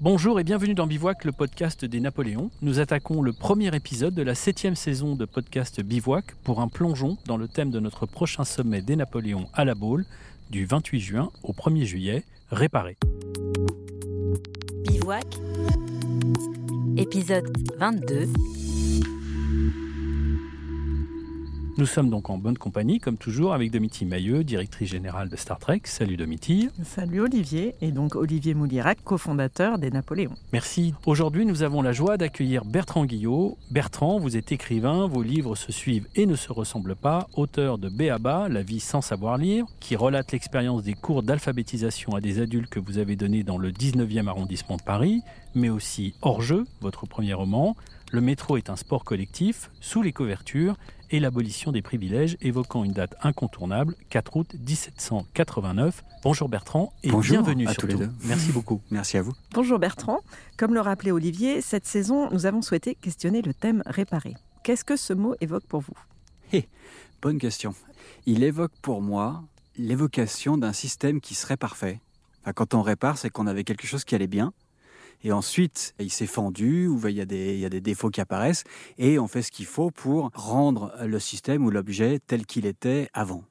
Bonjour 0.00 0.40
et 0.40 0.44
bienvenue 0.44 0.72
dans 0.72 0.86
Bivouac, 0.86 1.26
le 1.26 1.32
podcast 1.32 1.84
des 1.84 2.00
Napoléons. 2.00 2.50
Nous 2.62 2.80
attaquons 2.80 3.20
le 3.20 3.34
premier 3.34 3.76
épisode 3.76 4.14
de 4.14 4.22
la 4.22 4.34
septième 4.34 4.74
saison 4.74 5.14
de 5.14 5.26
podcast 5.26 5.82
Bivouac 5.82 6.34
pour 6.42 6.62
un 6.62 6.68
plongeon 6.68 7.18
dans 7.26 7.36
le 7.36 7.48
thème 7.48 7.70
de 7.70 7.80
notre 7.80 8.06
prochain 8.06 8.44
sommet 8.44 8.80
des 8.80 8.96
Napoléons 8.96 9.50
à 9.52 9.66
la 9.66 9.74
Baule 9.74 10.06
du 10.48 10.64
28 10.64 11.00
juin 11.00 11.30
au 11.42 11.52
1er 11.52 11.84
juillet, 11.84 12.24
réparé. 12.50 12.96
Bivouac, 14.86 15.26
épisode 16.96 17.52
22. 17.76 18.26
Nous 21.80 21.86
sommes 21.86 22.10
donc 22.10 22.28
en 22.28 22.36
bonne 22.36 22.58
compagnie, 22.58 22.98
comme 22.98 23.16
toujours, 23.16 23.54
avec 23.54 23.70
Domitille 23.70 24.06
Mailleux, 24.06 24.44
directrice 24.44 24.90
générale 24.90 25.30
de 25.30 25.36
Star 25.36 25.58
Trek. 25.58 25.80
Salut 25.84 26.18
Domitille. 26.18 26.68
Salut 26.84 27.22
Olivier, 27.22 27.74
et 27.80 27.90
donc 27.90 28.16
Olivier 28.16 28.52
Moulirac, 28.52 29.02
cofondateur 29.02 29.78
des 29.78 29.90
Napoléons. 29.90 30.34
Merci. 30.52 30.92
Aujourd'hui, 31.06 31.46
nous 31.46 31.62
avons 31.62 31.80
la 31.80 31.92
joie 31.92 32.18
d'accueillir 32.18 32.66
Bertrand 32.66 33.06
Guillot. 33.06 33.56
Bertrand, 33.70 34.18
vous 34.18 34.36
êtes 34.36 34.52
écrivain, 34.52 35.06
vos 35.06 35.22
livres 35.22 35.56
se 35.56 35.72
suivent 35.72 36.06
et 36.16 36.26
ne 36.26 36.36
se 36.36 36.52
ressemblent 36.52 36.96
pas, 36.96 37.28
auteur 37.32 37.78
de 37.78 37.88
Béaba, 37.88 38.50
La 38.50 38.60
vie 38.60 38.80
sans 38.80 39.00
savoir 39.00 39.38
lire, 39.38 39.64
qui 39.80 39.96
relate 39.96 40.32
l'expérience 40.32 40.82
des 40.82 40.92
cours 40.92 41.22
d'alphabétisation 41.22 42.14
à 42.14 42.20
des 42.20 42.42
adultes 42.42 42.68
que 42.68 42.78
vous 42.78 42.98
avez 42.98 43.16
donnés 43.16 43.42
dans 43.42 43.56
le 43.56 43.70
19e 43.70 44.26
arrondissement 44.26 44.76
de 44.76 44.82
Paris, 44.82 45.22
mais 45.54 45.70
aussi 45.70 46.12
Hors-jeu, 46.20 46.66
votre 46.82 47.06
premier 47.06 47.32
roman, 47.32 47.74
Le 48.12 48.20
métro 48.20 48.58
est 48.58 48.68
un 48.68 48.76
sport 48.76 49.04
collectif, 49.04 49.70
Sous 49.80 50.02
les 50.02 50.12
couvertures, 50.12 50.76
et 51.10 51.20
l'abolition 51.20 51.72
des 51.72 51.82
privilèges, 51.82 52.36
évoquant 52.40 52.84
une 52.84 52.92
date 52.92 53.14
incontournable, 53.22 53.94
4 54.08 54.36
août 54.36 54.54
1789. 54.58 56.04
Bonjour 56.22 56.48
Bertrand 56.48 56.92
et 57.02 57.10
Bonjour 57.10 57.42
bienvenue 57.42 57.66
à 57.66 57.72
surtout. 57.72 57.88
tous 57.88 57.98
les 57.98 58.06
deux. 58.06 58.12
Merci 58.24 58.52
beaucoup. 58.52 58.80
Merci 58.90 59.16
à 59.16 59.22
vous. 59.22 59.32
Bonjour 59.52 59.78
Bertrand. 59.78 60.20
Comme 60.56 60.74
le 60.74 60.80
rappelait 60.80 61.10
Olivier, 61.10 61.60
cette 61.60 61.86
saison, 61.86 62.30
nous 62.30 62.46
avons 62.46 62.62
souhaité 62.62 62.94
questionner 62.94 63.42
le 63.42 63.52
thème 63.52 63.82
réparer. 63.86 64.34
Qu'est-ce 64.62 64.84
que 64.84 64.96
ce 64.96 65.12
mot 65.12 65.34
évoque 65.40 65.64
pour 65.66 65.80
vous? 65.80 66.60
Bonne 67.22 67.38
question. 67.38 67.74
Il 68.26 68.42
évoque 68.42 68.72
pour 68.80 69.02
moi 69.02 69.42
l'évocation 69.76 70.56
d'un 70.56 70.72
système 70.72 71.20
qui 71.20 71.34
serait 71.34 71.56
parfait. 71.56 72.00
Enfin, 72.42 72.52
quand 72.54 72.74
on 72.74 72.82
répare, 72.82 73.18
c'est 73.18 73.28
qu'on 73.30 73.46
avait 73.46 73.64
quelque 73.64 73.86
chose 73.86 74.04
qui 74.04 74.14
allait 74.14 74.26
bien. 74.26 74.52
Et 75.22 75.32
ensuite, 75.32 75.94
il 75.98 76.10
s'est 76.10 76.26
fendu, 76.26 76.86
ou 76.86 77.00
il 77.06 77.16
y, 77.16 77.20
a 77.20 77.26
des, 77.26 77.80
défauts 77.80 78.10
qui 78.10 78.20
apparaissent, 78.20 78.64
et 78.96 79.18
on 79.18 79.28
fait 79.28 79.42
ce 79.42 79.50
qu'il 79.50 79.66
faut 79.66 79.90
pour 79.90 80.30
rendre 80.34 80.94
le 81.04 81.18
système 81.18 81.64
ou 81.64 81.70
l'objet 81.70 82.18
tel 82.26 82.46
qu'il 82.46 82.66
était 82.66 83.08
avant. 83.12 83.44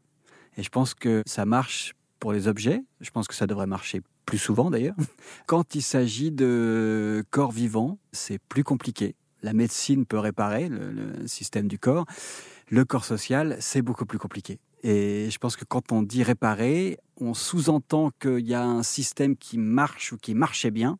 Et 0.57 0.63
je 0.63 0.69
pense 0.69 0.93
que 0.93 1.21
ça 1.25 1.45
marche 1.45 1.93
pour 2.19 2.33
les 2.33 2.47
objets, 2.47 2.83
je 3.01 3.11
pense 3.11 3.27
que 3.27 3.35
ça 3.35 3.47
devrait 3.47 3.67
marcher 3.67 4.01
plus 4.25 4.37
souvent 4.37 4.69
d'ailleurs. 4.71 4.95
Quand 5.45 5.75
il 5.75 5.81
s'agit 5.81 6.31
de 6.31 7.23
corps 7.29 7.51
vivants, 7.51 7.97
c'est 8.11 8.39
plus 8.49 8.63
compliqué. 8.63 9.15
La 9.41 9.53
médecine 9.53 10.05
peut 10.05 10.19
réparer 10.19 10.67
le 10.67 11.27
système 11.27 11.67
du 11.67 11.79
corps. 11.79 12.05
Le 12.69 12.83
corps 12.83 13.05
social, 13.05 13.55
c'est 13.59 13.81
beaucoup 13.81 14.05
plus 14.05 14.19
compliqué. 14.19 14.59
Et 14.83 15.29
je 15.29 15.37
pense 15.37 15.55
que 15.55 15.65
quand 15.65 15.91
on 15.91 16.01
dit 16.03 16.23
réparer, 16.23 16.97
on 17.19 17.33
sous-entend 17.33 18.11
qu'il 18.19 18.47
y 18.47 18.53
a 18.53 18.63
un 18.63 18.83
système 18.83 19.35
qui 19.35 19.57
marche 19.57 20.13
ou 20.13 20.17
qui 20.17 20.33
marchait 20.33 20.71
bien. 20.71 20.97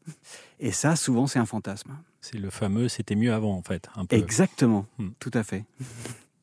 Et 0.59 0.72
ça, 0.72 0.95
souvent, 0.95 1.27
c'est 1.27 1.39
un 1.39 1.45
fantasme. 1.45 1.97
C'est 2.22 2.38
le 2.38 2.50
fameux 2.50 2.89
c'était 2.89 3.16
mieux 3.16 3.31
avant 3.33 3.55
en 3.55 3.61
fait. 3.61 3.88
Un 3.95 4.05
peu. 4.05 4.16
Exactement, 4.17 4.85
Hmm. 4.97 5.09
tout 5.19 5.31
à 5.33 5.44
fait. 5.44 5.63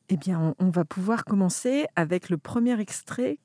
Eh 0.09 0.17
bien, 0.17 0.55
on, 0.57 0.69
va 0.69 0.85
pouvoir 0.85 1.25
commencer 1.25 1.85
avec 1.95 2.29
le 2.29 2.37
premier 2.37 2.79
extrait. 2.79 3.37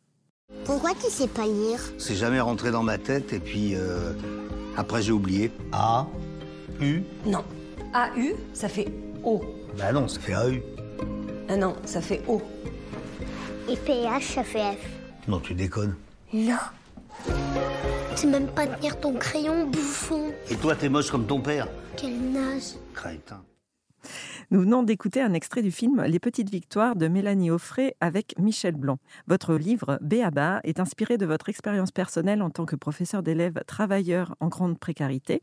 Pourquoi 0.65 0.95
tu 0.95 1.11
sais 1.11 1.29
pas 1.29 1.47
lire 1.47 1.81
C'est 1.99 2.15
jamais 2.15 2.41
rentré 2.41 2.71
dans 2.71 2.83
ma 2.83 2.99
tête 2.99 3.33
et 3.33 3.41
puis 3.41 3.75
euh, 3.75 4.13
après 4.77 5.03
j'ai 5.03 5.13
oublié. 5.13 5.51
A, 5.73 6.07
U. 6.81 7.03
Non. 7.27 7.45
AU, 7.95 8.37
ça 8.55 8.69
fait 8.69 8.89
O. 9.25 9.43
Bah 9.77 9.93
non, 9.93 10.09
ça 10.09 10.21
fait 10.21 10.35
AU. 10.35 10.63
Ah 11.49 11.57
non, 11.57 11.75
ça 11.85 12.01
fait 12.01 12.23
O. 12.29 12.41
Et 13.69 13.77
PH, 13.77 14.35
ça 14.35 14.45
fait 14.45 14.73
F. 14.73 15.29
Non, 15.29 15.41
tu 15.41 15.55
déconnes. 15.55 15.95
Non. 16.33 16.57
Tu 17.27 18.17
sais 18.17 18.27
même 18.27 18.49
pas 18.49 18.67
tenir 18.67 18.99
ton 18.99 19.15
crayon, 19.15 19.67
bouffon. 19.67 20.33
Et 20.51 20.57
toi, 20.57 20.75
t'es 20.75 20.89
moche 20.89 21.11
comme 21.11 21.27
ton 21.27 21.41
père. 21.41 21.69
Quel 21.97 22.19
naze. 22.33 22.79
Crétin. 22.95 23.43
Nous 24.53 24.61
venons 24.61 24.83
d'écouter 24.83 25.23
un 25.23 25.33
extrait 25.33 25.63
du 25.63 25.71
film 25.71 26.03
Les 26.03 26.19
Petites 26.19 26.51
Victoires 26.51 26.95
de 26.95 27.09
Mélanie 27.09 27.51
Offray 27.51 27.95
avec 28.03 28.39
Michel 28.39 28.75
Blanc. 28.75 28.99
Votre 29.27 29.55
livre 29.55 29.99
Béaba 30.03 30.61
est 30.65 30.79
inspiré 30.79 31.17
de 31.17 31.25
votre 31.25 31.49
expérience 31.49 31.91
personnelle 31.91 32.43
en 32.43 32.51
tant 32.51 32.67
que 32.67 32.77
professeur 32.77 33.23
d'élèves 33.23 33.63
travailleurs 33.67 34.37
en 34.41 34.49
grande 34.49 34.79
précarité. 34.79 35.43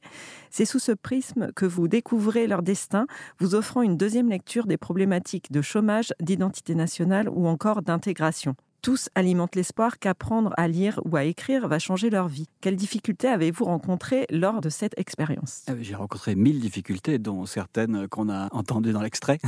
C'est 0.51 0.63
sous 0.63 0.77
ce 0.77 0.91
prisme 0.91 1.51
que 1.53 1.65
vous 1.65 1.87
découvrez 1.87 2.45
leur 2.45 2.61
destin, 2.61 3.07
vous 3.39 3.55
offrant 3.55 3.81
une 3.81 3.97
deuxième 3.97 4.29
lecture 4.29 4.67
des 4.67 4.77
problématiques 4.77 5.51
de 5.51 5.63
chômage, 5.63 6.13
d'identité 6.21 6.75
nationale 6.75 7.29
ou 7.29 7.47
encore 7.47 7.81
d'intégration. 7.81 8.53
Tous 8.81 9.09
alimentent 9.13 9.55
l'espoir 9.55 9.99
qu'apprendre 9.99 10.53
à 10.55 10.67
lire 10.69 11.01
ou 11.03 11.17
à 11.17 11.25
écrire 11.25 11.67
va 11.67 11.79
changer 11.79 12.09
leur 12.09 12.29
vie. 12.29 12.47
Quelles 12.61 12.77
difficultés 12.77 13.27
avez-vous 13.27 13.65
rencontrées 13.65 14.25
lors 14.31 14.61
de 14.61 14.69
cette 14.69 14.97
expérience? 14.97 15.63
Euh, 15.69 15.75
J'ai 15.81 15.95
rencontré 15.95 16.33
mille 16.35 16.61
difficultés, 16.61 17.19
dont 17.19 17.45
certaines 17.45 18.07
qu'on 18.07 18.29
a 18.29 18.47
entendues 18.55 18.93
dans 18.93 19.01
l'extrait. 19.01 19.39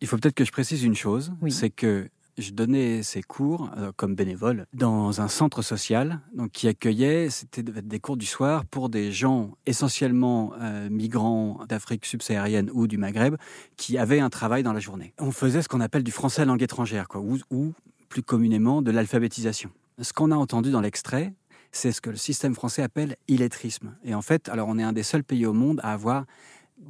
Il 0.00 0.08
faut 0.08 0.16
peut-être 0.16 0.34
que 0.34 0.44
je 0.44 0.50
précise 0.50 0.82
une 0.82 0.96
chose, 0.96 1.32
Oui. 1.40 1.52
c'est 1.52 1.70
que 1.70 2.08
je 2.36 2.50
donnais 2.52 3.02
ces 3.04 3.22
cours 3.22 3.70
euh, 3.76 3.92
comme 3.94 4.14
bénévole 4.14 4.64
dans 4.72 5.20
un 5.20 5.28
centre 5.28 5.62
social 5.62 6.20
donc 6.34 6.50
qui 6.52 6.66
accueillait, 6.68 7.28
c'était 7.28 7.62
des 7.62 8.00
cours 8.00 8.16
du 8.16 8.24
soir 8.26 8.64
pour 8.64 8.88
des 8.88 9.12
gens 9.12 9.52
essentiellement 9.66 10.52
euh, 10.60 10.88
migrants 10.90 11.60
d'Afrique 11.68 12.06
subsaharienne 12.06 12.70
ou 12.72 12.86
du 12.86 12.96
Maghreb 12.98 13.36
qui 13.76 13.98
avaient 13.98 14.20
un 14.20 14.30
travail 14.30 14.62
dans 14.62 14.72
la 14.72 14.80
journée. 14.80 15.12
On 15.18 15.32
faisait 15.32 15.60
ce 15.62 15.68
qu'on 15.68 15.80
appelle 15.80 16.02
du 16.02 16.12
français 16.12 16.44
langue 16.44 16.62
étrangère, 16.62 17.08
quoi, 17.08 17.20
ou, 17.20 17.38
ou 17.50 17.72
plus 18.10 18.22
communément 18.22 18.82
de 18.82 18.90
l'alphabétisation. 18.90 19.70
Ce 20.02 20.12
qu'on 20.12 20.30
a 20.30 20.36
entendu 20.36 20.70
dans 20.70 20.82
l'extrait, 20.82 21.32
c'est 21.72 21.92
ce 21.92 22.02
que 22.02 22.10
le 22.10 22.16
système 22.16 22.54
français 22.54 22.82
appelle 22.82 23.16
illettrisme. 23.28 23.96
Et 24.04 24.14
en 24.14 24.20
fait, 24.20 24.50
alors 24.50 24.68
on 24.68 24.78
est 24.78 24.82
un 24.82 24.92
des 24.92 25.04
seuls 25.04 25.24
pays 25.24 25.46
au 25.46 25.54
monde 25.54 25.80
à 25.82 25.92
avoir 25.92 26.26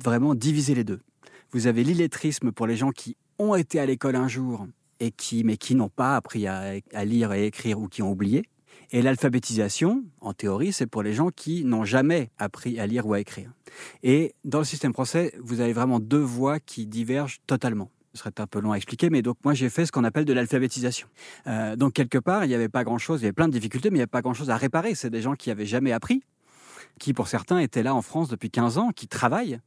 vraiment 0.02 0.34
divisé 0.34 0.74
les 0.74 0.82
deux. 0.82 1.00
Vous 1.52 1.66
avez 1.66 1.84
l'illettrisme 1.84 2.50
pour 2.50 2.66
les 2.66 2.76
gens 2.76 2.90
qui 2.90 3.16
ont 3.38 3.54
été 3.54 3.78
à 3.78 3.86
l'école 3.86 4.16
un 4.16 4.28
jour 4.28 4.66
et 4.98 5.10
qui, 5.10 5.44
mais 5.44 5.56
qui 5.56 5.74
n'ont 5.74 5.88
pas 5.88 6.16
appris 6.16 6.46
à, 6.46 6.74
à 6.92 7.04
lire 7.04 7.32
et 7.32 7.46
écrire 7.46 7.78
ou 7.78 7.88
qui 7.88 8.02
ont 8.02 8.10
oublié. 8.10 8.44
Et 8.92 9.02
l'alphabétisation, 9.02 10.04
en 10.20 10.32
théorie, 10.32 10.72
c'est 10.72 10.86
pour 10.86 11.02
les 11.02 11.12
gens 11.12 11.28
qui 11.28 11.64
n'ont 11.64 11.84
jamais 11.84 12.30
appris 12.38 12.80
à 12.80 12.86
lire 12.86 13.06
ou 13.06 13.12
à 13.12 13.20
écrire. 13.20 13.52
Et 14.02 14.34
dans 14.44 14.58
le 14.58 14.64
système 14.64 14.92
français, 14.92 15.32
vous 15.42 15.60
avez 15.60 15.72
vraiment 15.72 16.00
deux 16.00 16.18
voies 16.18 16.60
qui 16.60 16.86
divergent 16.86 17.40
totalement. 17.46 17.90
Ce 18.12 18.18
serait 18.20 18.32
un 18.38 18.46
peu 18.46 18.60
long 18.60 18.72
à 18.72 18.76
expliquer, 18.76 19.08
mais 19.08 19.22
donc 19.22 19.36
moi 19.44 19.54
j'ai 19.54 19.70
fait 19.70 19.86
ce 19.86 19.92
qu'on 19.92 20.02
appelle 20.02 20.24
de 20.24 20.32
l'alphabétisation. 20.32 21.06
Euh, 21.46 21.76
donc 21.76 21.92
quelque 21.92 22.18
part, 22.18 22.44
il 22.44 22.48
n'y 22.48 22.54
avait 22.54 22.68
pas 22.68 22.82
grand-chose, 22.82 23.20
il 23.20 23.24
y 23.24 23.26
avait 23.26 23.32
plein 23.32 23.46
de 23.46 23.52
difficultés, 23.52 23.90
mais 23.90 23.96
il 23.96 23.98
n'y 23.98 24.02
avait 24.02 24.08
pas 24.08 24.22
grand-chose 24.22 24.50
à 24.50 24.56
réparer. 24.56 24.94
C'est 24.94 25.10
des 25.10 25.22
gens 25.22 25.34
qui 25.34 25.50
avaient 25.50 25.66
jamais 25.66 25.92
appris, 25.92 26.22
qui 26.98 27.12
pour 27.14 27.28
certains 27.28 27.58
étaient 27.58 27.84
là 27.84 27.94
en 27.94 28.02
France 28.02 28.28
depuis 28.28 28.50
15 28.50 28.78
ans, 28.78 28.90
qui 28.90 29.06
travaillent, 29.06 29.60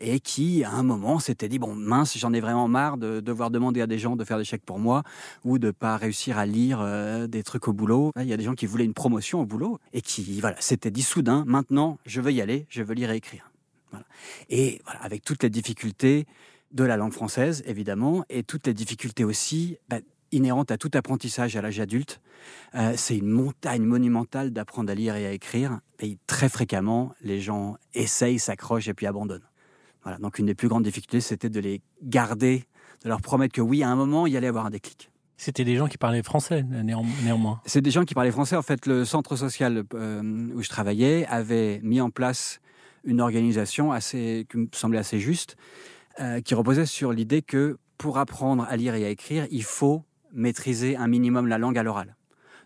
et 0.00 0.20
qui 0.20 0.64
à 0.64 0.72
un 0.72 0.82
moment 0.82 1.18
s'étaient 1.18 1.48
dit, 1.48 1.58
bon 1.58 1.74
mince, 1.74 2.16
j'en 2.18 2.32
ai 2.32 2.40
vraiment 2.40 2.68
marre 2.68 2.98
de 2.98 3.20
devoir 3.20 3.50
demander 3.50 3.80
à 3.80 3.86
des 3.86 3.98
gens 3.98 4.16
de 4.16 4.24
faire 4.24 4.38
des 4.38 4.44
chèques 4.44 4.64
pour 4.64 4.78
moi, 4.78 5.02
ou 5.44 5.58
de 5.58 5.70
pas 5.70 5.96
réussir 5.96 6.38
à 6.38 6.44
lire 6.44 6.80
euh, 6.82 7.26
des 7.26 7.42
trucs 7.42 7.68
au 7.68 7.72
boulot. 7.72 8.12
Il 8.16 8.26
y 8.26 8.32
a 8.32 8.36
des 8.36 8.44
gens 8.44 8.54
qui 8.54 8.66
voulaient 8.66 8.84
une 8.84 8.94
promotion 8.94 9.40
au 9.40 9.46
boulot, 9.46 9.78
et 9.92 10.02
qui 10.02 10.40
voilà, 10.40 10.60
s'étaient 10.60 10.90
dit 10.90 11.02
soudain, 11.02 11.44
maintenant 11.46 11.98
je 12.06 12.20
veux 12.20 12.32
y 12.32 12.40
aller, 12.40 12.66
je 12.68 12.82
veux 12.82 12.94
lire 12.94 13.10
et 13.10 13.16
écrire. 13.16 13.50
Et 14.50 14.80
voilà, 14.84 15.00
avec 15.00 15.24
toutes 15.24 15.42
les 15.42 15.50
difficultés 15.50 16.26
de 16.72 16.84
la 16.84 16.96
langue 16.96 17.12
française, 17.12 17.62
évidemment, 17.66 18.24
et 18.28 18.42
toutes 18.42 18.66
les 18.66 18.74
difficultés 18.74 19.24
aussi 19.24 19.78
bah, 19.88 19.98
inhérentes 20.32 20.70
à 20.70 20.76
tout 20.76 20.90
apprentissage 20.94 21.56
à 21.56 21.62
l'âge 21.62 21.80
adulte. 21.80 22.20
Euh, 22.74 22.92
c'est 22.96 23.16
une 23.16 23.28
montagne 23.28 23.82
monumentale 23.82 24.50
d'apprendre 24.50 24.90
à 24.90 24.94
lire 24.94 25.16
et 25.16 25.26
à 25.26 25.32
écrire. 25.32 25.80
Et 26.00 26.18
très 26.26 26.48
fréquemment, 26.48 27.14
les 27.22 27.40
gens 27.40 27.76
essayent, 27.94 28.38
s'accrochent 28.38 28.88
et 28.88 28.94
puis 28.94 29.06
abandonnent. 29.06 29.48
Voilà. 30.02 30.18
Donc 30.18 30.38
une 30.38 30.46
des 30.46 30.54
plus 30.54 30.68
grandes 30.68 30.84
difficultés, 30.84 31.20
c'était 31.20 31.48
de 31.48 31.60
les 31.60 31.80
garder, 32.02 32.64
de 33.02 33.08
leur 33.08 33.20
promettre 33.20 33.54
que 33.54 33.60
oui, 33.60 33.82
à 33.82 33.88
un 33.88 33.96
moment, 33.96 34.26
il 34.26 34.34
y 34.34 34.36
allait 34.36 34.46
avoir 34.48 34.66
un 34.66 34.70
déclic. 34.70 35.10
C'était 35.36 35.64
des 35.64 35.76
gens 35.76 35.86
qui 35.86 35.98
parlaient 35.98 36.22
français 36.22 36.62
néan- 36.62 37.06
néanmoins. 37.24 37.60
C'est 37.64 37.80
des 37.80 37.92
gens 37.92 38.04
qui 38.04 38.12
parlaient 38.12 38.32
français. 38.32 38.56
En 38.56 38.62
fait, 38.62 38.86
le 38.86 39.04
centre 39.04 39.36
social 39.36 39.84
euh, 39.94 40.48
où 40.54 40.62
je 40.62 40.68
travaillais 40.68 41.26
avait 41.26 41.80
mis 41.82 42.00
en 42.00 42.10
place 42.10 42.60
une 43.04 43.20
organisation 43.20 43.92
assez, 43.92 44.46
qui 44.50 44.58
me 44.58 44.66
semblait 44.72 44.98
assez 44.98 45.20
juste, 45.20 45.56
euh, 46.20 46.40
qui 46.40 46.54
reposait 46.54 46.86
sur 46.86 47.12
l'idée 47.12 47.42
que 47.42 47.78
pour 47.96 48.18
apprendre 48.18 48.64
à 48.68 48.76
lire 48.76 48.94
et 48.94 49.04
à 49.04 49.08
écrire, 49.08 49.46
il 49.50 49.62
faut 49.64 50.04
maîtriser 50.32 50.96
un 50.96 51.06
minimum 51.08 51.46
la 51.46 51.58
langue 51.58 51.78
à 51.78 51.82
l'oral. 51.82 52.16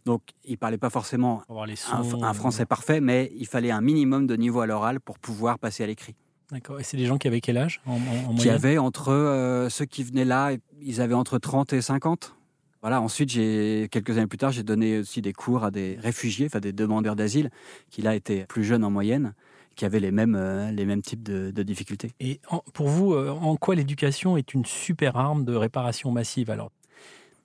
Donc, 0.05 0.23
il 0.45 0.59
parlait 0.59 0.79
pas 0.79 0.91
forcément 0.91 1.43
les 1.67 1.75
un, 1.93 2.03
sons. 2.03 2.23
un 2.25 2.35
français 2.35 2.67
parfait, 2.67 3.01
mais 3.01 3.31
il 3.37 3.47
fallait 3.47 3.71
un 3.71 3.81
minimum 3.81 4.27
de 4.27 4.35
niveau 4.35 4.61
à 4.61 4.67
l'oral 4.67 4.99
pour 5.01 5.19
pouvoir 5.19 5.59
passer 5.59 5.85
à 5.85 5.87
l'écrit. 5.87 6.17
D'accord. 6.51 6.81
Et 6.81 6.83
c'est 6.83 6.97
des 6.97 7.07
gens 7.07 7.19
qui 7.19 7.29
avaient 7.29 7.41
quel 7.41 7.57
âge 7.57 7.81
en, 7.87 7.93
en- 7.95 8.31
en 8.31 8.35
Qui 8.35 8.51
avaient 8.51 8.79
entre 8.79 9.11
euh, 9.13 9.69
ceux 9.71 9.85
qui 9.87 10.03
venaient 10.03 10.25
là, 10.25 10.51
ils 10.83 11.01
avaient 11.01 11.15
entre 11.15 11.39
30 11.39 11.73
et 11.73 11.81
50. 11.81 12.35
Voilà. 12.83 13.01
Ensuite, 13.01 13.31
j'ai 13.31 13.89
quelques 13.93 14.19
années 14.19 14.27
plus 14.27 14.39
tard, 14.39 14.51
j'ai 14.51 14.65
donné 14.65 14.99
aussi 14.99 15.23
des 15.23 15.33
cours 15.33 15.63
à 15.65 15.71
des 15.71 15.97
réfugiés, 16.01 16.47
enfin 16.47 16.59
des 16.59 16.73
demandeurs 16.73 17.15
d'asile, 17.17 17.51
qui 17.89 18.03
là 18.03 18.17
étaient 18.17 18.45
plus 18.47 18.65
jeunes 18.65 18.83
en 18.85 18.91
moyenne, 18.91 19.35
qui 19.75 19.85
avaient 19.85 20.01
les 20.01 20.11
mêmes, 20.11 20.35
euh, 20.35 20.71
les 20.71 20.85
mêmes 20.85 21.03
types 21.03 21.23
de, 21.23 21.51
de 21.51 21.63
difficultés. 21.63 22.11
Et 22.21 22.41
en- 22.49 22.63
pour 22.73 22.89
vous, 22.89 23.15
euh, 23.15 23.31
en 23.31 23.57
quoi 23.57 23.75
l'éducation 23.75 24.37
est 24.37 24.55
une 24.55 24.65
super 24.65 25.17
arme 25.17 25.45
de 25.45 25.55
réparation 25.55 26.11
massive 26.11 26.51
alors? 26.51 26.71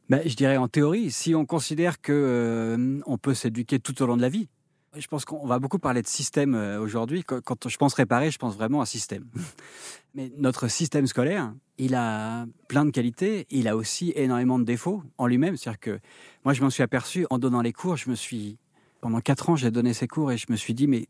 Ben, 0.10 0.22
je 0.26 0.36
dirais 0.36 0.58
en 0.58 0.68
théorie, 0.68 1.12
si 1.12 1.36
on 1.36 1.46
considère 1.46 2.00
que 2.02 2.14
euh, 2.14 3.00
on 3.06 3.18
peut 3.18 3.34
s'éduquer 3.34 3.80
tout 3.80 4.02
au 4.02 4.06
long 4.06 4.16
de 4.16 4.22
la 4.22 4.30
vie, 4.30 4.48
je 4.96 5.06
pense 5.08 5.26
qu'on 5.26 5.46
va 5.46 5.60
beaucoup 5.60 5.80
parler 5.80 6.02
de 6.02 6.08
système 6.08 6.56
euh, 6.56 6.80
aujourd'hui. 6.80 7.24
Quand, 7.24 7.42
quand 7.42 7.68
je 7.68 7.78
pense 7.78 7.94
réparer, 7.94 8.32
je 8.32 8.38
pense 8.38 8.56
vraiment 8.56 8.82
à 8.82 8.86
système. 8.86 9.26
Mais 10.16 10.32
notre 10.38 10.70
système 10.70 11.08
scolaire, 11.08 11.54
il 11.78 11.94
a 11.94 12.46
plein 12.68 12.86
de 12.86 12.92
qualités, 12.92 13.46
il 13.50 13.68
a 13.68 13.76
aussi 13.76 14.14
énormément 14.16 14.58
de 14.60 14.64
défauts 14.64 15.04
en 15.18 15.28
lui-même. 15.28 15.58
C'est-à-dire 15.58 15.80
que 15.80 16.00
moi, 16.46 16.54
je 16.54 16.64
m'en 16.64 16.70
suis 16.70 16.84
aperçu 16.84 17.28
en 17.30 17.38
donnant 17.38 17.62
les 17.62 17.74
cours, 17.74 17.98
je 17.98 18.10
me 18.10 18.16
suis 18.16 18.58
pendant 19.02 19.20
quatre 19.20 19.50
ans, 19.50 19.56
j'ai 19.56 19.70
donné 19.72 19.94
ces 19.94 20.08
cours 20.08 20.32
et 20.32 20.38
je 20.38 20.48
me 20.50 20.56
suis 20.56 20.74
dit 20.74 20.88
mais 20.88 21.08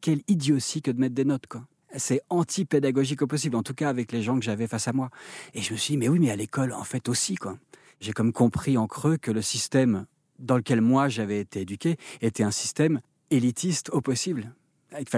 quelle 0.00 0.22
idiotie 0.28 0.82
que 0.82 0.90
de 0.90 1.00
mettre 1.00 1.14
des 1.14 1.24
notes 1.24 1.46
quoi. 1.46 1.64
C'est 1.96 2.20
anti-pédagogique 2.28 3.22
au 3.22 3.26
possible, 3.26 3.56
en 3.56 3.62
tout 3.62 3.72
cas 3.72 3.88
avec 3.88 4.12
les 4.12 4.22
gens 4.22 4.38
que 4.38 4.44
j'avais 4.44 4.66
face 4.66 4.88
à 4.88 4.92
moi. 4.92 5.08
Et 5.54 5.62
je 5.62 5.72
me 5.72 5.78
suis 5.78 5.92
dit 5.92 5.98
mais 5.98 6.08
oui, 6.08 6.18
mais 6.18 6.30
à 6.30 6.36
l'école 6.36 6.72
en 6.72 6.84
fait 6.84 7.08
aussi 7.08 7.34
quoi 7.36 7.58
j'ai 8.00 8.12
comme 8.12 8.32
compris 8.32 8.76
en 8.76 8.86
creux 8.86 9.16
que 9.16 9.30
le 9.30 9.42
système 9.42 10.06
dans 10.38 10.56
lequel 10.56 10.80
moi 10.80 11.08
j'avais 11.08 11.40
été 11.40 11.62
éduqué 11.62 11.96
était 12.20 12.42
un 12.42 12.50
système 12.50 13.00
élitiste 13.30 13.90
au 13.90 14.00
possible. 14.00 14.52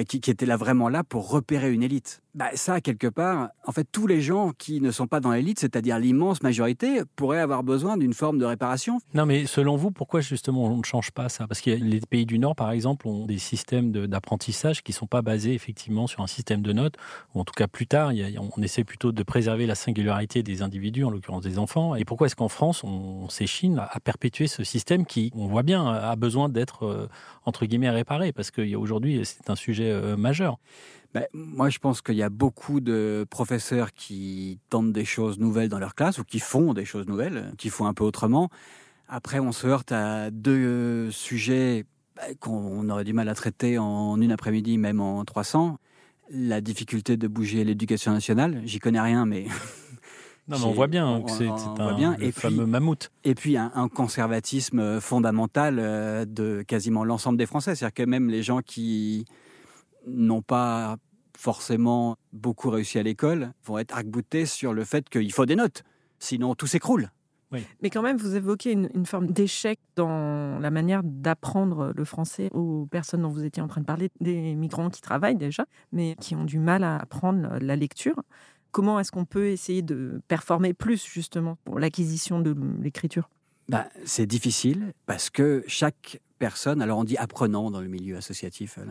Qui, 0.08 0.20
qui 0.20 0.32
était 0.32 0.46
là 0.46 0.56
vraiment 0.56 0.88
là 0.88 1.04
pour 1.04 1.30
repérer 1.30 1.72
une 1.72 1.84
élite. 1.84 2.22
Bah, 2.32 2.50
ça, 2.54 2.80
quelque 2.80 3.08
part, 3.08 3.48
en 3.66 3.72
fait, 3.72 3.88
tous 3.90 4.06
les 4.06 4.20
gens 4.20 4.52
qui 4.56 4.80
ne 4.80 4.92
sont 4.92 5.08
pas 5.08 5.18
dans 5.18 5.32
l'élite, 5.32 5.58
c'est-à-dire 5.58 5.98
l'immense 5.98 6.42
majorité, 6.44 7.00
pourraient 7.16 7.40
avoir 7.40 7.64
besoin 7.64 7.96
d'une 7.96 8.12
forme 8.14 8.38
de 8.38 8.44
réparation. 8.44 9.00
Non, 9.14 9.26
mais 9.26 9.46
selon 9.46 9.74
vous, 9.74 9.90
pourquoi 9.90 10.20
justement 10.20 10.66
on 10.66 10.76
ne 10.76 10.84
change 10.84 11.10
pas 11.10 11.28
ça? 11.28 11.48
Parce 11.48 11.60
que 11.60 11.70
les 11.70 12.00
pays 12.00 12.26
du 12.26 12.38
Nord, 12.38 12.54
par 12.54 12.70
exemple, 12.70 13.08
ont 13.08 13.26
des 13.26 13.38
systèmes 13.38 13.90
d'apprentissage 14.06 14.82
qui 14.84 14.92
ne 14.92 14.94
sont 14.94 15.08
pas 15.08 15.22
basés 15.22 15.54
effectivement 15.54 16.06
sur 16.06 16.20
un 16.20 16.28
système 16.28 16.62
de 16.62 16.72
notes, 16.72 16.94
ou 17.34 17.40
en 17.40 17.44
tout 17.44 17.54
cas 17.54 17.66
plus 17.66 17.88
tard, 17.88 18.10
a- 18.10 18.40
on 18.56 18.62
essaie 18.62 18.84
plutôt 18.84 19.10
de 19.10 19.22
préserver 19.24 19.66
la 19.66 19.74
singularité 19.74 20.44
des 20.44 20.62
individus, 20.62 21.04
en 21.04 21.10
l'occurrence 21.10 21.42
des 21.42 21.58
enfants. 21.58 21.96
Et 21.96 22.04
pourquoi 22.04 22.28
est-ce 22.28 22.36
qu'en 22.36 22.48
France, 22.48 22.84
on, 22.84 23.28
s'échine 23.28 23.78
à, 23.80 23.88
à 23.90 23.98
perpétuer 23.98 24.46
ce 24.46 24.62
système 24.62 25.04
qui, 25.04 25.32
on 25.34 25.46
voit 25.48 25.64
bien, 25.64 25.84
a 25.86 26.14
besoin 26.14 26.48
d'être, 26.48 26.84
euh, 26.84 27.08
entre 27.44 27.66
guillemets, 27.66 27.90
réparé? 27.90 28.32
Parce 28.32 28.52
qu'aujourd'hui, 28.52 29.20
c'est 29.24 29.50
un 29.50 29.56
sujet 29.56 29.90
euh, 29.90 30.16
majeur. 30.16 30.58
Ben, 31.14 31.24
moi, 31.32 31.70
je 31.70 31.78
pense 31.78 32.02
qu'il 32.02 32.14
y 32.14 32.22
a 32.22 32.28
beaucoup 32.30 32.80
de 32.80 33.26
professeurs 33.30 33.92
qui 33.92 34.60
tentent 34.70 34.92
des 34.92 35.04
choses 35.04 35.38
nouvelles 35.40 35.68
dans 35.68 35.80
leur 35.80 35.94
classe 35.96 36.18
ou 36.18 36.24
qui 36.24 36.38
font 36.38 36.72
des 36.72 36.84
choses 36.84 37.06
nouvelles, 37.08 37.52
qui 37.58 37.68
font 37.68 37.86
un 37.86 37.94
peu 37.94 38.04
autrement. 38.04 38.48
Après, 39.08 39.40
on 39.40 39.50
se 39.50 39.66
heurte 39.66 39.90
à 39.90 40.30
deux 40.30 41.10
sujets 41.10 41.84
ben, 42.16 42.34
qu'on 42.38 42.88
aurait 42.90 43.02
du 43.04 43.12
mal 43.12 43.28
à 43.28 43.34
traiter 43.34 43.76
en 43.76 44.20
une 44.20 44.30
après-midi, 44.30 44.78
même 44.78 45.00
en 45.00 45.24
300. 45.24 45.78
La 46.32 46.60
difficulté 46.60 47.16
de 47.16 47.26
bouger 47.26 47.64
l'éducation 47.64 48.12
nationale, 48.12 48.62
j'y 48.64 48.78
connais 48.78 49.00
rien, 49.00 49.26
mais 49.26 49.46
Non, 50.48 50.58
mais 50.58 50.64
on 50.64 50.72
voit 50.72 50.86
bien 50.88 51.22
que 51.22 51.30
c'est 51.32 51.48
un 51.48 51.92
bien. 51.94 52.16
le 52.18 52.24
Et 52.24 52.30
puis- 52.32 52.40
fameux 52.40 52.66
mammouth. 52.66 53.10
et 53.24 53.34
puis 53.34 53.56
un, 53.56 53.70
un 53.74 53.88
conservatisme 53.88 55.00
fondamental 55.00 55.78
euh, 55.80 56.24
de 56.24 56.62
quasiment 56.66 57.04
l'ensemble 57.04 57.36
des 57.38 57.46
Français. 57.46 57.74
C'est-à-dire 57.74 57.94
que 57.94 58.02
même 58.08 58.28
les 58.30 58.42
gens 58.44 58.60
qui 58.60 59.24
n'ont 60.06 60.42
pas 60.42 60.96
forcément 61.36 62.16
beaucoup 62.32 62.70
réussi 62.70 62.98
à 62.98 63.02
l'école 63.02 63.52
vont 63.64 63.78
être 63.78 63.96
arc-boutés 63.96 64.46
sur 64.46 64.74
le 64.74 64.84
fait 64.84 65.08
qu'il 65.08 65.32
faut 65.32 65.46
des 65.46 65.56
notes, 65.56 65.84
sinon 66.18 66.54
tout 66.54 66.66
s'écroule. 66.66 67.10
Mais 67.82 67.90
quand 67.90 68.02
même, 68.02 68.16
vous 68.16 68.36
évoquez 68.36 68.70
une, 68.72 68.88
une 68.94 69.06
forme 69.06 69.26
d'échec 69.26 69.80
dans 69.96 70.60
la 70.60 70.70
manière 70.70 71.02
d'apprendre 71.02 71.92
le 71.96 72.04
français 72.04 72.48
aux 72.52 72.86
personnes 72.86 73.22
dont 73.22 73.28
vous 73.28 73.44
étiez 73.44 73.60
en 73.60 73.66
train 73.66 73.80
de 73.80 73.86
parler, 73.86 74.10
des 74.20 74.54
migrants 74.54 74.88
qui 74.88 75.00
travaillent 75.00 75.36
déjà, 75.36 75.66
mais 75.90 76.14
qui 76.20 76.36
ont 76.36 76.44
du 76.44 76.60
mal 76.60 76.84
à 76.84 76.98
apprendre 76.98 77.58
la 77.60 77.74
lecture. 77.74 78.22
Comment 78.70 79.00
est-ce 79.00 79.10
qu'on 79.10 79.24
peut 79.24 79.48
essayer 79.48 79.82
de 79.82 80.22
performer 80.28 80.74
plus 80.74 81.04
justement 81.04 81.56
pour 81.64 81.80
l'acquisition 81.80 82.40
de 82.40 82.54
l'écriture? 82.80 83.28
Bah, 83.70 83.86
c'est 84.04 84.26
difficile 84.26 84.94
parce 85.06 85.30
que 85.30 85.62
chaque 85.68 86.20
personne, 86.40 86.82
alors 86.82 86.98
on 86.98 87.04
dit 87.04 87.16
apprenant 87.16 87.70
dans 87.70 87.80
le 87.80 87.86
milieu 87.86 88.16
associatif, 88.16 88.78
euh, 88.78 88.84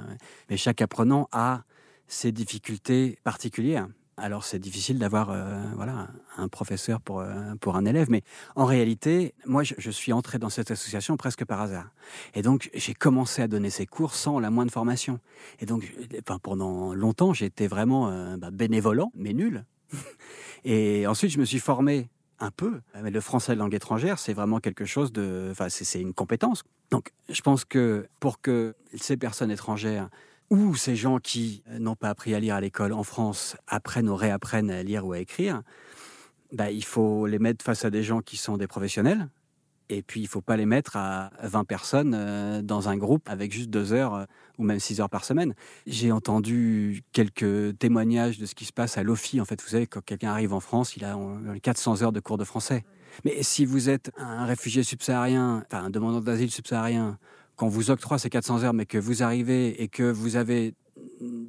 mais 0.50 0.56
chaque 0.56 0.82
apprenant 0.82 1.28
a 1.34 1.64
ses 2.08 2.32
difficultés 2.32 3.20
particulières. 3.26 3.90
Alors 4.16 4.46
c'est 4.46 4.58
difficile 4.58 4.98
d'avoir 4.98 5.32
euh, 5.32 5.62
voilà 5.76 6.08
un 6.38 6.48
professeur 6.48 7.02
pour 7.02 7.20
euh, 7.20 7.56
pour 7.60 7.76
un 7.76 7.84
élève, 7.84 8.10
mais 8.10 8.22
en 8.56 8.64
réalité, 8.64 9.34
moi 9.46 9.64
je, 9.64 9.92
suis 9.92 10.14
entré 10.14 10.40
dans 10.40 10.50
cette 10.50 10.72
association 10.72 11.18
presque 11.18 11.44
par 11.44 11.60
hasard, 11.60 11.90
et 12.34 12.42
donc 12.42 12.70
j'ai 12.74 12.94
commencé 12.94 13.42
à 13.42 13.50
donner 13.50 13.70
ces 13.70 13.86
cours 13.86 14.16
sans 14.16 14.40
la 14.40 14.50
moindre 14.50 14.72
formation. 14.72 15.20
Et 15.60 15.66
donc 15.66 15.94
pendant 16.42 16.94
longtemps 16.94 17.34
j'étais 17.34 17.68
vraiment 17.68 18.10
euh, 18.10 18.38
bah, 18.38 18.50
bénévolant, 18.50 19.12
mais 19.14 19.34
nul. 19.34 19.66
et 20.64 21.06
ensuite 21.06 21.32
je 21.32 21.40
me 21.40 21.46
suis 21.46 21.60
formé 21.60 22.10
un 22.40 22.52
peu. 22.52 22.82
Mais 23.02 23.12
le 23.12 23.22
français 23.22 23.56
langue 23.56 23.74
étrangère, 23.74 24.20
c'est 24.20 24.34
vraiment 24.34 24.60
quelque 24.60 24.86
chose 24.86 25.12
de. 25.12 25.50
Enfin, 25.52 25.70
c'est 25.70 26.02
une 26.02 26.14
compétence. 26.14 26.64
Donc, 26.92 27.12
je 27.30 27.42
pense 27.42 27.66
que 27.66 28.08
pour 28.20 28.42
que 28.42 28.76
ces 28.96 29.18
personnes 29.18 29.52
étrangères 29.52 30.10
ou 30.50 30.76
ces 30.76 30.96
gens 30.96 31.20
qui 31.20 31.64
euh, 31.70 31.80
n'ont 31.80 31.96
pas 31.96 32.10
appris 32.10 32.34
à 32.34 32.40
lire 32.40 32.56
à 32.56 32.62
l'école 32.62 32.94
en 32.94 33.04
France 33.04 33.56
apprennent 33.68 34.10
ou 34.10 34.16
réapprennent 34.16 34.72
à 34.72 34.82
lire 34.84 35.06
ou 35.06 35.14
à 35.14 35.20
écrire, 35.20 35.62
bah, 36.52 36.72
il 36.72 36.84
faut 36.84 37.28
les 37.28 37.40
mettre 37.40 37.64
face 37.64 37.86
à 37.86 37.90
des 37.90 38.04
gens 38.04 38.22
qui 38.22 38.38
sont 38.38 38.58
des 38.58 38.68
professionnels. 38.68 39.30
Et 39.90 40.04
puis, 40.04 40.22
il 40.22 40.28
faut 40.28 40.42
pas 40.42 40.56
les 40.56 40.68
mettre 40.68 40.98
à 40.98 41.32
20 41.42 41.64
personnes 41.64 42.14
euh, 42.16 42.62
dans 42.62 42.90
un 42.90 42.98
groupe 42.98 43.28
avec 43.28 43.52
juste 43.52 43.72
deux 43.72 43.92
heures 43.92 44.14
euh, 44.14 44.26
ou 44.60 44.64
même 44.64 44.80
six 44.80 45.02
heures 45.02 45.10
par 45.10 45.26
semaine. 45.26 45.56
J'ai 45.88 46.12
entendu 46.12 47.04
quelques 47.12 47.78
témoignages 47.80 48.38
de 48.38 48.46
ce 48.46 48.54
qui 48.54 48.66
se 48.66 48.74
passe 48.74 49.00
à 49.00 49.04
l'OFI. 49.04 49.42
En 49.42 49.46
fait, 49.46 49.62
vous 49.62 49.70
savez, 49.70 49.88
quand 49.88 50.02
quelqu'un 50.02 50.30
arrive 50.30 50.54
en 50.54 50.60
France, 50.60 50.96
il 50.96 51.04
a 51.06 51.18
euh, 51.18 51.58
400 51.60 52.04
heures 52.04 52.12
de 52.12 52.20
cours 52.20 52.38
de 52.38 52.44
français. 52.44 52.84
Mais 53.26 53.42
si 53.42 53.66
vous 53.66 53.90
êtes 53.90 54.12
un 54.18 54.46
réfugié 54.46 54.84
subsaharien, 54.84 55.64
enfin 55.66 55.86
un 55.86 55.90
demandeur 55.90 56.22
d'asile 56.22 56.52
subsaharien, 56.52 57.18
qu'on 57.56 57.68
vous 57.68 57.90
octroie 57.90 58.20
ces 58.20 58.30
400 58.30 58.64
heures, 58.64 58.74
mais 58.74 58.86
que 58.86 59.00
vous 59.00 59.24
arrivez 59.24 59.82
et 59.82 59.88
que 59.88 60.04
vous 60.04 60.36
avez 60.36 60.76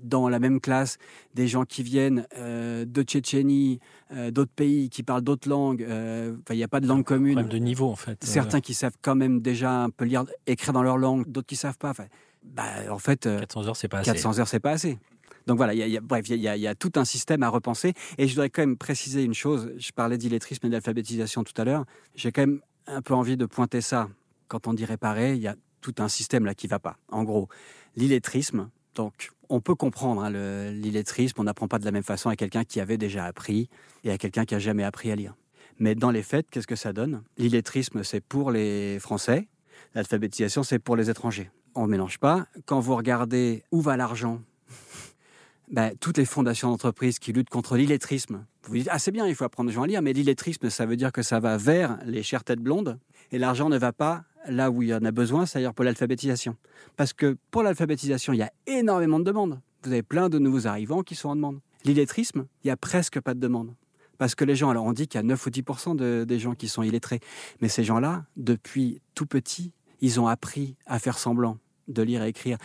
dans 0.03 0.29
la 0.29 0.39
même 0.39 0.61
classe 0.61 0.99
des 1.35 1.47
gens 1.49 1.65
qui 1.65 1.83
viennent 1.83 2.27
euh, 2.37 2.85
de 2.85 3.03
Tchétchénie, 3.03 3.79
euh, 4.13 4.31
d'autres 4.31 4.51
pays, 4.55 4.89
qui 4.91 5.03
parlent 5.03 5.23
d'autres 5.23 5.49
langues, 5.49 5.83
euh, 5.83 6.37
il 6.51 6.57
n'y 6.57 6.63
a 6.65 6.69
pas 6.69 6.81
de 6.81 6.87
langue 6.87 7.05
commune. 7.05 7.35
Problème 7.35 7.53
de 7.53 7.65
niveau, 7.65 7.89
en 7.89 7.97
fait. 7.97 8.23
Certains 8.25 8.61
qui 8.61 8.75
savent 8.75 8.97
quand 9.03 9.15
même 9.15 9.41
déjà 9.41 9.83
un 9.85 9.91
peu 9.91 10.05
lire, 10.05 10.25
écrire 10.47 10.73
dans 10.73 10.83
leur 10.83 10.99
langue, 10.99 11.27
d'autres 11.31 11.47
qui 11.47 11.57
savent 11.57 11.79
pas. 11.79 11.91
Enfin, 11.91 12.07
bah, 12.43 12.65
en 12.91 12.99
fait, 12.99 13.27
Euh, 13.27 13.37
euh, 13.37 13.41
400 13.41 13.67
heures, 13.69 13.77
c'est 13.77 13.89
pas 13.89 13.99
assez. 13.99 14.11
400 14.13 14.39
heures, 14.41 14.49
c'est 14.49 14.61
pas 14.61 14.73
assez. 14.73 14.99
Donc 15.47 15.57
voilà, 15.57 15.73
il 15.75 15.79
y 15.79 15.83
a- 15.83 15.87
il 15.87 15.93
y 15.93 15.97
a- 15.97 16.01
bref, 16.01 16.29
il 16.29 16.37
y, 16.37 16.49
a- 16.49 16.57
il 16.57 16.63
y 16.63 16.67
a 16.67 16.75
tout 16.75 16.93
un 16.97 17.05
système 17.05 17.43
à 17.43 17.49
repenser. 17.49 17.95
Et 18.19 18.27
je 18.29 18.35
voudrais 18.35 18.51
quand 18.51 18.63
même 18.63 18.77
préciser 18.77 19.23
une 19.25 19.35
chose. 19.35 19.73
Je 19.79 19.91
parlais 19.93 20.19
d'illettrisme 20.19 20.67
et 20.67 20.71
d'alphabétisation 20.71 21.45
tout 21.45 21.55
à 21.61 21.65
l'heure. 21.65 21.85
J'ai 22.15 22.31
quand 22.33 22.43
même 22.43 22.61
un 22.87 23.03
peu 23.03 23.15
envie 23.15 23.37
de 23.37 23.47
pointer 23.47 23.81
ça. 23.81 24.09
Quand 24.49 24.67
on 24.67 24.75
dit 24.75 24.85
réparer, 24.85 25.35
il 25.35 25.41
y 25.41 25.47
a 25.49 25.55
tout 25.81 25.95
un 25.99 26.09
système 26.09 26.45
là 26.45 26.55
qui 26.55 26.67
va 26.67 26.79
pas. 26.79 26.99
En 27.09 27.25
gros, 27.25 27.49
l'illettrisme. 27.97 28.69
Donc, 28.95 29.31
on 29.49 29.61
peut 29.61 29.75
comprendre 29.75 30.23
hein, 30.23 30.31
le- 30.31 30.71
l'illettrisme. 30.73 31.41
On 31.41 31.45
n'apprend 31.45 31.69
pas 31.69 31.79
de 31.79 31.85
la 31.85 31.91
même 31.93 32.03
façon 32.03 32.29
à 32.29 32.37
quelqu'un 32.37 32.65
qui 32.65 32.81
avait 32.81 32.99
déjà 32.99 33.25
appris 33.25 33.69
et 34.05 34.11
à 34.11 34.19
quelqu'un 34.19 34.45
qui 34.45 34.55
a 34.55 34.59
jamais 34.59 34.85
appris 34.85 35.11
à 35.11 35.17
lire. 35.17 35.35
Mais 35.79 35.95
dans 35.95 36.11
les 36.11 36.23
faits, 36.23 36.47
qu'est-ce 36.51 36.67
que 36.67 36.77
ça 36.77 36.93
donne? 36.93 37.23
L'illettrisme, 37.39 38.03
c'est 38.05 38.21
pour 38.21 38.51
les 38.51 38.99
Français. 39.01 39.49
L'alphabétisation, 39.95 40.63
c'est 40.63 40.79
pour 40.79 40.97
les 40.97 41.09
étrangers. 41.11 41.51
On 41.75 41.87
ne 41.87 41.91
mélange 41.91 42.19
pas. 42.19 42.47
Quand 42.67 42.81
vous 42.81 42.95
regardez 42.97 43.63
où 43.73 43.81
va 43.81 43.97
l'argent, 43.97 44.43
ben, 45.71 45.93
toutes 46.01 46.19
les 46.19 46.25
fondations 46.25 46.69
d'entreprise 46.71 47.19
qui 47.19 47.33
luttent 47.33 47.49
contre 47.49 47.77
l'illettrisme, 47.77 48.45
vous 48.65 48.71
vous 48.73 48.77
dites, 48.79 48.89
ah 48.91 48.99
c'est 48.99 49.11
bien, 49.13 49.27
il 49.27 49.35
faut 49.35 49.45
apprendre 49.45 49.71
aux 49.71 49.73
gens 49.73 49.83
à 49.83 49.87
lire, 49.87 50.03
mais 50.03 50.13
l'illettrisme, 50.13 50.69
ça 50.69 50.85
veut 50.85 50.97
dire 50.97 51.13
que 51.13 51.23
ça 51.23 51.41
va 51.41 51.57
vers 51.57 51.99
les 52.05 52.23
chères 52.23 52.45
têtes 52.45 52.61
blondes, 52.61 52.99
et 53.33 53.39
l'argent 53.39 53.69
ne 53.69 53.79
va 53.79 53.93
pas 53.93 54.25
là 54.49 54.71
où 54.71 54.83
il 54.83 54.89
y 54.89 54.95
en 54.95 55.05
a 55.05 55.11
besoin, 55.11 55.47
c'est-à-dire 55.47 55.75
pour 55.75 55.85
l'alphabétisation. 55.85 56.57
Parce 56.97 57.13
que 57.13 57.37
pour 57.51 57.63
l'alphabétisation, 57.63 58.33
il 58.33 58.39
y 58.39 58.43
a 58.43 58.53
énormément 58.67 59.19
de 59.19 59.25
demandes. 59.25 59.61
Vous 59.85 59.93
avez 59.93 60.03
plein 60.03 60.29
de 60.29 60.39
nouveaux 60.39 60.67
arrivants 60.67 61.03
qui 61.03 61.15
sont 61.15 61.29
en 61.31 61.37
demande. 61.37 61.61
L'illettrisme, 61.85 62.47
il 62.63 62.67
n'y 62.69 62.71
a 62.71 62.77
presque 62.77 63.21
pas 63.21 63.35
de 63.35 63.41
demande. 63.41 63.75
Parce 64.19 64.35
que 64.35 64.45
les 64.45 64.55
gens, 64.55 64.69
alors 64.69 64.85
on 64.85 64.93
dit 64.93 65.09
qu'il 65.09 65.19
y 65.19 65.23
a 65.23 65.23
9 65.23 65.47
ou 65.47 65.51
10 65.51 65.63
de- 65.97 66.25
des 66.29 66.39
gens 66.39 66.55
qui 66.55 66.69
sont 66.69 66.83
illettrés. 66.83 67.21
Mais 67.63 67.69
ces 67.69 67.85
gens-là, 67.85 68.27
depuis 68.37 69.01
tout 69.15 69.25
petit, 69.25 69.73
ils 70.03 70.21
ont 70.21 70.27
appris 70.27 70.77
à 70.87 70.99
faire 70.99 71.19
semblant 71.19 71.59
de 71.89 72.03
lire 72.03 72.23
et 72.23 72.29
écrire. 72.29 72.59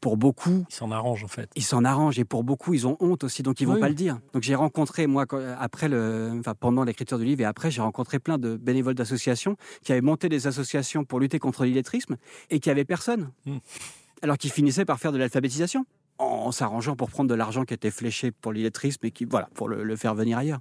Pour 0.00 0.16
beaucoup, 0.16 0.64
Ils 0.68 0.74
s'en 0.74 0.90
arrangent, 0.90 1.24
en 1.24 1.28
fait. 1.28 1.50
ils 1.56 1.62
s'en 1.62 1.84
arrangent 1.84 2.18
et 2.18 2.24
pour 2.24 2.44
beaucoup, 2.44 2.74
ils 2.74 2.86
ont 2.86 2.96
honte 3.00 3.24
aussi, 3.24 3.42
donc 3.42 3.60
ils 3.60 3.66
vont 3.66 3.74
Oui, 3.74 3.80
pas 3.80 3.88
le 3.88 3.94
dire. 3.94 4.18
Donc 4.32 4.42
j'ai 4.42 4.54
rencontré, 4.54 5.06
moi, 5.06 5.24
après 5.58 5.88
le, 5.88 6.32
enfin, 6.38 6.54
pendant 6.58 6.84
l'écriture 6.84 7.18
du 7.18 7.24
livre 7.24 7.40
et 7.42 7.44
après, 7.44 7.70
j'ai 7.70 7.80
rencontré 7.82 8.18
plein 8.18 8.38
de 8.38 8.56
bénévoles 8.56 8.94
d'associations 8.94 9.56
qui 9.82 9.92
avaient 9.92 10.00
monté 10.00 10.28
des 10.28 10.46
associations 10.46 11.04
pour 11.04 11.20
lutter 11.20 11.38
contre 11.38 11.64
l'illettrisme 11.64 12.16
et 12.50 12.60
qui 12.60 12.70
avaient 12.70 12.84
personne. 12.84 13.30
Hmm. 13.46 13.58
Alors 14.22 14.38
qu'ils 14.38 14.52
finissaient 14.52 14.84
par 14.84 14.98
faire 14.98 15.12
de 15.12 15.18
l'alphabétisation 15.18 15.84
en 16.18 16.52
s'arrangeant 16.52 16.96
pour 16.96 17.10
prendre 17.10 17.28
de 17.28 17.34
l'argent 17.34 17.64
qui 17.64 17.74
était 17.74 17.90
fléché 17.90 18.30
pour 18.30 18.52
l'illettrisme 18.52 19.04
et 19.04 19.10
qui, 19.10 19.24
voilà, 19.24 19.48
pour 19.54 19.68
le, 19.68 19.82
le 19.82 19.96
faire 19.96 20.14
venir 20.14 20.38
ailleurs. 20.38 20.60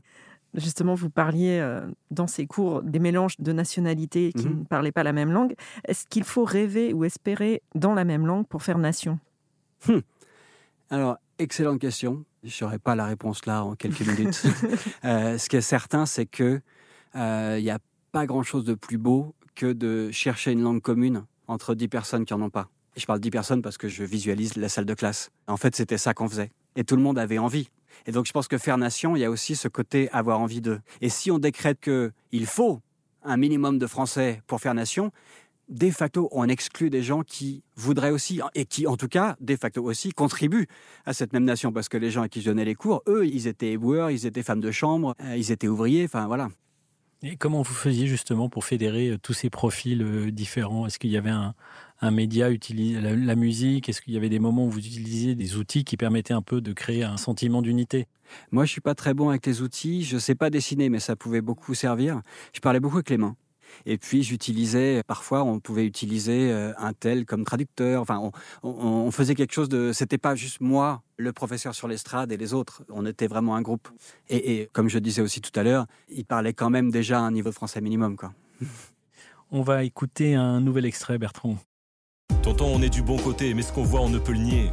Justement, 0.56 0.94
vous 0.94 1.10
parliez 1.10 1.58
euh, 1.60 1.82
dans 2.12 2.28
ces 2.28 2.46
cours 2.46 2.84
des 2.84 3.00
mélanges 3.00 3.40
de 3.40 3.52
nationalités 3.54 4.32
qui 4.34 4.48
Mhm. 4.48 4.60
ne 4.60 4.64
parlaient 4.66 4.92
pas 4.92 5.04
la 5.04 5.14
même 5.14 5.32
langue. 5.32 5.56
Est-ce 5.88 6.06
qu'il 6.08 6.24
faut 6.24 6.44
rêver 6.46 6.94
ou 6.94 7.06
espérer 7.06 7.62
dans 7.76 7.94
la 7.94 8.04
même 8.06 8.26
langue 8.28 8.46
pour 8.48 8.62
faire 8.64 8.78
nation? 8.78 9.20
Alors, 10.90 11.18
excellente 11.40 11.80
question. 11.80 12.24
Je 12.44 12.64
n'aurai 12.64 12.78
pas 12.80 12.96
la 12.96 13.06
réponse 13.06 13.46
là 13.46 13.64
en 13.64 13.76
quelques 13.76 14.02
minutes. 14.20 14.44
Euh, 15.06 15.38
ce 15.38 15.50
qui 15.50 15.56
est 15.56 15.62
certain, 15.62 16.06
c'est 16.06 16.26
que 16.26 16.62
euh, 17.16 17.56
il 17.60 17.64
n'y 17.64 17.72
a 17.72 17.80
pas 18.12 18.26
grand-chose 18.26 18.64
de 18.66 18.74
plus 18.76 18.98
beau 18.98 19.34
que 19.56 19.72
de 19.72 20.12
chercher 20.12 20.52
une 20.52 20.62
langue 20.62 20.82
commune 20.82 21.26
entre 21.48 21.74
dix 21.76 21.88
personnes 21.88 22.26
qui 22.26 22.34
n'en 22.34 22.42
ont 22.46 22.50
pas. 22.50 22.70
Je 22.96 23.06
parle 23.06 23.20
dix 23.20 23.32
personnes 23.32 23.62
parce 23.62 23.78
que 23.78 23.88
je 23.88 24.04
visualise 24.04 24.56
la 24.56 24.70
salle 24.70 24.86
de 24.86 24.94
classe. 24.94 25.32
En 25.48 25.58
fait, 25.58 25.76
c'était 25.76 25.98
ça 25.98 26.14
qu'on 26.14 26.30
faisait. 26.30 26.52
Et 26.76 26.84
tout 26.84 26.96
le 26.96 27.02
monde 27.02 27.18
avait 27.18 27.40
envie. 27.40 27.70
Et 28.06 28.12
donc, 28.12 28.26
je 28.26 28.32
pense 28.32 28.48
que 28.48 28.58
faire 28.58 28.78
nation, 28.78 29.16
il 29.16 29.20
y 29.20 29.26
a 29.26 29.30
aussi 29.30 29.56
ce 29.56 29.68
côté 29.68 30.10
avoir 30.12 30.40
envie 30.40 30.62
d'eux. 30.62 30.80
Et 31.02 31.10
si 31.10 31.32
on 31.32 31.40
décrète 31.40 31.80
qu'il 31.80 32.46
faut 32.46 32.82
un 33.24 33.38
minimum 33.38 33.80
de 33.80 33.88
français 33.88 34.42
pour 34.48 34.60
faire 34.60 34.74
nation, 34.74 35.12
de 35.70 35.90
facto, 35.90 36.28
on 36.32 36.48
exclut 36.50 36.90
des 36.90 37.02
gens 37.02 37.24
qui 37.24 37.64
voudraient 37.76 38.12
aussi, 38.12 38.42
et 38.54 38.66
qui, 38.66 38.86
en 38.86 38.98
tout 38.98 39.08
cas, 39.08 39.36
de 39.40 39.56
facto 39.56 39.84
aussi, 39.84 40.12
contribuent 40.12 40.68
à 41.06 41.14
cette 41.14 41.34
même 41.34 41.46
nation. 41.46 41.72
Parce 41.72 41.90
que 41.90 41.98
les 41.98 42.12
gens 42.12 42.22
à 42.22 42.30
qui 42.30 42.42
je 42.42 42.50
donnais 42.50 42.66
les 42.66 42.76
cours, 42.76 43.02
eux, 43.08 43.26
ils 43.26 43.48
étaient 43.48 43.72
éboueurs, 43.72 44.12
ils 44.12 44.26
étaient 44.26 44.44
femmes 44.44 44.62
de 44.62 44.72
chambre, 44.72 45.16
euh, 45.22 45.38
ils 45.38 45.52
étaient 45.52 45.68
ouvriers, 45.68 46.06
enfin 46.06 46.28
voilà. 46.28 46.50
Et 47.26 47.38
comment 47.38 47.62
vous 47.62 47.74
faisiez 47.74 48.06
justement 48.08 48.50
pour 48.50 48.66
fédérer 48.66 49.12
euh, 49.12 49.18
tous 49.18 49.32
ces 49.32 49.50
profils 49.50 50.02
euh, 50.02 50.32
différents? 50.32 50.86
Est-ce 50.86 51.00
qu'il 51.00 51.12
y 51.12 51.18
avait 51.18 51.30
un, 51.30 51.56
média, 52.12 52.50
utilisé, 52.50 53.00
la, 53.02 53.36
musique? 53.36 53.90
Est-ce 53.90 54.02
qu'il 54.02 54.14
y 54.14 54.18
avait 54.18 54.30
des 54.30 54.40
moments 54.40 54.66
où 54.66 54.70
vous 54.70 54.80
utilisiez 54.80 55.36
des 55.36 55.56
outils 55.58 55.84
qui 55.84 55.98
permettaient 55.98 56.34
un 56.34 56.42
peu 56.42 56.62
de 56.62 56.74
créer 56.74 57.04
un 57.04 57.18
sentiment 57.18 57.62
d'unité? 57.62 58.08
Moi, 58.52 58.66
je 58.66 58.72
suis 58.72 58.82
pas 58.82 58.96
très 58.96 59.14
bon 59.14 59.30
avec 59.30 59.46
les 59.46 59.62
outils. 59.62 60.04
Je 60.04 60.18
sais 60.18 60.36
pas 60.36 60.50
dessiner, 60.50 60.90
mais 60.90 61.00
ça 61.00 61.16
pouvait 61.16 61.42
beaucoup 61.42 61.74
servir. 61.74 62.22
Je 62.54 62.60
parlais 62.60 62.80
beaucoup 62.80 62.98
avec 62.98 63.10
les 63.10 63.18
mains. 63.18 63.36
Et 63.86 63.98
puis 63.98 64.24
j'utilisais, 64.24 65.02
parfois 65.04 65.44
on 65.44 65.60
pouvait 65.60 65.86
utiliser 65.86 66.52
euh, 66.52 66.74
un 66.78 66.94
tel 66.94 67.26
comme 67.26 67.44
traducteur. 67.44 68.02
Enfin, 68.02 68.32
on, 68.64 69.12
faisait 69.12 69.36
quelque 69.36 69.54
chose 69.54 69.70
de. 69.70 69.92
C'était 69.94 70.18
pas 70.18 70.36
juste 70.36 70.62
moi, 70.62 71.02
le 71.18 71.34
professeur 71.34 71.76
sur 71.76 71.88
l'estrade 71.88 72.32
et 72.32 72.38
les 72.38 72.54
autres. 72.54 72.84
On 72.90 73.06
était 73.06 73.28
vraiment 73.28 73.56
un 73.56 73.62
groupe. 73.62 73.90
Et, 74.30 74.70
comme 74.74 74.90
je 74.90 75.00
disais 75.00 75.22
aussi 75.22 75.42
tout 75.42 75.58
à 75.60 75.64
l'heure, 75.64 75.86
il 76.10 76.26
parlait 76.26 76.54
quand 76.54 76.70
même 76.70 76.92
déjà 76.92 77.20
un 77.20 77.32
niveau 77.32 77.50
de 77.50 77.56
français 77.56 77.82
minimum, 77.82 78.16
quoi. 78.16 78.34
On 79.56 79.62
va 79.62 79.84
écouter 79.84 80.34
un 80.34 80.62
nouvel 80.62 80.86
extrait, 80.86 81.20
Bertrand. 81.20 81.58
Tonton, 82.44 82.74
on 82.76 82.82
est 82.82 82.90
du 82.90 83.02
bon 83.02 83.16
côté, 83.16 83.54
mais 83.54 83.62
ce 83.62 83.72
qu'on 83.72 83.84
voit, 83.84 84.02
on 84.02 84.10
ne 84.10 84.20
peut 84.20 84.34
le 84.34 84.40
nier. 84.40 84.70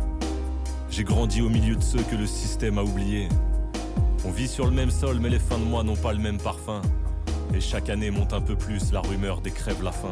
J'ai 0.90 1.04
grandi 1.04 1.40
au 1.40 1.48
milieu 1.48 1.76
de 1.76 1.82
ceux 1.84 2.02
que 2.02 2.16
le 2.16 2.26
système 2.26 2.78
a 2.78 2.82
oubliés. 2.82 3.28
On 4.26 4.32
vit 4.32 4.48
sur 4.48 4.64
le 4.64 4.72
même 4.72 4.90
sol, 4.90 5.20
mais 5.20 5.28
les 5.28 5.38
fins 5.38 5.56
de 5.56 5.62
mois 5.62 5.84
n'ont 5.84 5.94
pas 5.94 6.12
le 6.12 6.18
même 6.18 6.38
parfum. 6.38 6.82
Et 7.54 7.60
chaque 7.60 7.88
année 7.88 8.10
monte 8.10 8.32
un 8.32 8.40
peu 8.40 8.56
plus 8.56 8.90
la 8.90 9.00
rumeur 9.00 9.40
des 9.40 9.52
crèves 9.52 9.84
la 9.84 9.92
faim. 9.92 10.10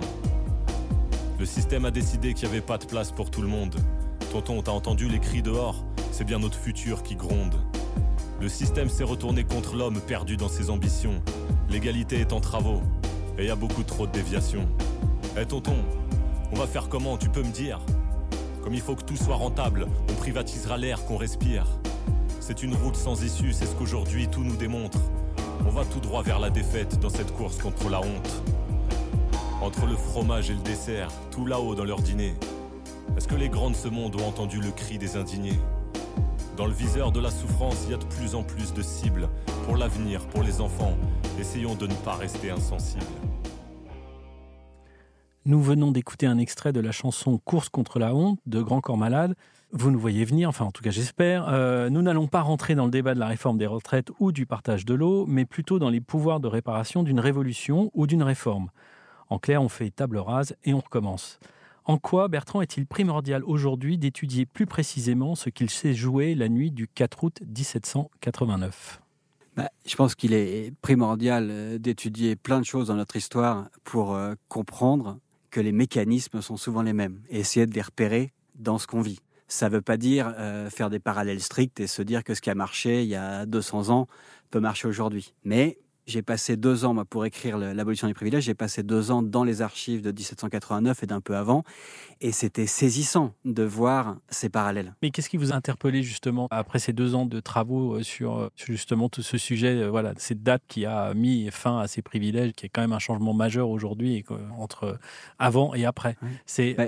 Le 1.40 1.44
système 1.44 1.84
a 1.84 1.90
décidé 1.90 2.32
qu'il 2.32 2.48
n'y 2.48 2.54
avait 2.54 2.64
pas 2.64 2.78
de 2.78 2.84
place 2.84 3.10
pour 3.10 3.28
tout 3.28 3.42
le 3.42 3.48
monde. 3.48 3.74
Tonton, 4.30 4.62
t'as 4.62 4.70
entendu 4.70 5.08
les 5.08 5.18
cris 5.18 5.42
dehors? 5.42 5.84
C'est 6.12 6.24
bien 6.24 6.38
notre 6.38 6.58
futur 6.58 7.02
qui 7.02 7.16
gronde. 7.16 7.56
Le 8.40 8.48
système 8.48 8.88
s'est 8.88 9.02
retourné 9.02 9.42
contre 9.42 9.74
l'homme 9.74 10.00
perdu 10.00 10.36
dans 10.36 10.48
ses 10.48 10.70
ambitions. 10.70 11.20
L'égalité 11.68 12.20
est 12.20 12.32
en 12.32 12.38
travaux 12.38 12.82
et 13.36 13.46
y 13.46 13.50
a 13.50 13.56
beaucoup 13.56 13.82
trop 13.82 14.06
de 14.06 14.12
déviations. 14.12 14.68
Eh 15.36 15.44
tonton, 15.44 15.76
on 16.52 16.56
va 16.56 16.66
faire 16.66 16.88
comment, 16.88 17.16
tu 17.16 17.28
peux 17.28 17.42
me 17.42 17.50
dire? 17.50 17.80
Comme 18.62 18.74
il 18.74 18.80
faut 18.80 18.94
que 18.94 19.04
tout 19.04 19.16
soit 19.16 19.36
rentable, 19.36 19.86
on 20.10 20.14
privatisera 20.14 20.76
l'air 20.76 21.04
qu'on 21.04 21.16
respire. 21.16 21.66
C'est 22.40 22.62
une 22.62 22.74
route 22.74 22.96
sans 22.96 23.22
issue, 23.22 23.52
c'est 23.52 23.66
ce 23.66 23.74
qu'aujourd'hui 23.74 24.28
tout 24.28 24.42
nous 24.42 24.56
démontre. 24.56 24.98
On 25.66 25.70
va 25.70 25.84
tout 25.84 26.00
droit 26.00 26.22
vers 26.22 26.38
la 26.38 26.50
défaite 26.50 26.98
dans 27.00 27.10
cette 27.10 27.34
course 27.34 27.58
contre 27.58 27.90
la 27.90 28.00
honte. 28.00 28.42
Entre 29.60 29.86
le 29.86 29.96
fromage 29.96 30.50
et 30.50 30.54
le 30.54 30.60
dessert, 30.60 31.10
tout 31.30 31.44
là-haut 31.44 31.74
dans 31.74 31.84
leur 31.84 32.00
dîner. 32.00 32.34
Est-ce 33.16 33.28
que 33.28 33.34
les 33.34 33.48
grands 33.48 33.70
de 33.70 33.76
ce 33.76 33.88
monde 33.88 34.16
ont 34.20 34.26
entendu 34.26 34.60
le 34.60 34.70
cri 34.70 34.98
des 34.98 35.16
indignés? 35.16 35.58
Dans 36.56 36.66
le 36.66 36.72
viseur 36.72 37.12
de 37.12 37.20
la 37.20 37.30
souffrance, 37.30 37.84
il 37.86 37.92
y 37.92 37.94
a 37.94 37.98
de 37.98 38.04
plus 38.04 38.34
en 38.34 38.42
plus 38.42 38.72
de 38.72 38.82
cibles. 38.82 39.28
Pour 39.64 39.76
l'avenir, 39.76 40.26
pour 40.26 40.42
les 40.42 40.60
enfants, 40.60 40.96
essayons 41.38 41.74
de 41.74 41.86
ne 41.86 41.94
pas 41.94 42.14
rester 42.14 42.50
insensibles. 42.50 43.04
Nous 45.48 45.62
venons 45.62 45.92
d'écouter 45.92 46.26
un 46.26 46.36
extrait 46.36 46.74
de 46.74 46.80
la 46.80 46.92
chanson 46.92 47.38
Course 47.38 47.70
contre 47.70 47.98
la 47.98 48.14
honte 48.14 48.38
de 48.44 48.60
Grand 48.60 48.82
Corps 48.82 48.98
Malade. 48.98 49.34
Vous 49.72 49.90
nous 49.90 49.98
voyez 49.98 50.26
venir, 50.26 50.50
enfin 50.50 50.66
en 50.66 50.70
tout 50.70 50.82
cas 50.82 50.90
j'espère. 50.90 51.48
Euh, 51.48 51.88
nous 51.88 52.02
n'allons 52.02 52.26
pas 52.26 52.42
rentrer 52.42 52.74
dans 52.74 52.84
le 52.84 52.90
débat 52.90 53.14
de 53.14 53.18
la 53.18 53.28
réforme 53.28 53.56
des 53.56 53.66
retraites 53.66 54.10
ou 54.18 54.30
du 54.30 54.44
partage 54.44 54.84
de 54.84 54.92
l'eau, 54.92 55.24
mais 55.26 55.46
plutôt 55.46 55.78
dans 55.78 55.88
les 55.88 56.02
pouvoirs 56.02 56.40
de 56.40 56.48
réparation 56.48 57.02
d'une 57.02 57.18
révolution 57.18 57.90
ou 57.94 58.06
d'une 58.06 58.22
réforme. 58.22 58.68
En 59.30 59.38
clair, 59.38 59.62
on 59.62 59.70
fait 59.70 59.88
table 59.88 60.18
rase 60.18 60.54
et 60.64 60.74
on 60.74 60.80
recommence. 60.80 61.40
En 61.86 61.96
quoi, 61.96 62.28
Bertrand, 62.28 62.60
est-il 62.60 62.84
primordial 62.84 63.42
aujourd'hui 63.44 63.96
d'étudier 63.96 64.44
plus 64.44 64.66
précisément 64.66 65.34
ce 65.34 65.48
qu'il 65.48 65.70
s'est 65.70 65.94
joué 65.94 66.34
la 66.34 66.50
nuit 66.50 66.70
du 66.70 66.88
4 66.88 67.24
août 67.24 67.40
1789 67.46 69.00
bah, 69.56 69.70
je 69.86 69.96
pense 69.96 70.14
qu'il 70.14 70.34
est 70.34 70.72
primordial 70.82 71.48
euh, 71.50 71.78
d'étudier 71.78 72.36
plein 72.36 72.60
de 72.60 72.64
choses 72.64 72.88
dans 72.88 72.94
notre 72.94 73.16
histoire 73.16 73.68
pour 73.82 74.14
euh, 74.14 74.34
comprendre 74.48 75.18
que 75.58 75.62
les 75.64 75.72
mécanismes 75.72 76.40
sont 76.40 76.56
souvent 76.56 76.82
les 76.82 76.92
mêmes 76.92 77.20
et 77.30 77.40
essayer 77.40 77.66
de 77.66 77.74
les 77.74 77.82
repérer 77.82 78.32
dans 78.54 78.78
ce 78.78 78.86
qu'on 78.86 79.00
vit. 79.00 79.18
Ça 79.48 79.68
ne 79.68 79.74
veut 79.74 79.82
pas 79.82 79.96
dire 79.96 80.32
euh, 80.38 80.70
faire 80.70 80.88
des 80.88 81.00
parallèles 81.00 81.40
stricts 81.40 81.80
et 81.80 81.88
se 81.88 82.00
dire 82.00 82.22
que 82.22 82.32
ce 82.32 82.40
qui 82.40 82.48
a 82.48 82.54
marché 82.54 83.02
il 83.02 83.08
y 83.08 83.16
a 83.16 83.44
200 83.44 83.90
ans 83.90 84.06
peut 84.52 84.60
marcher 84.60 84.86
aujourd'hui. 84.86 85.34
Mais 85.42 85.80
j'ai 86.08 86.22
passé 86.22 86.56
deux 86.56 86.84
ans, 86.84 86.94
moi, 86.94 87.04
pour 87.04 87.26
écrire 87.26 87.58
l'abolition 87.58 88.08
des 88.08 88.14
privilèges, 88.14 88.44
j'ai 88.44 88.54
passé 88.54 88.82
deux 88.82 89.10
ans 89.10 89.22
dans 89.22 89.44
les 89.44 89.62
archives 89.62 90.00
de 90.00 90.10
1789 90.10 91.02
et 91.02 91.06
d'un 91.06 91.20
peu 91.20 91.36
avant, 91.36 91.64
et 92.20 92.32
c'était 92.32 92.66
saisissant 92.66 93.34
de 93.44 93.62
voir 93.62 94.16
ces 94.30 94.48
parallèles. 94.48 94.94
Mais 95.02 95.10
qu'est-ce 95.10 95.28
qui 95.28 95.36
vous 95.36 95.52
a 95.52 95.54
interpellé 95.54 96.02
justement 96.02 96.48
après 96.50 96.78
ces 96.78 96.94
deux 96.94 97.14
ans 97.14 97.26
de 97.26 97.40
travaux 97.40 97.96
euh, 97.96 98.02
sur 98.02 98.38
euh, 98.38 98.48
justement 98.56 99.08
tout 99.10 99.22
ce 99.22 99.36
sujet, 99.36 99.82
euh, 99.82 99.90
voilà, 99.90 100.14
cette 100.16 100.42
date 100.42 100.62
qui 100.66 100.86
a 100.86 101.12
mis 101.12 101.50
fin 101.50 101.78
à 101.78 101.86
ces 101.86 102.00
privilèges, 102.00 102.52
qui 102.52 102.66
est 102.66 102.68
quand 102.70 102.80
même 102.80 102.94
un 102.94 102.98
changement 102.98 103.34
majeur 103.34 103.68
aujourd'hui 103.68 104.24
entre 104.56 104.98
avant 105.38 105.74
et 105.74 105.84
après? 105.84 106.16
C'est 106.46 106.74
bah, 106.74 106.86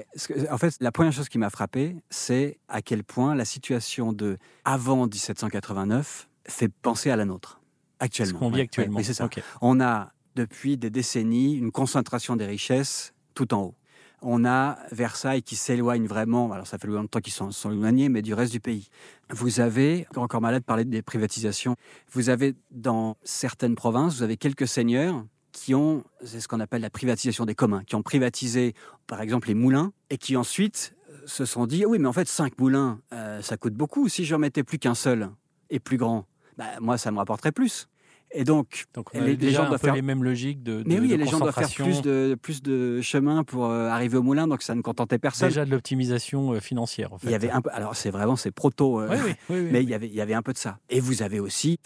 en 0.51 0.59
fait 0.59 0.75
la 0.81 0.93
première 0.93 1.13
chose 1.13 1.29
qui 1.29 1.37
m'a 1.37 1.51
frappé, 1.51 1.97
c'est 2.09 2.59
à 2.69 2.81
quel 2.81 3.05
point 3.05 3.35
la 3.35 3.45
situation 3.45 4.15
de 4.15 4.39
avant 4.65 5.07
1789 5.07 6.29
fait 6.47 6.69
penser 6.69 7.11
à 7.11 7.17
la 7.17 7.27
nôtre 7.27 7.60
actuellement. 8.01 8.39
Ce 8.39 8.45
qu'on 8.45 8.51
vit 8.51 8.63
actuellement. 8.63 9.03
c'est 9.03 9.15
ça. 9.15 9.29
On 9.61 9.81
a 9.81 10.13
depuis 10.37 10.77
des 10.77 10.91
décennies 10.91 11.55
une 11.55 11.71
concentration 11.71 12.37
des 12.37 12.47
richesses 12.47 13.13
tout 13.35 13.55
en 13.55 13.63
haut. 13.63 13.75
On 14.23 14.45
a 14.45 14.79
Versailles 14.93 15.43
qui 15.43 15.57
s'éloigne 15.57 16.07
vraiment, 16.07 16.53
alors 16.53 16.67
ça 16.67 16.77
fait 16.77 16.87
longtemps 16.87 17.21
qu'ils 17.21 17.33
sont, 17.33 17.53
sont, 17.53 17.71
éloignés, 17.71 18.11
mais 18.11 18.21
du 18.21 18.35
reste 18.35 18.53
du 18.53 18.61
pays. 18.61 18.89
Vous 19.31 19.61
avez, 19.61 20.07
encore 20.15 20.43
malade, 20.43 20.63
parler 20.63 20.85
des 20.85 21.01
privatisations. 21.01 21.75
Vous 22.13 22.29
avez 22.29 22.55
dans 22.71 23.17
certaines 23.23 23.77
provinces, 23.77 24.17
vous 24.17 24.23
avez 24.23 24.37
quelques 24.37 24.69
seigneurs 24.69 25.25
qui 25.53 25.75
ont, 25.75 26.05
c'est 26.23 26.41
ce 26.41 26.49
qu'on 26.49 26.61
appelle 26.61 26.83
la 26.83 26.91
privatisation 26.91 27.47
des 27.47 27.55
communs, 27.55 27.83
qui 27.85 27.95
ont 27.95 28.03
privatisé, 28.03 28.75
par 29.07 29.21
exemple, 29.23 29.49
les 29.49 29.55
moulins, 29.55 29.93
et 30.11 30.19
qui 30.19 30.37
ensuite 30.37 30.95
euh, 31.11 31.27
se 31.27 31.45
sont 31.45 31.67
dit, 31.67 31.85
oui, 31.87 31.99
mais 31.99 32.09
en 32.09 32.13
fait, 32.13 32.29
cinq 32.29 32.59
moulins, 32.59 33.01
euh, 33.13 33.43
ça 33.43 33.57
coûte 33.57 33.75
beaucoup. 33.75 34.09
Si 34.09 34.25
j'en 34.25 34.39
mettais 34.39 34.63
plus 34.63 34.79
qu'un 34.79 34.95
seul 34.95 35.31
et 35.71 35.81
plus 35.81 35.97
grand, 35.97 36.27
bah, 36.61 36.67
moi, 36.79 36.99
ça 36.99 37.11
me 37.11 37.17
rapporterait 37.17 37.53
plus. 37.53 37.89
Et 38.33 38.45
donc, 38.45 38.85
les, 39.15 39.51
gens 39.51 39.67
doivent 39.67 39.81
faire 39.81 39.95
les 39.95 40.03
mêmes 40.03 40.23
logiques 40.23 40.63
de, 40.63 40.85
Mais 40.87 41.01
oui, 41.01 41.09
les 41.17 41.27
gens 41.27 41.39
doivent 41.39 41.55
faire 41.55 41.71
plus 41.71 42.03
de 42.03 42.37
plus 42.41 42.63
de 42.63 43.01
chemin 43.01 43.45
pour 43.45 43.65
euh, 43.65 43.89
arriver 43.89 44.19
au 44.19 44.23
moulin, 44.23 44.47
donc 44.47 44.63
ça 44.63 44.75
ne 44.75 44.83
contentait 44.83 45.19
personne. 45.19 45.49
Déjà 45.49 45.65
de 45.65 45.71
l'optimisation 45.71 46.53
euh, 46.53 46.61
financière. 46.61 47.15
En 47.15 47.19
fait. 47.19 47.29
Il 47.29 47.31
y 47.31 47.35
avait 47.35 47.51
un 47.51 47.63
peu. 47.63 47.71
Alors 47.73 47.97
c'est 47.97 48.11
vraiment 48.11 48.37
c'est 48.37 48.51
proto, 48.51 49.01
euh, 49.01 49.17
mais 49.49 49.83
il 49.83 49.89
y 49.89 49.95
avait 49.95 50.07
il 50.07 50.15
y 50.15 50.21
avait 50.21 50.35
un 50.35 50.43
peu 50.43 50.53
de 50.53 50.59
ça. 50.59 50.79
Et 50.91 51.01
vous 51.01 51.23
avez 51.23 51.41
aussi 51.41 51.81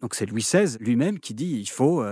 donc 0.00 0.14
c'est 0.14 0.26
Louis 0.26 0.42
XVI 0.42 0.78
lui-même 0.78 1.18
qui 1.18 1.34
dit 1.34 1.58
il 1.58 1.68
faut 1.68 2.02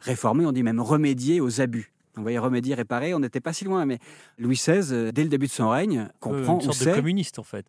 réformer, 0.00 0.46
on 0.46 0.52
dit 0.52 0.62
même 0.62 0.80
remédier 0.80 1.40
aux 1.40 1.60
abus. 1.60 1.92
vous 2.14 2.22
voyez, 2.22 2.38
remédier, 2.38 2.76
réparer, 2.76 3.12
on 3.14 3.18
n'était 3.18 3.40
pas 3.40 3.52
si 3.52 3.64
loin. 3.64 3.84
Mais 3.84 3.98
Louis 4.38 4.54
XVI, 4.54 5.12
dès 5.12 5.24
le 5.24 5.28
début 5.28 5.48
de 5.48 5.52
son 5.52 5.68
règne, 5.68 6.08
comprend. 6.20 6.60
une 6.60 6.72
sorte 6.72 6.86
de 6.86 6.94
communiste, 6.94 7.38
en 7.38 7.44
fait 7.44 7.66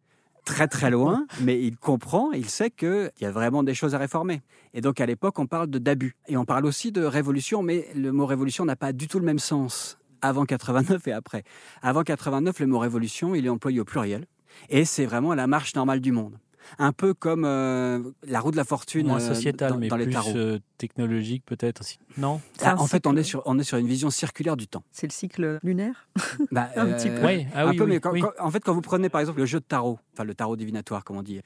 très 0.50 0.68
très 0.68 0.90
loin, 0.90 1.28
mais 1.42 1.62
il 1.62 1.78
comprend, 1.78 2.32
il 2.32 2.50
sait 2.50 2.72
qu'il 2.72 3.12
y 3.22 3.26
a 3.26 3.32
vraiment 3.32 3.62
des 3.62 3.76
choses 3.76 3.94
à 3.94 4.00
réformer. 4.00 4.42
Et 4.74 4.82
donc 4.82 5.00
à 5.00 5.06
l'époque, 5.06 5.38
on 5.38 5.46
parle 5.46 5.68
d'abus. 5.68 6.16
Et 6.28 6.38
on 6.38 6.46
parle 6.46 6.66
aussi 6.66 6.92
de 6.92 7.04
révolution, 7.04 7.62
mais 7.62 7.88
le 7.96 8.12
mot 8.12 8.26
révolution 8.26 8.66
n'a 8.66 8.76
pas 8.76 8.92
du 8.92 9.08
tout 9.08 9.20
le 9.20 9.26
même 9.26 9.38
sens 9.38 10.00
avant 10.24 10.46
89 10.46 11.08
et 11.08 11.12
après. 11.12 11.44
Avant 11.84 12.02
89, 12.02 12.60
le 12.62 12.66
mot 12.66 12.80
révolution, 12.80 13.36
il 13.36 13.46
est 13.46 13.50
employé 13.50 13.80
au 13.80 13.86
pluriel. 13.86 14.26
Et 14.70 14.86
c'est 14.86 15.06
vraiment 15.06 15.36
la 15.36 15.46
marche 15.46 15.76
normale 15.76 16.02
du 16.02 16.12
monde 16.12 16.40
un 16.78 16.92
peu 16.92 17.14
comme 17.14 17.46
euh, 17.46 18.00
la 18.28 18.40
roue 18.40 18.52
de 18.52 18.58
la 18.58 18.64
fortune 18.64 19.08
Moins 19.08 19.22
euh, 19.22 19.34
sociétale, 19.34 19.76
mais 19.78 19.88
plus 19.88 20.16
euh, 20.36 20.60
technologique 20.78 21.44
peut-être. 21.46 21.82
Non 22.18 22.42
ah, 22.62 22.76
En 22.78 22.88
fait, 22.88 23.08
on 23.08 23.16
est, 23.16 23.24
sur, 23.24 23.42
on 23.46 23.58
est 23.60 23.64
sur 23.64 23.78
une 23.78 23.88
vision 23.88 24.10
circulaire 24.10 24.58
du 24.58 24.68
temps. 24.68 24.84
C'est 24.92 25.08
le 25.08 25.12
cycle 25.12 25.60
lunaire? 25.64 26.08
Bah, 26.52 26.70
Un 26.76 26.88
petit 26.88 27.10
peu. 27.10 27.26
Oui, 27.26 27.46
ah 27.54 27.68
un 27.68 27.76
peu, 27.76 27.86
mais 27.86 28.00
en 28.40 28.52
fait, 28.52 28.60
quand 28.62 28.74
vous 28.74 28.82
prenez 28.82 29.10
par 29.10 29.22
exemple 29.22 29.40
le 29.40 29.46
jeu 29.46 29.60
de 29.60 29.66
tarot, 29.66 30.00
enfin 30.14 30.24
le 30.24 30.34
tarot 30.34 30.56
divinatoire, 30.56 31.04
comme 31.04 31.18
on 31.18 31.24
dit, 31.24 31.42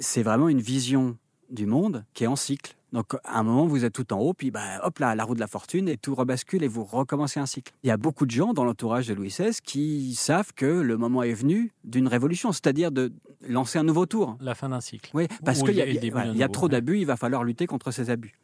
c'est 0.00 0.22
vraiment 0.22 0.48
une 0.48 0.60
vision 0.60 1.16
du 1.50 1.66
monde 1.66 2.04
qui 2.14 2.24
est 2.24 2.28
en 2.28 2.36
cycle. 2.36 2.76
Donc, 2.96 3.12
à 3.24 3.38
un 3.40 3.42
moment, 3.42 3.66
vous 3.66 3.84
êtes 3.84 3.92
tout 3.92 4.10
en 4.14 4.18
haut, 4.20 4.32
puis 4.32 4.50
bah, 4.50 4.80
hop 4.82 4.98
là, 5.00 5.14
la 5.14 5.22
roue 5.24 5.34
de 5.34 5.40
la 5.40 5.46
fortune, 5.46 5.86
et 5.86 5.98
tout 5.98 6.14
rebascule 6.14 6.64
et 6.64 6.68
vous 6.68 6.82
recommencez 6.82 7.38
un 7.38 7.44
cycle. 7.44 7.70
Il 7.84 7.88
y 7.88 7.90
a 7.90 7.98
beaucoup 7.98 8.24
de 8.24 8.30
gens 8.30 8.54
dans 8.54 8.64
l'entourage 8.64 9.06
de 9.06 9.12
Louis 9.12 9.28
XVI 9.28 9.50
qui 9.62 10.14
savent 10.14 10.54
que 10.54 10.64
le 10.64 10.96
moment 10.96 11.22
est 11.22 11.34
venu 11.34 11.72
d'une 11.84 12.08
révolution, 12.08 12.52
c'est-à-dire 12.52 12.90
de 12.90 13.12
lancer 13.46 13.78
un 13.78 13.82
nouveau 13.82 14.06
tour. 14.06 14.38
La 14.40 14.54
fin 14.54 14.70
d'un 14.70 14.80
cycle. 14.80 15.10
Oui, 15.12 15.28
parce 15.44 15.62
qu'il 15.62 15.74
y, 15.74 15.76
y 15.76 15.82
a- 15.82 16.46
y 16.46 16.50
trop 16.50 16.64
ouais. 16.66 16.70
d'abus, 16.72 16.98
il 16.98 17.04
va 17.04 17.18
falloir 17.18 17.44
lutter 17.44 17.66
contre 17.66 17.90
ces 17.90 18.08
abus. 18.08 18.34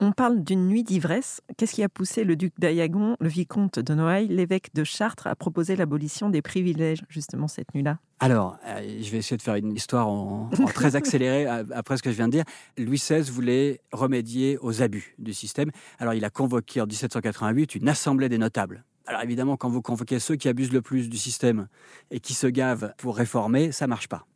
On 0.00 0.10
parle 0.10 0.42
d'une 0.42 0.66
nuit 0.66 0.82
d'ivresse. 0.82 1.40
Qu'est-ce 1.56 1.74
qui 1.74 1.82
a 1.84 1.88
poussé 1.88 2.24
le 2.24 2.34
duc 2.34 2.52
d'Ayagon, 2.58 3.16
le 3.20 3.28
vicomte 3.28 3.78
de 3.78 3.94
Noailles, 3.94 4.26
l'évêque 4.26 4.74
de 4.74 4.82
Chartres, 4.82 5.28
à 5.28 5.36
proposer 5.36 5.76
l'abolition 5.76 6.28
des 6.28 6.42
privilèges, 6.42 7.04
justement, 7.08 7.46
cette 7.46 7.72
nuit-là? 7.72 7.98
Alors, 8.18 8.56
euh, 8.66 8.80
je 9.00 9.10
vais 9.10 9.18
essayer 9.18 9.36
de 9.36 9.42
faire 9.42 9.54
une 9.54 9.72
histoire 9.72 10.08
en, 10.08 10.50
en 10.58 10.64
très 10.74 10.96
accéléré 10.96 11.46
à- 11.46 11.62
après 11.72 11.96
ce 11.96 12.02
que 12.02 12.10
je 12.10 12.16
viens 12.16 12.26
de 12.26 12.32
dire. 12.32 12.44
Louis 12.78 12.96
XVI 12.98 13.20
voulait 13.30 13.80
remédier 13.92 14.58
aux 14.60 14.82
abus 14.82 15.14
du 15.18 15.32
système. 15.32 15.70
Alors, 16.00 16.14
il 16.14 16.24
a 16.24 16.30
convoqué 16.30 16.80
en 16.80 16.86
1788 16.86 17.76
une 17.76 17.88
assemblée 17.88 18.28
des 18.28 18.38
notables. 18.38 18.84
Alors, 19.06 19.22
évidemment, 19.22 19.56
quand 19.56 19.68
vous 19.68 19.82
convoquez 19.82 20.18
ceux 20.18 20.34
qui 20.34 20.48
abusent 20.48 20.72
le 20.72 20.82
plus 20.82 21.08
du 21.10 21.16
système 21.16 21.68
et 22.10 22.18
qui 22.18 22.34
se 22.34 22.48
gavent 22.48 22.92
pour 22.98 23.16
réformer, 23.16 23.70
ça 23.70 23.86
marche 23.86 24.08
pas. 24.08 24.26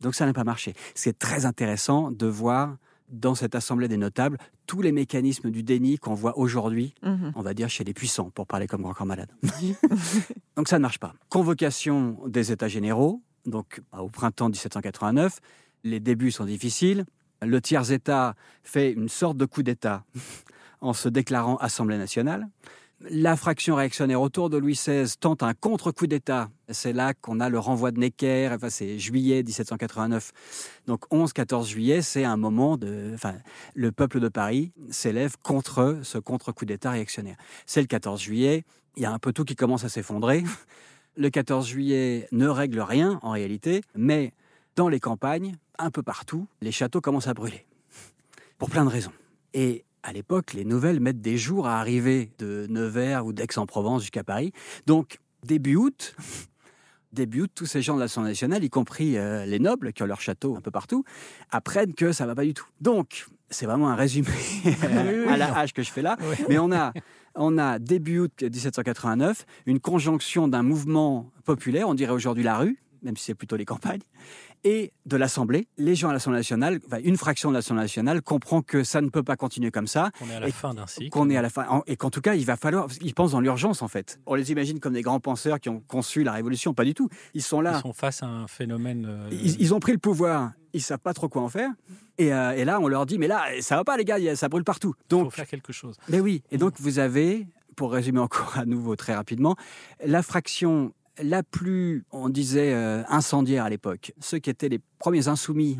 Donc, 0.00 0.14
ça 0.14 0.24
n'a 0.26 0.32
pas 0.32 0.44
marché. 0.44 0.74
C'est 0.94 1.18
très 1.18 1.46
intéressant 1.46 2.10
de 2.12 2.26
voir 2.26 2.76
dans 3.10 3.34
cette 3.34 3.54
assemblée 3.54 3.86
des 3.88 3.96
notables 3.96 4.38
tous 4.66 4.80
les 4.82 4.92
mécanismes 4.92 5.50
du 5.50 5.62
déni 5.62 5.98
qu'on 5.98 6.14
voit 6.14 6.38
aujourd'hui 6.38 6.94
Mhm. 7.02 7.32
on 7.34 7.42
va 7.42 7.54
dire 7.54 7.68
chez 7.68 7.84
les 7.84 7.92
puissants, 7.94 8.30
pour 8.30 8.46
parler 8.46 8.66
comme 8.66 8.82
grand 8.82 8.94
corps 8.94 9.06
malade. 9.06 9.30
donc 10.56 10.68
ça 10.68 10.78
ne 10.78 10.82
marche 10.82 10.98
pas. 10.98 11.14
Convocation 11.28 12.18
des 12.26 12.50
États 12.52 12.68
généraux, 12.68 13.22
donc 13.46 13.82
bah, 13.92 14.00
au 14.00 14.08
printemps 14.08 14.48
1789. 14.48 15.40
Les 15.84 16.00
débuts 16.00 16.30
sont 16.30 16.46
difficiles. 16.46 17.04
Le 17.42 17.60
tiers-État 17.60 18.34
fait 18.62 18.90
une 18.92 19.08
sorte 19.10 19.36
de 19.36 19.44
coup 19.44 19.62
d'État 19.62 20.04
en 20.80 20.92
se 20.94 21.08
déclarant 21.10 21.56
Assemblée 21.56 21.98
nationale. 21.98 22.48
La 23.00 23.36
fraction 23.36 23.74
réactionnaire 23.74 24.20
autour 24.22 24.48
de 24.48 24.56
Louis 24.56 24.74
XVI 24.74 25.12
tente 25.18 25.42
un 25.42 25.52
contre-coup 25.52 26.06
d'État. 26.06 26.48
C'est 26.70 26.92
là 26.92 27.12
qu'on 27.12 27.40
a 27.40 27.48
le 27.48 27.58
renvoi 27.58 27.90
de 27.90 27.98
Necker, 27.98 28.50
enfin, 28.54 28.70
c'est 28.70 28.98
juillet 28.98 29.42
1789. 29.42 30.32
Donc 30.86 31.04
11-14 31.10 31.66
juillet, 31.66 32.02
c'est 32.02 32.24
un 32.24 32.36
moment 32.36 32.76
de... 32.76 33.10
Enfin, 33.14 33.34
le 33.74 33.92
peuple 33.92 34.20
de 34.20 34.28
Paris 34.28 34.72
s'élève 34.90 35.36
contre 35.42 36.00
ce 36.02 36.18
contre-coup 36.18 36.64
d'État 36.64 36.92
réactionnaire. 36.92 37.36
C'est 37.66 37.80
le 37.80 37.88
14 37.88 38.20
juillet, 38.20 38.64
il 38.96 39.02
y 39.02 39.06
a 39.06 39.12
un 39.12 39.18
peu 39.18 39.32
tout 39.32 39.44
qui 39.44 39.56
commence 39.56 39.84
à 39.84 39.88
s'effondrer. 39.88 40.44
Le 41.16 41.30
14 41.30 41.68
juillet 41.68 42.26
ne 42.32 42.48
règle 42.48 42.80
rien 42.80 43.20
en 43.22 43.30
réalité, 43.30 43.82
mais 43.94 44.32
dans 44.74 44.88
les 44.88 44.98
campagnes, 44.98 45.54
un 45.78 45.92
peu 45.92 46.02
partout, 46.02 46.48
les 46.60 46.72
châteaux 46.72 47.00
commencent 47.00 47.28
à 47.28 47.34
brûler. 47.34 47.66
Pour 48.58 48.68
plein 48.68 48.84
de 48.84 48.90
raisons. 48.90 49.12
Et 49.52 49.84
à 50.04 50.12
l'époque, 50.12 50.52
les 50.52 50.64
nouvelles 50.64 51.00
mettent 51.00 51.22
des 51.22 51.38
jours 51.38 51.66
à 51.66 51.80
arriver 51.80 52.30
de 52.38 52.66
Nevers 52.68 53.24
ou 53.24 53.32
d'Aix-en-Provence 53.32 54.02
jusqu'à 54.02 54.22
Paris. 54.22 54.52
Donc, 54.86 55.18
début 55.42 55.76
août, 55.76 56.14
début 57.12 57.42
août, 57.42 57.50
tous 57.54 57.66
ces 57.66 57.80
gens 57.80 57.94
de 57.94 58.00
l'Assemblée 58.00 58.30
nationale, 58.30 58.62
y 58.62 58.70
compris 58.70 59.16
euh, 59.16 59.46
les 59.46 59.58
nobles 59.58 59.94
qui 59.94 60.02
ont 60.02 60.06
leur 60.06 60.20
château 60.20 60.56
un 60.56 60.60
peu 60.60 60.70
partout, 60.70 61.04
apprennent 61.50 61.94
que 61.94 62.12
ça 62.12 62.26
va 62.26 62.34
pas 62.34 62.44
du 62.44 62.52
tout. 62.52 62.66
Donc, 62.82 63.26
c'est 63.48 63.64
vraiment 63.64 63.88
un 63.88 63.94
résumé 63.94 64.28
à 65.28 65.38
la 65.38 65.58
hache 65.58 65.72
que 65.72 65.82
je 65.82 65.90
fais 65.90 66.02
là. 66.02 66.18
Oui. 66.20 66.36
Mais 66.50 66.58
on 66.58 66.70
a, 66.70 66.92
on 67.34 67.56
a 67.56 67.78
début 67.78 68.18
août 68.18 68.42
1789 68.42 69.46
une 69.64 69.80
conjonction 69.80 70.48
d'un 70.48 70.62
mouvement 70.62 71.30
populaire, 71.44 71.88
on 71.88 71.94
dirait 71.94 72.12
aujourd'hui 72.12 72.44
la 72.44 72.58
rue, 72.58 72.78
même 73.04 73.16
si 73.16 73.24
c'est 73.26 73.34
plutôt 73.34 73.56
les 73.56 73.64
campagnes, 73.64 74.00
et 74.64 74.92
de 75.06 75.16
l'Assemblée. 75.16 75.68
Les 75.76 75.94
gens 75.94 76.08
à 76.08 76.12
l'Assemblée 76.12 76.38
nationale, 76.38 76.80
enfin, 76.86 76.98
une 77.04 77.16
fraction 77.16 77.50
de 77.50 77.54
l'Assemblée 77.54 77.82
nationale 77.82 78.22
comprend 78.22 78.62
que 78.62 78.82
ça 78.82 79.00
ne 79.00 79.08
peut 79.10 79.22
pas 79.22 79.36
continuer 79.36 79.70
comme 79.70 79.86
ça, 79.86 80.10
On 80.22 80.30
est 80.30 80.34
à 80.36 80.40
la 80.40 80.50
fin 80.50 80.74
d'un 80.74 80.86
cycle. 80.86 81.10
qu'on 81.10 81.28
est 81.30 81.36
à 81.36 81.42
la 81.42 81.50
fin, 81.50 81.82
et 81.86 81.96
qu'en 81.96 82.10
tout 82.10 82.20
cas, 82.22 82.34
il 82.34 82.44
va 82.46 82.56
falloir. 82.56 82.88
Ils 83.02 83.14
pensent 83.14 83.32
dans 83.32 83.40
l'urgence 83.40 83.82
en 83.82 83.88
fait. 83.88 84.18
On 84.26 84.34
les 84.34 84.50
imagine 84.52 84.80
comme 84.80 84.94
des 84.94 85.02
grands 85.02 85.20
penseurs 85.20 85.60
qui 85.60 85.68
ont 85.68 85.80
conçu 85.86 86.22
la 86.24 86.32
révolution, 86.32 86.72
pas 86.74 86.84
du 86.84 86.94
tout. 86.94 87.08
Ils 87.34 87.42
sont 87.42 87.60
là. 87.60 87.74
Ils 87.78 87.82
sont 87.82 87.92
face 87.92 88.22
à 88.22 88.26
un 88.26 88.46
phénomène. 88.48 89.06
euh, 89.08 89.28
Ils, 89.30 89.60
ils 89.60 89.74
ont 89.74 89.80
pris 89.80 89.92
le 89.92 89.98
pouvoir, 89.98 90.52
ils 90.72 90.82
savent 90.82 90.98
pas 90.98 91.12
trop 91.14 91.28
quoi 91.28 91.42
en 91.42 91.48
faire. 91.48 91.70
Et, 92.16 92.32
euh, 92.32 92.52
et 92.52 92.64
là, 92.64 92.80
on 92.80 92.88
leur 92.88 93.06
dit, 93.06 93.18
mais 93.18 93.26
là, 93.28 93.44
ça 93.60 93.76
va 93.76 93.84
pas 93.84 93.96
les 93.96 94.04
gars, 94.04 94.36
ça 94.36 94.48
brûle 94.48 94.64
partout. 94.64 94.94
Il 94.96 95.02
faut 95.16 95.22
Donc, 95.24 95.32
faire 95.32 95.46
quelque 95.46 95.72
chose. 95.72 95.96
mais 96.08 96.20
oui. 96.20 96.42
Et 96.52 96.58
donc, 96.58 96.74
vous 96.78 96.98
avez, 97.00 97.46
pour 97.76 97.92
résumer 97.92 98.20
encore 98.20 98.56
à 98.56 98.64
nouveau 98.64 98.94
très 98.96 99.14
rapidement, 99.14 99.56
la 100.04 100.22
fraction 100.22 100.92
la 101.22 101.42
plus, 101.42 102.04
on 102.10 102.28
disait, 102.28 102.72
euh, 102.72 103.02
incendiaire 103.08 103.64
à 103.64 103.70
l'époque, 103.70 104.12
ceux 104.20 104.38
qui 104.38 104.50
étaient 104.50 104.68
les 104.68 104.80
premiers 104.98 105.28
insoumis 105.28 105.78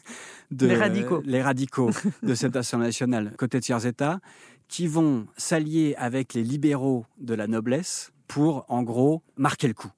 de 0.50 0.66
Les 0.66 0.76
radicaux. 0.76 1.22
les 1.24 1.42
radicaux 1.42 1.90
de 2.22 2.34
cette 2.34 2.56
Assemblée 2.56 2.86
nationale, 2.86 3.34
côté 3.36 3.60
tiers-État, 3.60 4.20
qui 4.68 4.86
vont 4.86 5.26
s'allier 5.36 5.94
avec 5.96 6.34
les 6.34 6.42
libéraux 6.42 7.04
de 7.18 7.34
la 7.34 7.46
noblesse 7.46 8.12
pour, 8.28 8.64
en 8.68 8.82
gros, 8.82 9.22
marquer 9.36 9.68
le 9.68 9.74
coup 9.74 9.90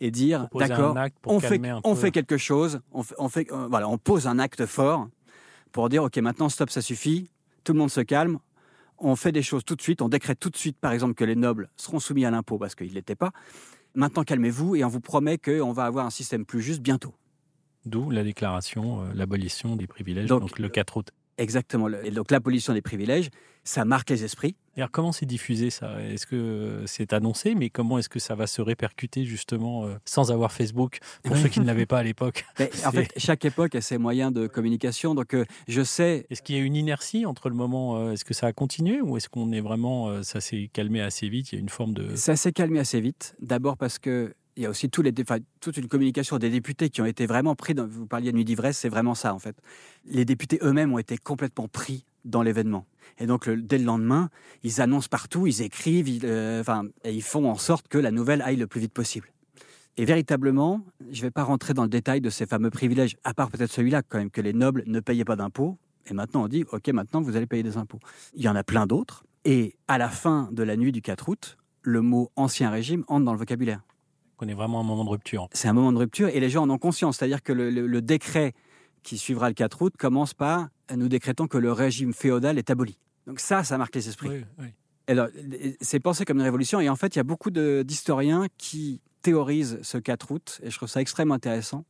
et 0.00 0.10
dire, 0.10 0.48
d'accord, 0.68 0.96
on 1.26 1.38
fait, 1.40 1.60
on 1.84 1.94
fait 1.94 2.10
quelque 2.10 2.36
chose, 2.36 2.80
on, 2.92 3.02
fait, 3.04 3.14
on, 3.18 3.28
fait- 3.28 3.52
euh, 3.52 3.68
voilà, 3.68 3.88
on 3.88 3.98
pose 3.98 4.26
un 4.26 4.38
acte 4.40 4.66
fort 4.66 5.08
pour 5.70 5.88
dire, 5.88 6.02
OK, 6.04 6.16
maintenant, 6.18 6.48
stop, 6.48 6.70
ça 6.70 6.80
suffit, 6.82 7.30
tout 7.64 7.72
le 7.72 7.78
monde 7.78 7.90
se 7.90 8.00
calme, 8.00 8.38
on 9.02 9.16
fait 9.16 9.32
des 9.32 9.42
choses 9.42 9.64
tout 9.64 9.76
de 9.76 9.82
suite, 9.82 10.00
on 10.02 10.08
décrète 10.08 10.38
tout 10.38 10.50
de 10.50 10.56
suite, 10.56 10.78
par 10.78 10.92
exemple, 10.92 11.14
que 11.14 11.24
les 11.24 11.36
nobles 11.36 11.68
seront 11.76 12.00
soumis 12.00 12.24
à 12.24 12.30
l'impôt 12.30 12.58
parce 12.58 12.74
qu'ils 12.74 12.88
ne 12.88 12.94
l'étaient 12.94 13.16
pas. 13.16 13.32
Maintenant, 13.94 14.24
calmez-vous 14.24 14.76
et 14.76 14.84
on 14.84 14.88
vous 14.88 15.00
promet 15.00 15.38
qu'on 15.38 15.72
va 15.72 15.84
avoir 15.84 16.06
un 16.06 16.10
système 16.10 16.46
plus 16.46 16.62
juste 16.62 16.80
bientôt. 16.80 17.14
D'où 17.84 18.10
la 18.10 18.22
déclaration, 18.22 19.02
euh, 19.02 19.12
l'abolition 19.14 19.76
des 19.76 19.86
privilèges, 19.86 20.28
Donc, 20.28 20.42
donc, 20.42 20.58
le 20.58 20.68
4 20.68 20.96
août. 20.96 21.10
Exactement. 21.42 21.88
Et 22.04 22.12
donc, 22.12 22.30
l'abolition 22.30 22.72
des 22.72 22.82
privilèges, 22.82 23.30
ça 23.64 23.84
marque 23.84 24.10
les 24.10 24.22
esprits. 24.22 24.54
Alors, 24.76 24.90
comment 24.90 25.10
c'est 25.10 25.26
diffusé 25.26 25.70
ça? 25.70 26.00
Est-ce 26.00 26.24
que 26.24 26.84
c'est 26.86 27.12
annoncé, 27.12 27.54
mais 27.56 27.68
comment 27.68 27.98
est-ce 27.98 28.08
que 28.08 28.20
ça 28.20 28.34
va 28.34 28.46
se 28.46 28.62
répercuter 28.62 29.24
justement 29.24 29.84
euh, 29.84 29.94
sans 30.04 30.30
avoir 30.30 30.52
Facebook 30.52 31.00
pour 31.24 31.36
ceux 31.36 31.48
qui 31.48 31.60
ne 31.60 31.66
l'avaient 31.66 31.86
pas 31.86 31.98
à 31.98 32.02
l'époque? 32.04 32.44
Mais, 32.60 32.70
en 32.86 32.92
fait, 32.92 33.12
chaque 33.16 33.44
époque 33.44 33.74
a 33.74 33.80
ses 33.80 33.98
moyens 33.98 34.32
de 34.32 34.46
communication. 34.46 35.16
Donc, 35.16 35.34
euh, 35.34 35.44
je 35.66 35.82
sais, 35.82 36.26
Est-ce 36.30 36.42
qu'il 36.42 36.56
y 36.56 36.58
a 36.60 36.62
une 36.62 36.76
inertie 36.76 37.26
entre 37.26 37.48
le 37.48 37.56
moment 37.56 37.96
euh, 37.96 38.12
Est-ce 38.12 38.24
que 38.24 38.34
ça 38.34 38.46
a 38.46 38.52
continué 38.52 39.00
ou 39.00 39.16
est-ce 39.16 39.28
qu'on 39.28 39.50
est 39.50 39.60
vraiment 39.60 40.08
euh, 40.08 40.22
ça 40.22 40.40
s'est 40.40 40.70
calmé 40.72 41.00
assez 41.00 41.28
vite? 41.28 41.52
Il 41.52 41.56
y 41.56 41.58
a 41.58 41.60
une 41.60 41.68
forme 41.68 41.92
de 41.92 42.14
ça 42.14 42.36
s'est 42.36 42.52
calmé 42.52 42.78
assez 42.78 43.00
vite. 43.00 43.34
D'abord 43.40 43.76
parce 43.76 43.98
que 43.98 44.32
il 44.56 44.62
y 44.62 44.66
a 44.66 44.70
aussi 44.70 44.90
toute 44.90 45.76
une 45.76 45.88
communication 45.88 46.38
des 46.38 46.50
députés 46.50 46.90
qui 46.90 47.00
ont 47.00 47.06
été 47.06 47.26
vraiment 47.26 47.54
pris. 47.54 47.74
Vous 47.74 48.06
parliez 48.06 48.32
de 48.32 48.36
nuit 48.36 48.44
d'ivresse, 48.44 48.78
c'est 48.78 48.88
vraiment 48.88 49.14
ça 49.14 49.34
en 49.34 49.38
fait. 49.38 49.56
Les 50.04 50.24
députés 50.24 50.58
eux-mêmes 50.62 50.92
ont 50.92 50.98
été 50.98 51.16
complètement 51.16 51.68
pris 51.68 52.04
dans 52.24 52.42
l'événement. 52.42 52.86
Et 53.18 53.26
donc 53.26 53.48
dès 53.48 53.78
le 53.78 53.84
lendemain, 53.84 54.30
ils 54.62 54.80
annoncent 54.80 55.08
partout, 55.10 55.46
ils 55.46 55.62
écrivent, 55.62 56.20
euh, 56.24 56.62
et 57.04 57.12
ils 57.12 57.22
font 57.22 57.50
en 57.50 57.56
sorte 57.56 57.88
que 57.88 57.98
la 57.98 58.10
nouvelle 58.10 58.42
aille 58.42 58.56
le 58.56 58.66
plus 58.66 58.80
vite 58.80 58.92
possible. 58.92 59.28
Et 59.96 60.04
véritablement, 60.04 60.80
je 61.10 61.18
ne 61.18 61.26
vais 61.26 61.30
pas 61.30 61.44
rentrer 61.44 61.74
dans 61.74 61.82
le 61.82 61.88
détail 61.88 62.20
de 62.20 62.30
ces 62.30 62.46
fameux 62.46 62.70
privilèges, 62.70 63.16
à 63.24 63.34
part 63.34 63.50
peut-être 63.50 63.70
celui-là 63.70 64.02
quand 64.02 64.18
même, 64.18 64.30
que 64.30 64.40
les 64.40 64.54
nobles 64.54 64.84
ne 64.86 65.00
payaient 65.00 65.24
pas 65.24 65.36
d'impôts. 65.36 65.76
Et 66.06 66.14
maintenant, 66.14 66.44
on 66.44 66.48
dit, 66.48 66.64
OK, 66.72 66.88
maintenant, 66.88 67.20
vous 67.20 67.36
allez 67.36 67.46
payer 67.46 67.62
des 67.62 67.76
impôts. 67.76 68.00
Il 68.34 68.42
y 68.42 68.48
en 68.48 68.56
a 68.56 68.64
plein 68.64 68.86
d'autres. 68.86 69.24
Et 69.44 69.76
à 69.88 69.98
la 69.98 70.08
fin 70.08 70.48
de 70.50 70.62
la 70.62 70.76
nuit 70.76 70.92
du 70.92 71.02
4 71.02 71.28
août, 71.28 71.58
le 71.82 72.00
mot 72.00 72.30
ancien 72.36 72.70
régime 72.70 73.04
entre 73.08 73.24
dans 73.24 73.32
le 73.32 73.38
vocabulaire. 73.38 73.82
Qu'on 74.42 74.48
est 74.48 74.54
vraiment 74.54 74.80
un 74.80 74.84
moment 74.84 75.04
de 75.04 75.10
rupture. 75.10 75.48
C'est 75.52 75.68
un 75.68 75.72
moment 75.72 75.92
de 75.92 75.98
rupture 75.98 76.28
et 76.28 76.40
les 76.40 76.50
gens 76.50 76.62
en 76.64 76.70
ont 76.70 76.78
conscience. 76.78 77.18
C'est-à-dire 77.18 77.42
que 77.42 77.52
le, 77.52 77.70
le- 77.70 77.86
le 77.86 78.02
décret 78.02 78.54
qui 79.04 79.16
suivra 79.18 79.48
le 79.48 79.54
4 79.54 79.82
août 79.82 79.94
commence 79.96 80.34
par 80.34 80.68
nous 80.94 81.08
décrétons 81.08 81.46
que 81.46 81.58
le 81.58 81.72
régime 81.72 82.12
féodal 82.12 82.58
est 82.58 82.68
aboli. 82.70 82.98
Donc 83.26 83.38
ça, 83.40 83.62
ça 83.64 83.78
marque 83.78 83.94
les 83.94 84.08
esprits. 84.08 84.28
Oui, 84.28 84.44
oui. 84.58 84.66
Alors, 85.08 85.28
c'est 85.80 86.00
pensé 86.00 86.24
comme 86.24 86.38
une 86.38 86.42
révolution. 86.44 86.80
Et 86.80 86.88
en 86.88 86.96
fait, 86.96 87.14
il 87.14 87.18
y 87.18 87.20
a 87.20 87.24
beaucoup 87.24 87.50
d'historiens 87.50 88.46
qui 88.58 89.00
théorisent 89.22 89.78
ce 89.82 89.98
4 89.98 90.30
août, 90.32 90.60
et 90.62 90.70
je 90.70 90.76
trouve 90.76 90.88
ça 90.88 91.00
extrêmement 91.00 91.34
intéressant, 91.34 91.84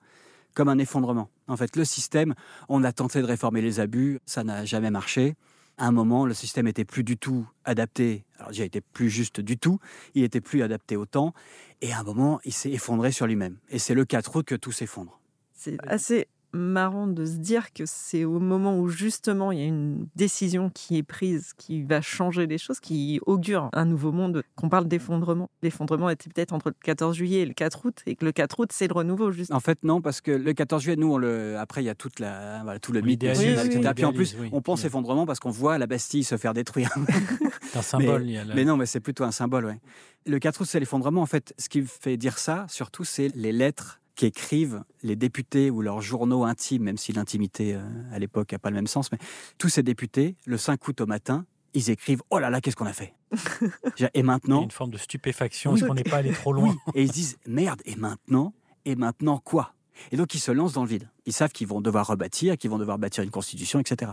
comme 0.55 0.69
un 0.69 0.79
effondrement. 0.79 1.29
En 1.49 1.57
fait, 1.57 1.75
le 1.77 1.85
système, 1.85 2.35
on 2.69 2.85
a 2.85 2.93
tenté 2.93 3.21
de 3.21 3.27
réformer 3.27 3.61
les 3.63 3.81
abus, 3.81 4.21
ça 4.27 4.45
n'a 4.45 4.65
jamais 4.65 4.91
marché. 4.91 5.35
À 5.79 5.87
un 5.87 5.93
moment, 5.93 6.27
le 6.27 6.35
système 6.35 6.67
était 6.67 6.85
plus 6.85 7.03
du 7.03 7.17
tout 7.17 7.47
adapté. 7.65 8.25
Alors, 8.37 8.51
déjà, 8.51 8.65
il 8.65 8.67
était 8.67 8.81
plus 8.81 9.11
juste 9.11 9.41
du 9.41 9.59
tout. 9.59 9.79
Il 10.15 10.23
était 10.23 10.41
plus 10.41 10.63
adapté 10.63 10.97
au 10.97 11.07
temps. 11.07 11.35
Et 11.81 11.93
à 11.93 12.01
un 12.01 12.03
moment, 12.03 12.41
il 12.45 12.53
s'est 12.53 12.71
effondré 12.71 13.11
sur 13.11 13.27
lui-même. 13.27 13.57
Et 13.71 13.79
c'est 13.79 13.95
le 13.95 14.05
4 14.05 14.37
août 14.37 14.47
que 14.47 14.55
tout 14.55 14.73
s'effondre. 14.73 15.21
C'est 15.55 15.79
assez 15.87 16.29
marrant 16.53 17.07
de 17.07 17.25
se 17.25 17.37
dire 17.37 17.73
que 17.73 17.85
c'est 17.87 18.25
au 18.25 18.39
moment 18.41 18.79
où 18.79 18.89
justement 18.89 19.53
il 19.53 19.59
y 19.59 19.63
a 19.63 19.67
une 19.67 20.07
décision 20.17 20.71
qui 20.71 20.97
est 20.99 21.03
prise 21.03 21.53
qui 21.57 21.83
va 21.83 22.01
changer 22.01 22.47
les 22.47 22.59
choses, 22.59 22.81
qui 22.81 23.21
augure 23.27 23.69
un 23.73 23.85
nouveau 23.85 24.13
monde, 24.13 24.43
qu'on 24.57 24.69
parle 24.69 24.87
d'effondrement. 24.89 25.51
L'effondrement 25.63 26.11
était 26.11 26.29
peut-être 26.31 26.53
entre 26.53 26.69
le 26.69 26.75
14 26.83 27.17
juillet 27.17 27.41
et 27.41 27.47
le 27.47 27.55
4 27.55 27.87
août, 27.87 27.99
et 28.07 28.17
que 28.17 28.25
le 28.25 28.33
4 28.33 28.61
août, 28.61 28.71
c'est 28.73 28.89
le 28.89 28.95
renouveau, 28.95 29.31
juste. 29.33 29.53
En 29.53 29.61
fait, 29.61 29.79
non, 29.83 30.01
parce 30.01 30.21
que 30.21 30.31
le 30.31 30.53
14 30.53 30.83
juillet, 30.83 30.97
nous, 30.97 31.13
on 31.13 31.19
le... 31.19 31.57
après, 31.59 31.83
il 31.83 31.87
y 31.87 31.91
a 31.91 31.95
toute 31.95 32.19
la... 32.21 32.63
voilà, 32.65 32.79
tout 32.79 32.93
le 32.93 33.01
mythe 33.01 33.23
oui, 33.23 33.29
etc. 33.29 33.71
oui, 33.85 33.95
Puis 33.95 34.05
en 34.05 34.13
plus, 34.13 34.37
on 34.53 34.61
pense 34.63 34.81
Oui. 34.81 34.87
effondrement 34.87 35.27
parce 35.27 35.41
qu'on 35.41 35.51
voit 35.51 35.79
la 35.79 35.87
Bastille 35.87 36.25
se 36.25 36.37
faire 36.37 36.55
détruire. 36.55 36.91
C'est 37.73 37.79
un 37.79 37.83
symbole. 37.83 38.25
il 38.25 38.33
y 38.33 38.37
a 38.39 38.45
la- 38.45 38.55
Mais 38.55 38.65
non, 38.65 38.77
mais 38.77 38.85
c'est 38.87 39.01
plutôt 39.01 39.25
un 39.25 39.31
symbole, 39.33 39.65
ouais. 39.65 39.81
Le 40.27 40.39
4 40.39 40.61
août, 40.61 40.67
c'est 40.69 40.79
l'effondrement. 40.81 41.23
En 41.23 41.27
fait, 41.27 41.55
ce 41.59 41.69
qui 41.69 41.83
fait 41.83 42.17
dire 42.17 42.39
ça, 42.39 42.67
surtout, 42.69 43.05
c'est 43.05 43.29
les 43.35 43.51
lettres 43.53 44.01
qu'écrivent 44.15 44.85
les 45.03 45.17
députés 45.17 45.71
ou 45.71 45.83
leurs 45.83 46.01
journaux 46.01 46.45
intimes, 46.45 46.83
même 46.83 46.99
si 46.99 47.13
l'intimité 47.13 47.75
euh, 47.75 47.81
à 48.13 48.19
l'époque 48.19 48.53
n'a 48.53 48.59
pas 48.59 48.71
le 48.71 48.77
même 48.77 48.87
sens, 48.87 49.11
mais 49.13 49.19
tous 49.59 49.69
ces 49.69 49.83
députés, 49.83 50.37
le 50.47 50.59
5 50.59 50.87
août 50.87 51.01
au 51.01 51.07
matin, 51.07 51.47
ils 51.75 51.91
écrivent 51.91 52.23
Oh 52.31 52.39
là 52.39 52.51
là, 52.51 52.61
qu'est-ce 52.61 52.77
qu'on 52.77 52.87
a 52.87 52.93
fait 52.93 53.15
Et 54.15 54.23
maintenant. 54.23 54.63
une 54.63 54.71
forme 54.71 54.91
de 54.91 54.99
stupéfaction, 54.99 55.75
est-ce 55.75 55.85
qu'on 55.85 55.95
n'est 55.95 56.05
pas 56.05 56.19
allé 56.19 56.33
trop 56.33 56.53
loin? 56.53 56.77
Et 56.95 57.03
ils 57.03 57.09
se 57.09 57.13
disent 57.13 57.39
Merde, 57.47 57.81
et 57.87 57.97
maintenant? 57.97 58.53
Et 58.85 58.97
maintenant 58.97 59.39
quoi? 59.39 59.75
Et 60.11 60.17
donc 60.17 60.35
ils 60.35 60.41
se 60.41 60.51
lancent 60.51 60.73
dans 60.75 60.83
le 60.83 60.89
vide. 60.89 61.09
Ils 61.27 61.33
savent 61.33 61.53
qu'ils 61.53 61.67
vont 61.67 61.81
devoir 61.81 62.07
rebâtir, 62.07 62.59
qu'ils 62.59 62.71
vont 62.71 62.79
devoir 62.79 62.99
bâtir 62.99 63.25
une 63.25 63.31
constitution, 63.31 63.79
etc. 63.79 64.13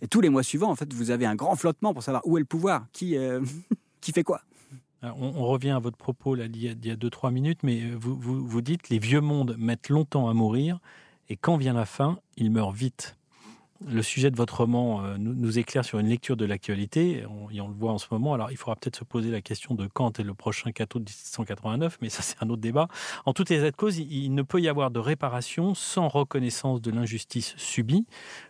Et 0.00 0.08
tous 0.08 0.20
les 0.20 0.28
mois 0.28 0.42
suivants, 0.42 0.70
en 0.70 0.76
fait, 0.76 0.92
vous 0.92 1.10
avez 1.10 1.26
un 1.26 1.34
grand 1.34 1.56
flottement 1.56 1.92
pour 1.92 2.02
savoir 2.02 2.22
où 2.26 2.36
est 2.38 2.40
le 2.40 2.46
pouvoir, 2.46 2.86
qui, 2.92 3.16
euh, 3.16 3.40
qui 4.00 4.12
fait 4.12 4.22
quoi? 4.22 4.42
On, 5.02 5.46
revient 5.46 5.70
à 5.70 5.80
votre 5.80 5.96
propos 5.96 6.34
là, 6.36 6.44
il 6.44 6.62
y 6.62 6.68
a 6.68 6.96
2-3 6.96 7.32
minutes, 7.32 7.60
mais 7.64 7.80
euh, 7.82 7.96
vous, 7.98 8.14
vous, 8.14 8.46
vous 8.46 8.60
dites 8.60 8.88
les 8.88 9.00
vieux 9.00 9.20
mondes 9.20 9.56
mettent 9.58 9.88
longtemps 9.88 10.28
à 10.28 10.34
mourir, 10.34 10.78
et 11.28 11.36
quand 11.36 11.56
vient 11.56 11.72
la 11.72 11.86
fin, 11.86 12.20
ils 12.36 12.50
meurent 12.50 12.72
vite 12.72 13.16
le 13.88 14.02
sujet 14.02 14.30
de 14.30 14.36
votre 14.36 14.58
roman 14.58 15.04
euh, 15.04 15.16
nous, 15.18 15.58
éclaire 15.58 15.84
sur 15.84 15.98
une 15.98 16.08
lecture 16.08 16.36
de 16.36 16.44
l'actualité, 16.44 17.24
et 17.50 17.60
on 17.60 17.68
le 17.68 17.74
voit 17.74 17.92
en 17.92 17.98
ce 17.98 18.06
moment. 18.10 18.34
Alors, 18.34 18.50
il 18.50 18.56
faudra 18.56 18.76
peut-être 18.76 18.96
se 18.96 19.04
poser 19.04 19.30
la 19.30 19.40
question 19.40 19.74
de 19.74 19.86
quand 19.86 20.20
est 20.20 20.22
le 20.22 20.34
prochain 20.34 20.72
4 20.72 20.96
août 20.96 21.00
1789, 21.00 21.98
mais 22.00 22.08
ça, 22.08 22.22
c'est 22.22 22.36
un 22.40 22.50
autre 22.50 22.62
débat. 22.62 22.88
En 23.26 23.32
toutes 23.32 23.50
les 23.50 23.70
causes, 23.72 23.98
il, 23.98 24.12
il 24.12 24.34
ne 24.34 24.42
peut 24.42 24.60
y 24.60 24.68
avoir 24.68 24.90
de 24.90 24.98
réparation 24.98 25.74
sans 25.74 26.08
reconnaissance 26.08 26.80
de 26.80 26.90
l'injustice 26.90 27.54
subie. 27.56 28.06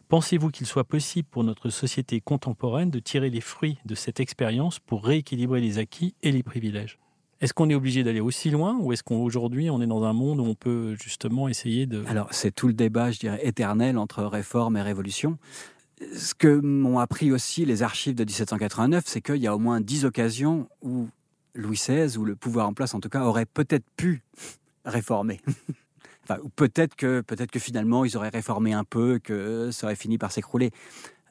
Pensez-vous 0.09 0.51
qu'il 0.51 0.67
soit 0.67 0.85
possible 0.85 1.29
pour 1.31 1.45
notre 1.45 1.71
société 1.71 2.21
contemporaine 2.21 2.91
de 2.91 2.99
tirer 2.99 3.31
les 3.31 3.41
fruits 3.41 3.79
de 3.85 3.95
cette 3.95 4.21
expérience 4.21 4.79
pour 4.79 5.05
rééquilibrer 5.05 5.61
les 5.61 5.79
acquis 5.79 6.15
et 6.23 6.33
les 6.33 6.43
privilèges? 6.43 6.99
Est-ce 7.43 7.53
qu'on 7.53 7.69
est 7.69 7.75
obligé 7.75 8.05
d'aller 8.05 8.21
aussi 8.21 8.51
loin 8.51 8.79
ou 8.79 8.93
est-ce 8.93 9.03
qu'aujourd'hui 9.03 9.69
on 9.69 9.83
est 9.83 9.87
dans 9.87 10.05
un 10.05 10.13
monde 10.13 10.39
où 10.39 10.45
on 10.45 10.55
peut 10.55 10.95
justement 10.95 11.49
essayer 11.49 11.87
de... 11.87 12.05
Alors 12.07 12.29
c'est 12.31 12.53
tout 12.53 12.69
le 12.69 12.73
débat, 12.73 13.11
je 13.11 13.19
dirais, 13.19 13.41
éternel 13.43 13.99
entre 13.99 14.23
réforme 14.23 14.77
et 14.77 14.83
révolution. 14.83 15.39
Ce 16.17 16.35
que 16.35 16.61
m'ont 16.61 17.01
appris 17.01 17.33
aussi 17.33 17.65
les 17.65 17.83
archives 17.83 18.15
de 18.15 18.23
1789, 18.23 19.05
c'est 19.07 19.21
qu'il 19.21 19.37
y 19.37 19.49
a 19.49 19.57
au 19.57 19.59
moins 19.59 19.81
dix 19.81 20.05
occasions 20.05 20.69
où 20.83 21.09
Louis 21.57 21.77
XVI, 21.77 22.17
ou 22.17 22.25
le 22.25 22.37
pouvoir 22.37 22.69
en 22.69 22.75
place 22.75 22.95
en 22.95 23.01
tout 23.01 23.09
cas, 23.09 23.25
aurait 23.25 23.47
peut-être 23.47 23.87
pu 23.97 24.23
réformer. 24.85 25.41
enfin, 26.23 26.39
peut-être 26.55 26.95
que, 26.95 27.23
peut-être 27.23 27.51
que 27.51 27.59
finalement 27.59 28.05
ils 28.05 28.17
auraient 28.17 28.29
réformé 28.29 28.73
un 28.73 28.85
peu, 28.85 29.19
que 29.19 29.71
ça 29.73 29.89
aurait 29.89 29.97
fini 29.97 30.17
par 30.17 30.31
s'écrouler. 30.31 30.71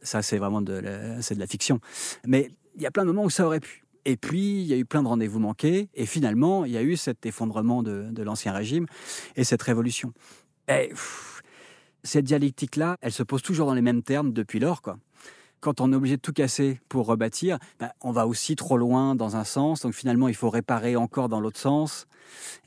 Ça, 0.01 0.21
c'est 0.21 0.39
vraiment 0.39 0.61
de 0.61 0.73
la 0.73 1.47
fiction. 1.47 1.79
Mais 2.25 2.51
il 2.75 2.81
y 2.81 2.85
a 2.85 2.91
plein 2.91 3.03
de 3.03 3.07
moments 3.07 3.23
où 3.23 3.29
ça 3.29 3.45
aurait 3.45 3.61
pu. 3.61 3.85
Et 4.05 4.17
puis, 4.17 4.61
il 4.61 4.67
y 4.67 4.73
a 4.73 4.77
eu 4.77 4.85
plein 4.85 5.03
de 5.03 5.07
rendez-vous 5.07 5.39
manqués. 5.39 5.89
Et 5.93 6.05
finalement, 6.05 6.65
il 6.65 6.71
y 6.71 6.77
a 6.77 6.81
eu 6.81 6.97
cet 6.97 7.25
effondrement 7.25 7.83
de, 7.83 8.21
l'Ancien 8.23 8.53
Régime 8.53 8.85
et 9.35 9.43
cette 9.43 9.61
révolution. 9.61 10.13
Et, 10.67 10.91
cette 12.03 12.25
dialectique-là, 12.25 12.97
elle 13.01 13.11
se 13.11 13.23
pose 13.23 13.43
toujours 13.43 13.67
dans 13.67 13.75
les 13.75 13.81
mêmes 13.81 14.01
termes 14.01 14.33
depuis 14.33 14.59
lors. 14.59 14.81
Quoi 14.81 14.97
quand 15.61 15.79
on 15.79 15.93
est 15.93 15.95
obligé 15.95 16.17
de 16.17 16.21
tout 16.21 16.33
casser 16.33 16.81
pour 16.89 17.05
rebâtir, 17.05 17.57
ben, 17.79 17.91
on 18.01 18.11
va 18.11 18.27
aussi 18.27 18.55
trop 18.55 18.77
loin 18.77 19.15
dans 19.15 19.35
un 19.35 19.43
sens. 19.43 19.81
Donc 19.81 19.93
finalement, 19.93 20.27
il 20.27 20.35
faut 20.35 20.49
réparer 20.49 20.95
encore 20.95 21.29
dans 21.29 21.39
l'autre 21.39 21.59
sens. 21.59 22.07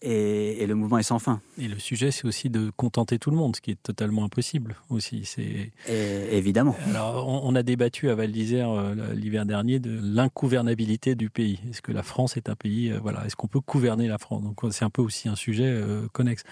Et, 0.02 0.66
le 0.66 0.74
mouvement 0.74 0.98
est 0.98 1.04
sans 1.04 1.18
fin. 1.18 1.40
Et 1.58 1.68
le 1.68 1.78
sujet, 1.78 2.10
c'est 2.10 2.26
aussi 2.26 2.50
de 2.50 2.70
contenter 2.76 3.18
tout 3.18 3.30
le 3.30 3.36
monde, 3.36 3.56
ce 3.56 3.60
qui 3.60 3.70
est 3.70 3.82
totalement 3.82 4.24
impossible 4.24 4.76
aussi. 4.90 5.24
C'est 5.24 5.72
évidemment. 5.88 6.76
Alors, 6.88 7.26
on, 7.26 7.54
a 7.54 7.62
débattu 7.62 8.10
à 8.10 8.14
Val 8.14 8.30
d'Isère 8.30 8.70
euh, 8.70 8.94
l'hiver 9.14 9.46
dernier 9.46 9.78
de 9.78 9.98
l'incouvernabilité 10.02 11.14
du 11.14 11.30
pays. 11.30 11.60
Est-ce 11.70 11.82
que 11.82 11.92
la 11.92 12.02
France 12.02 12.36
est 12.36 12.48
un 12.48 12.54
pays 12.54 12.92
euh, 12.92 12.98
Voilà, 13.02 13.24
est-ce 13.24 13.36
qu'on 13.36 13.46
peut 13.46 13.60
gouverner 13.66 14.08
la 14.08 14.18
France? 14.18 14.42
Donc 14.42 14.60
c'est 14.70 14.84
un 14.84 14.90
peu 14.90 15.02
aussi 15.02 15.28
un 15.28 15.36
sujet 15.36 15.66
euh, 15.66 16.06
connexe 16.12 16.42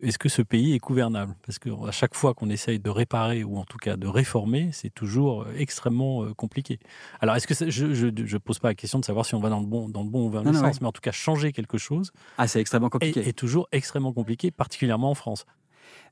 est-ce 0.00 0.18
que 0.18 0.28
ce 0.28 0.42
pays 0.42 0.74
est 0.74 0.78
gouvernable 0.78 1.34
Parce 1.44 1.58
qu'à 1.58 1.90
chaque 1.90 2.14
fois 2.14 2.34
qu'on 2.34 2.50
essaye 2.50 2.78
de 2.78 2.90
réparer 2.90 3.44
ou 3.44 3.58
en 3.58 3.64
tout 3.64 3.78
cas 3.78 3.96
de 3.96 4.06
réformer, 4.06 4.70
c'est 4.72 4.90
toujours 4.90 5.42
euh, 5.42 5.54
extrêmement 5.56 6.24
euh, 6.24 6.34
compliqué. 6.34 6.78
Alors, 7.20 7.36
est-ce 7.36 7.46
que 7.46 7.70
je 7.70 8.06
ne 8.06 8.38
pose 8.38 8.58
pas 8.58 8.68
la 8.68 8.74
question 8.74 8.98
de 8.98 9.04
savoir 9.04 9.26
si 9.26 9.34
on 9.34 9.40
va 9.40 9.48
dans 9.48 9.60
le 9.60 9.66
bon, 9.66 9.88
dans 9.88 10.02
le 10.02 10.10
bon 10.10 10.28
ou 10.28 10.30
dans 10.30 10.42
le 10.42 10.52
sens, 10.52 10.80
mais 10.80 10.86
en 10.86 10.92
tout 10.92 11.00
cas 11.00 11.12
changer 11.12 11.52
quelque 11.52 11.78
chose. 11.78 12.12
Ah, 12.36 12.46
c'est 12.46 12.60
extrêmement 12.60 12.90
compliqué. 12.90 13.20
Est, 13.20 13.28
est 13.28 13.32
toujours 13.32 13.68
extrêmement 13.72 14.12
compliqué, 14.12 14.50
particulièrement 14.50 15.10
en 15.10 15.14
France. 15.14 15.46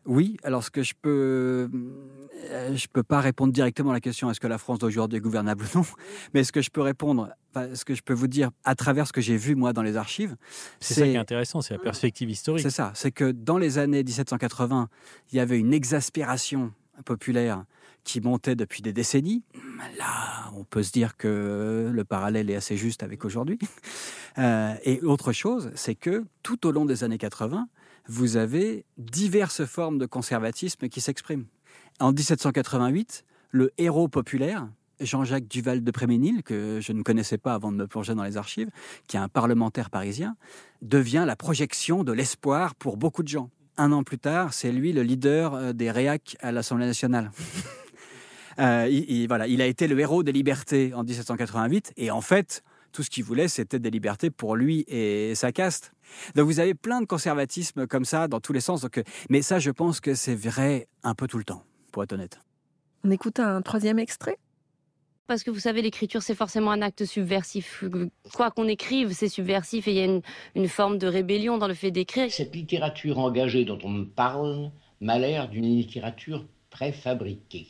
Oui, 0.06 0.36
alors 0.44 0.62
ce 0.62 0.70
que 0.70 0.82
je 0.82 0.94
peux, 1.00 1.68
euh, 2.50 2.76
je 2.76 2.86
peux 2.92 3.02
pas 3.02 3.20
répondre 3.20 3.52
directement 3.52 3.90
à 3.90 3.94
la 3.94 4.00
question 4.00 4.30
est-ce 4.30 4.38
que 4.38 4.46
la 4.46 4.58
France 4.58 4.78
d'aujourd'hui 4.78 5.18
est 5.18 5.20
gouvernable 5.20 5.64
ou 5.64 5.78
non, 5.78 5.84
mais 6.34 6.44
ce 6.44 6.52
que 6.52 6.62
je 6.62 6.70
peux 6.70 6.80
répondre, 6.80 7.30
ce 7.74 7.84
que 7.84 7.94
je 7.94 8.02
peux 8.02 8.14
vous 8.14 8.28
dire 8.28 8.50
à 8.64 8.74
travers 8.74 9.08
ce 9.08 9.12
que 9.12 9.20
j'ai 9.20 9.36
vu 9.36 9.56
moi 9.56 9.72
dans 9.72 9.82
les 9.82 9.96
archives, 9.96 10.36
c'est 10.78 10.94
ça 10.94 11.02
qui 11.02 11.14
est 11.14 11.16
intéressant, 11.16 11.60
c'est 11.60 11.74
la 11.74 11.80
perspective 11.80 12.30
historique. 12.30 12.62
C'est 12.62 12.70
ça, 12.70 12.92
c'est 12.94 13.10
que 13.10 13.32
dans 13.32 13.58
les 13.58 13.78
années 13.78 14.04
1780, 14.04 14.88
il 15.32 15.36
y 15.36 15.40
avait 15.40 15.58
une 15.58 15.74
exaspération 15.74 16.72
populaire 17.04 17.64
qui 18.06 18.20
montait 18.20 18.54
depuis 18.54 18.82
des 18.82 18.92
décennies. 18.92 19.42
Là, 19.98 20.50
on 20.56 20.62
peut 20.62 20.84
se 20.84 20.92
dire 20.92 21.16
que 21.16 21.90
le 21.92 22.04
parallèle 22.04 22.48
est 22.50 22.54
assez 22.54 22.76
juste 22.76 23.02
avec 23.02 23.24
aujourd'hui. 23.24 23.58
Euh, 24.38 24.74
et 24.84 25.00
autre 25.00 25.32
chose, 25.32 25.70
c'est 25.74 25.94
que 25.94 26.24
tout 26.42 26.66
au 26.66 26.70
long 26.70 26.84
des 26.84 27.04
années 27.04 27.16
80, 27.16 27.68
vous 28.08 28.36
avez 28.36 28.84
diverses 28.98 29.64
formes 29.64 29.98
de 29.98 30.06
conservatisme 30.06 30.88
qui 30.88 31.00
s'expriment. 31.00 31.46
En 32.00 32.12
1788, 32.12 33.24
le 33.50 33.72
héros 33.78 34.08
populaire, 34.08 34.68
Jean-Jacques 35.00 35.48
Duval 35.48 35.82
de 35.82 35.90
Préménil, 35.90 36.42
que 36.42 36.80
je 36.80 36.92
ne 36.92 37.02
connaissais 37.02 37.38
pas 37.38 37.54
avant 37.54 37.72
de 37.72 37.76
me 37.76 37.86
plonger 37.86 38.14
dans 38.14 38.24
les 38.24 38.36
archives, 38.36 38.70
qui 39.06 39.16
est 39.16 39.20
un 39.20 39.28
parlementaire 39.28 39.90
parisien, 39.90 40.36
devient 40.82 41.24
la 41.26 41.36
projection 41.36 42.04
de 42.04 42.12
l'espoir 42.12 42.74
pour 42.74 42.96
beaucoup 42.96 43.22
de 43.22 43.28
gens. 43.28 43.50
Un 43.78 43.92
an 43.92 44.04
plus 44.04 44.18
tard, 44.18 44.54
c'est 44.54 44.72
lui 44.72 44.92
le 44.92 45.02
leader 45.02 45.54
euh, 45.54 45.72
des 45.72 45.90
réacs 45.90 46.36
à 46.40 46.52
l'Assemblée 46.52 46.86
nationale. 46.86 47.30
Euh, 48.58 48.88
il, 48.88 49.28
voilà, 49.28 49.46
il 49.46 49.60
a 49.60 49.66
été 49.66 49.86
le 49.86 50.00
héros 50.00 50.22
des 50.22 50.32
libertés 50.32 50.94
en 50.94 51.04
1788, 51.04 51.92
et 51.98 52.10
en 52.10 52.22
fait, 52.22 52.62
tout 52.90 53.02
ce 53.02 53.10
qu'il 53.10 53.22
voulait, 53.22 53.48
c'était 53.48 53.78
des 53.78 53.90
libertés 53.90 54.30
pour 54.30 54.56
lui 54.56 54.86
et 54.88 55.34
sa 55.34 55.52
caste. 55.52 55.92
Donc 56.34 56.46
vous 56.46 56.60
avez 56.60 56.74
plein 56.74 57.00
de 57.00 57.06
conservatisme 57.06 57.86
comme 57.86 58.04
ça 58.04 58.28
dans 58.28 58.40
tous 58.40 58.52
les 58.52 58.60
sens. 58.60 58.82
Donc, 58.82 59.02
mais 59.30 59.42
ça, 59.42 59.58
je 59.58 59.70
pense 59.70 60.00
que 60.00 60.14
c'est 60.14 60.34
vrai 60.34 60.88
un 61.02 61.14
peu 61.14 61.26
tout 61.26 61.38
le 61.38 61.44
temps, 61.44 61.62
pour 61.92 62.02
être 62.02 62.12
honnête. 62.12 62.40
On 63.04 63.10
écoute 63.10 63.40
un 63.40 63.62
troisième 63.62 63.98
extrait 63.98 64.38
parce 65.26 65.42
que 65.42 65.50
vous 65.50 65.58
savez, 65.58 65.82
l'écriture, 65.82 66.22
c'est 66.22 66.36
forcément 66.36 66.70
un 66.70 66.82
acte 66.82 67.04
subversif. 67.04 67.82
Quoi 68.32 68.52
qu'on 68.52 68.68
écrive, 68.68 69.12
c'est 69.12 69.28
subversif 69.28 69.88
et 69.88 69.90
il 69.90 69.96
y 69.96 70.00
a 70.00 70.04
une, 70.04 70.22
une, 70.54 70.68
forme 70.68 70.98
de 70.98 71.08
rébellion 71.08 71.58
dans 71.58 71.66
le 71.66 71.74
fait 71.74 71.90
d'écrire. 71.90 72.30
Cette 72.30 72.54
littérature 72.54 73.18
engagée 73.18 73.64
dont 73.64 73.78
on 73.82 73.88
me 73.88 74.04
parle 74.04 74.70
m'a 75.00 75.18
l'air 75.18 75.48
d'une 75.48 75.64
littérature 75.64 76.46
préfabriquée. 76.70 77.66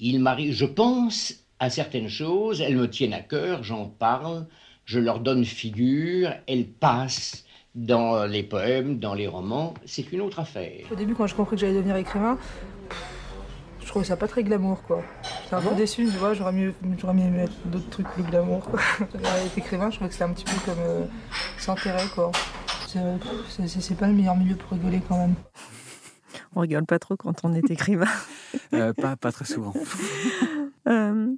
Il 0.00 0.20
m'arrive, 0.20 0.52
je 0.52 0.64
pense 0.64 1.44
à 1.60 1.70
certaines 1.70 2.08
choses, 2.08 2.60
elles 2.60 2.76
me 2.76 2.90
tiennent 2.90 3.12
à 3.12 3.20
cœur, 3.20 3.62
j'en 3.62 3.86
parle, 3.86 4.46
je 4.84 4.98
leur 4.98 5.20
donne 5.20 5.44
figure, 5.44 6.32
elles 6.46 6.66
passent 6.66 7.44
dans 7.74 8.24
les 8.24 8.42
poèmes, 8.42 8.98
dans 8.98 9.14
les 9.14 9.26
romans, 9.26 9.74
c'est 9.84 10.12
une 10.12 10.20
autre 10.20 10.40
affaire. 10.40 10.84
Au 10.90 10.94
début, 10.94 11.14
quand 11.14 11.26
j'ai 11.26 11.36
compris 11.36 11.56
que 11.56 11.60
j'allais 11.60 11.74
devenir 11.74 11.96
écrivain, 11.96 12.38
je 13.80 13.86
trouvais 13.86 14.04
ça 14.04 14.16
pas 14.16 14.28
très 14.28 14.44
glamour, 14.44 14.82
quoi. 14.82 15.02
J'étais 15.44 15.54
un 15.56 15.62
peu 15.62 15.74
déçu, 15.74 16.04
tu 16.04 16.18
vois, 16.18 16.34
j'aurais 16.34 16.52
mieux, 16.52 16.74
j'aurais 17.00 17.14
mieux 17.14 17.30
mettre 17.30 17.54
d'autres 17.66 17.88
trucs 17.88 18.08
plus 18.08 18.22
glamour, 18.22 18.62
être 19.14 19.56
écrivain, 19.58 19.90
je 19.90 19.96
trouvais 19.96 20.08
que 20.08 20.14
c'était 20.14 20.24
un 20.24 20.32
petit 20.32 20.44
peu 20.44 20.60
comme 20.64 20.80
euh, 20.80 21.04
s'enterrer, 21.58 22.06
quoi. 22.14 22.32
C'est 22.86 23.96
pas 23.96 24.06
le 24.06 24.12
meilleur 24.14 24.36
milieu 24.36 24.56
pour 24.56 24.72
rigoler, 24.72 25.00
quand 25.08 25.18
même. 25.18 25.34
On 26.54 26.60
rigole 26.60 26.86
pas 26.86 26.98
trop 26.98 27.16
quand 27.16 27.44
on 27.44 27.54
est 27.54 27.70
écrivain. 27.70 28.08
Euh, 28.72 28.92
pas, 28.92 29.16
pas 29.16 29.32
très 29.32 29.44
souvent. 29.44 29.72
Euh, 30.88 31.34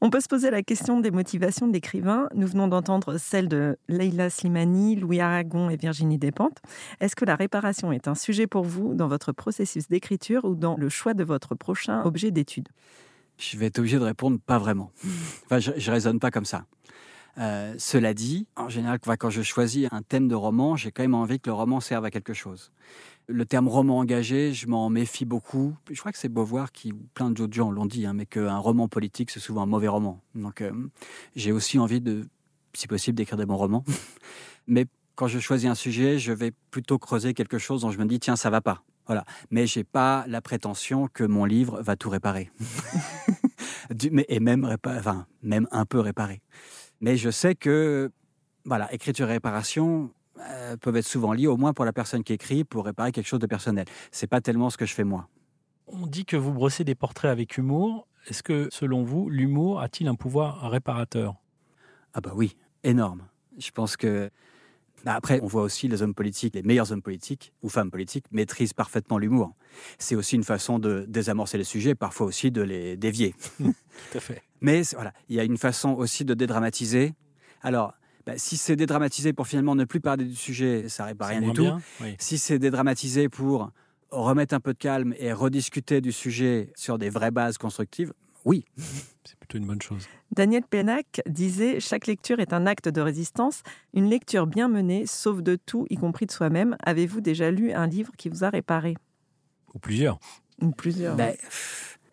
on 0.00 0.10
peut 0.10 0.20
se 0.20 0.28
poser 0.28 0.50
la 0.50 0.62
question 0.62 1.00
des 1.00 1.10
motivations 1.10 1.66
de 1.66 1.72
l'écrivain. 1.72 2.28
Nous 2.34 2.46
venons 2.46 2.68
d'entendre 2.68 3.18
celle 3.18 3.48
de 3.48 3.76
Leila 3.88 4.30
Slimani, 4.30 4.96
Louis 4.96 5.20
Aragon 5.20 5.68
et 5.68 5.76
Virginie 5.76 6.18
Despentes. 6.18 6.58
Est-ce 7.00 7.16
que 7.16 7.24
la 7.24 7.36
réparation 7.36 7.92
est 7.92 8.08
un 8.08 8.14
sujet 8.14 8.46
pour 8.46 8.64
vous 8.64 8.94
dans 8.94 9.08
votre 9.08 9.32
processus 9.32 9.88
d'écriture 9.88 10.44
ou 10.44 10.54
dans 10.54 10.76
le 10.76 10.88
choix 10.88 11.14
de 11.14 11.24
votre 11.24 11.54
prochain 11.54 12.02
objet 12.04 12.30
d'étude? 12.30 12.68
Je 13.36 13.58
vais 13.58 13.66
être 13.66 13.78
obligé 13.78 13.98
de 13.98 14.04
répondre 14.04 14.38
pas 14.38 14.58
vraiment. 14.58 14.92
Enfin, 15.44 15.58
je, 15.58 15.72
ne 15.72 15.90
raisonne 15.90 16.20
pas 16.20 16.30
comme 16.30 16.44
ça. 16.44 16.64
Euh, 17.38 17.74
cela 17.78 18.14
dit, 18.14 18.46
en 18.54 18.68
général, 18.68 19.00
quand 19.18 19.30
je 19.30 19.42
choisis 19.42 19.88
un 19.90 20.02
thème 20.02 20.28
de 20.28 20.36
roman, 20.36 20.76
j'ai 20.76 20.92
quand 20.92 21.02
même 21.02 21.14
envie 21.14 21.40
que 21.40 21.50
le 21.50 21.54
roman 21.54 21.80
serve 21.80 22.04
à 22.04 22.10
quelque 22.10 22.32
chose. 22.32 22.70
Le 23.26 23.46
terme 23.46 23.68
roman 23.68 23.98
engagé, 23.98 24.52
je 24.52 24.66
m'en 24.66 24.90
méfie 24.90 25.24
beaucoup. 25.24 25.74
Je 25.90 25.98
crois 25.98 26.12
que 26.12 26.18
c'est 26.18 26.28
Beauvoir 26.28 26.72
qui, 26.72 26.92
plein 26.92 27.30
d'autres 27.30 27.54
gens 27.54 27.70
l'ont 27.70 27.86
dit, 27.86 28.04
hein, 28.04 28.12
mais 28.12 28.26
qu'un 28.26 28.58
roman 28.58 28.86
politique, 28.86 29.30
c'est 29.30 29.40
souvent 29.40 29.62
un 29.62 29.66
mauvais 29.66 29.88
roman. 29.88 30.20
Donc, 30.34 30.60
euh, 30.60 30.72
j'ai 31.34 31.50
aussi 31.50 31.78
envie 31.78 32.02
de, 32.02 32.28
si 32.74 32.86
possible, 32.86 33.16
d'écrire 33.16 33.38
des 33.38 33.46
bons 33.46 33.56
romans. 33.56 33.84
mais 34.66 34.86
quand 35.14 35.26
je 35.26 35.38
choisis 35.38 35.70
un 35.70 35.74
sujet, 35.74 36.18
je 36.18 36.32
vais 36.32 36.52
plutôt 36.70 36.98
creuser 36.98 37.32
quelque 37.32 37.58
chose 37.58 37.80
dont 37.80 37.90
je 37.90 37.98
me 37.98 38.04
dis, 38.04 38.20
tiens, 38.20 38.36
ça 38.36 38.50
va 38.50 38.60
pas. 38.60 38.82
Voilà. 39.06 39.24
Mais 39.50 39.66
j'ai 39.66 39.84
pas 39.84 40.24
la 40.28 40.40
prétention 40.40 41.08
que 41.08 41.24
mon 41.24 41.44
livre 41.44 41.80
va 41.82 41.96
tout 41.96 42.10
réparer. 42.10 42.50
et 44.28 44.40
même, 44.40 44.76
même 45.42 45.68
un 45.70 45.84
peu 45.86 46.00
réparer. 46.00 46.42
Mais 47.00 47.16
je 47.16 47.30
sais 47.30 47.54
que, 47.54 48.10
voilà, 48.64 48.92
écriture 48.92 49.28
et 49.28 49.34
réparation, 49.34 50.10
euh, 50.40 50.76
peuvent 50.76 50.96
être 50.96 51.06
souvent 51.06 51.32
liées, 51.32 51.46
au 51.46 51.56
moins 51.56 51.72
pour 51.72 51.84
la 51.84 51.92
personne 51.92 52.24
qui 52.24 52.32
écrit, 52.32 52.64
pour 52.64 52.84
réparer 52.84 53.12
quelque 53.12 53.26
chose 53.26 53.40
de 53.40 53.46
personnel. 53.46 53.86
C'est 54.10 54.26
pas 54.26 54.40
tellement 54.40 54.70
ce 54.70 54.76
que 54.76 54.86
je 54.86 54.94
fais 54.94 55.04
moi. 55.04 55.28
On 55.86 56.06
dit 56.06 56.24
que 56.24 56.36
vous 56.36 56.52
brossez 56.52 56.84
des 56.84 56.94
portraits 56.94 57.30
avec 57.30 57.56
humour. 57.56 58.06
Est-ce 58.26 58.42
que, 58.42 58.68
selon 58.70 59.02
vous, 59.02 59.28
l'humour 59.28 59.80
a-t-il 59.80 60.08
un 60.08 60.14
pouvoir 60.14 60.70
réparateur? 60.70 61.36
Ah 62.14 62.20
bah 62.20 62.32
oui, 62.34 62.56
énorme. 62.82 63.26
Je 63.58 63.70
pense 63.70 63.96
que 63.96 64.30
bah 65.04 65.14
après, 65.14 65.40
on 65.42 65.46
voit 65.46 65.62
aussi 65.62 65.86
les 65.86 66.00
hommes 66.00 66.14
politiques, 66.14 66.54
les 66.54 66.62
meilleurs 66.62 66.90
hommes 66.90 67.02
politiques 67.02 67.52
ou 67.62 67.68
femmes 67.68 67.90
politiques 67.90 68.24
maîtrisent 68.32 68.72
parfaitement 68.72 69.18
l'humour. 69.18 69.54
C'est 69.98 70.14
aussi 70.14 70.34
une 70.34 70.44
façon 70.44 70.78
de 70.78 71.04
désamorcer 71.06 71.58
les 71.58 71.64
sujets, 71.64 71.94
parfois 71.94 72.26
aussi 72.26 72.50
de 72.50 72.62
les 72.62 72.96
dévier. 72.96 73.34
Tout 73.58 73.74
à 74.14 74.20
fait. 74.20 74.42
Mais 74.62 74.82
voilà, 74.94 75.12
il 75.28 75.36
y 75.36 75.40
a 75.40 75.44
une 75.44 75.58
façon 75.58 75.90
aussi 75.90 76.24
de 76.24 76.32
dédramatiser. 76.32 77.12
Alors, 77.62 77.92
bah, 78.26 78.34
si 78.36 78.56
c'est 78.56 78.76
dédramatisé 78.76 79.32
pour 79.32 79.46
finalement 79.46 79.74
ne 79.74 79.84
plus 79.84 80.00
parler 80.00 80.24
du 80.24 80.36
sujet, 80.36 80.88
ça 80.88 81.04
répare 81.04 81.28
rien 81.28 81.40
du 81.42 81.52
tout. 81.52 81.62
Bien, 81.62 81.80
oui. 82.00 82.16
Si 82.18 82.38
c'est 82.38 82.58
dédramatisé 82.58 83.28
pour 83.28 83.70
remettre 84.10 84.54
un 84.54 84.60
peu 84.60 84.72
de 84.72 84.78
calme 84.78 85.14
et 85.18 85.32
rediscuter 85.32 86.00
du 86.00 86.12
sujet 86.12 86.72
sur 86.76 86.98
des 86.98 87.10
vraies 87.10 87.30
bases 87.30 87.58
constructives, 87.58 88.12
oui. 88.44 88.64
C'est 89.24 89.38
plutôt 89.38 89.58
une 89.58 89.66
bonne 89.66 89.80
chose. 89.80 90.06
Daniel 90.32 90.62
Pénac 90.64 91.22
disait 91.26 91.80
Chaque 91.80 92.06
lecture 92.06 92.40
est 92.40 92.52
un 92.52 92.66
acte 92.66 92.88
de 92.88 93.00
résistance. 93.00 93.62
Une 93.94 94.10
lecture 94.10 94.46
bien 94.46 94.68
menée 94.68 95.06
sauve 95.06 95.42
de 95.42 95.56
tout, 95.56 95.86
y 95.88 95.96
compris 95.96 96.26
de 96.26 96.30
soi-même. 96.30 96.76
Avez-vous 96.84 97.22
déjà 97.22 97.50
lu 97.50 97.72
un 97.72 97.86
livre 97.86 98.12
qui 98.18 98.28
vous 98.28 98.44
a 98.44 98.50
réparé? 98.50 98.96
Ou 99.72 99.78
plusieurs. 99.78 100.18
Ou 100.60 100.72
plusieurs. 100.72 101.16
Ben, 101.16 101.34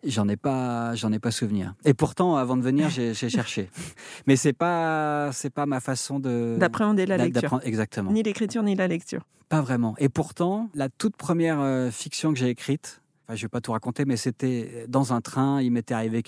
J'en 0.04 0.28
ai 0.28 0.36
pas, 0.36 0.94
j'en 0.94 1.12
ai 1.12 1.18
pas 1.20 1.30
souvenir. 1.30 1.74
Et 1.84 1.94
pourtant, 1.94 2.36
avant 2.36 2.56
de 2.56 2.62
venir, 2.62 2.90
j'ai 2.90 3.14
cherché. 3.14 3.70
Mais 4.26 4.36
c'est 4.36 4.52
pas, 4.52 5.30
c'est 5.32 5.50
pas 5.50 5.66
ma 5.66 5.80
façon 5.80 6.18
de 6.18 6.56
d'appréhender 6.58 7.06
la 7.06 7.16
lecture. 7.16 7.60
Exactement. 7.62 8.10
Ni 8.10 8.22
l'écriture 8.22 8.62
ni 8.62 8.74
la 8.74 8.88
lecture. 8.88 9.22
Pas 9.48 9.60
vraiment. 9.60 9.94
Et 9.98 10.08
pourtant, 10.08 10.70
la 10.74 10.88
toute 10.88 11.16
première 11.16 11.60
euh, 11.60 11.90
fiction 11.90 12.32
que 12.32 12.38
j'ai 12.38 12.48
écrite, 12.48 13.02
enfin, 13.26 13.36
je 13.36 13.42
vais 13.42 13.48
pas 13.48 13.60
tout 13.60 13.72
raconter, 13.72 14.04
mais 14.04 14.16
c'était 14.16 14.86
dans 14.88 15.12
un 15.12 15.20
train. 15.20 15.60
Il 15.60 15.72
m'était 15.72 15.94
arrivé 15.94 16.22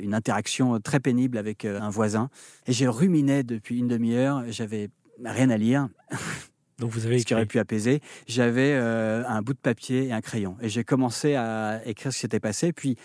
une 0.00 0.14
interaction 0.14 0.78
très 0.78 1.00
pénible 1.00 1.38
avec 1.38 1.64
euh, 1.64 1.80
un 1.80 1.90
voisin, 1.90 2.28
et 2.66 2.72
j'ai 2.72 2.86
ruminé 2.86 3.42
depuis 3.42 3.78
une 3.78 3.88
demi-heure. 3.88 4.44
J'avais 4.48 4.90
rien 5.24 5.50
à 5.50 5.56
lire. 5.56 5.88
Donc 6.78 6.90
vous 6.90 7.06
avez 7.06 7.18
ce 7.18 7.26
qui 7.26 7.34
aurait 7.34 7.46
pu 7.46 7.58
apaiser. 7.58 8.00
J'avais 8.26 8.72
euh, 8.74 9.24
un 9.26 9.42
bout 9.42 9.52
de 9.52 9.58
papier 9.58 10.06
et 10.06 10.12
un 10.12 10.20
crayon. 10.20 10.56
Et 10.60 10.68
j'ai 10.68 10.84
commencé 10.84 11.34
à 11.34 11.80
écrire 11.84 12.12
ce 12.12 12.18
qui 12.18 12.20
s'était 12.22 12.40
passé. 12.40 12.72
Puis, 12.72 12.96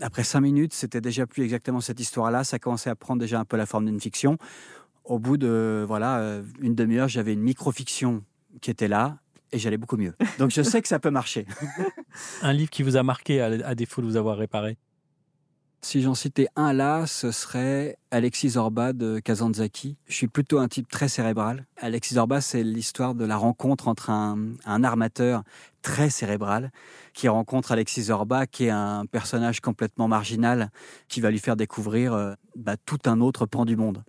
après 0.00 0.24
cinq 0.24 0.40
minutes, 0.40 0.72
c'était 0.72 1.00
déjà 1.00 1.26
plus 1.26 1.44
exactement 1.44 1.80
cette 1.80 2.00
histoire-là. 2.00 2.44
Ça 2.44 2.58
commençait 2.58 2.90
à 2.90 2.96
prendre 2.96 3.20
déjà 3.20 3.38
un 3.38 3.44
peu 3.44 3.56
la 3.56 3.66
forme 3.66 3.86
d'une 3.86 4.00
fiction. 4.00 4.36
Au 5.04 5.18
bout 5.18 5.36
de 5.36 5.84
voilà 5.86 6.18
euh, 6.18 6.42
une 6.60 6.74
demi-heure, 6.74 7.08
j'avais 7.08 7.32
une 7.32 7.42
micro-fiction 7.42 8.24
qui 8.60 8.70
était 8.70 8.88
là. 8.88 9.18
Et 9.52 9.58
j'allais 9.58 9.78
beaucoup 9.78 9.96
mieux. 9.96 10.14
Donc 10.38 10.52
je 10.52 10.62
sais 10.62 10.80
que 10.80 10.86
ça 10.86 11.00
peut 11.00 11.10
marcher. 11.10 11.44
un 12.42 12.52
livre 12.52 12.70
qui 12.70 12.84
vous 12.84 12.96
a 12.96 13.02
marqué 13.02 13.40
à, 13.40 13.46
à 13.66 13.74
défaut 13.74 14.00
de 14.00 14.06
vous 14.06 14.16
avoir 14.16 14.36
réparé 14.36 14.76
si 15.82 16.02
j'en 16.02 16.14
citais 16.14 16.48
un 16.56 16.72
là, 16.72 17.06
ce 17.06 17.30
serait 17.30 17.96
Alexis 18.10 18.50
Zorba 18.50 18.92
de 18.92 19.18
Kazantzaki. 19.18 19.96
Je 20.06 20.14
suis 20.14 20.28
plutôt 20.28 20.58
un 20.58 20.68
type 20.68 20.88
très 20.88 21.08
cérébral. 21.08 21.66
Alexis 21.78 22.14
Zorba, 22.14 22.40
c'est 22.40 22.62
l'histoire 22.62 23.14
de 23.14 23.24
la 23.24 23.36
rencontre 23.36 23.88
entre 23.88 24.10
un, 24.10 24.38
un, 24.66 24.84
armateur 24.84 25.42
très 25.80 26.10
cérébral 26.10 26.70
qui 27.14 27.28
rencontre 27.28 27.72
Alexis 27.72 28.04
Zorba, 28.04 28.46
qui 28.46 28.66
est 28.66 28.70
un 28.70 29.06
personnage 29.06 29.60
complètement 29.60 30.06
marginal, 30.06 30.70
qui 31.08 31.20
va 31.20 31.30
lui 31.30 31.38
faire 31.38 31.56
découvrir 31.56 32.12
euh, 32.12 32.34
bah, 32.56 32.76
tout 32.84 32.98
un 33.06 33.20
autre 33.20 33.46
pan 33.46 33.64
du 33.64 33.76
monde. 33.76 34.04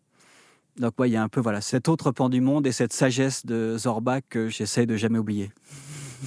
Donc, 0.77 0.99
ouais, 0.99 1.10
il 1.10 1.13
y 1.13 1.17
a 1.17 1.23
un 1.23 1.29
peu 1.29 1.39
voilà, 1.39 1.62
cet 1.62 1.88
autre 1.88 2.12
pan 2.12 2.27
du 2.29 2.41
monde 2.41 2.67
et 2.67 2.71
cette 2.71 2.93
sagesse 2.93 3.45
de 3.45 3.77
Zorba 3.77 4.21
que 4.21 4.49
j'essaie 4.49 4.86
de 4.86 4.97
jamais 4.97 5.19
oublier. 5.19 5.51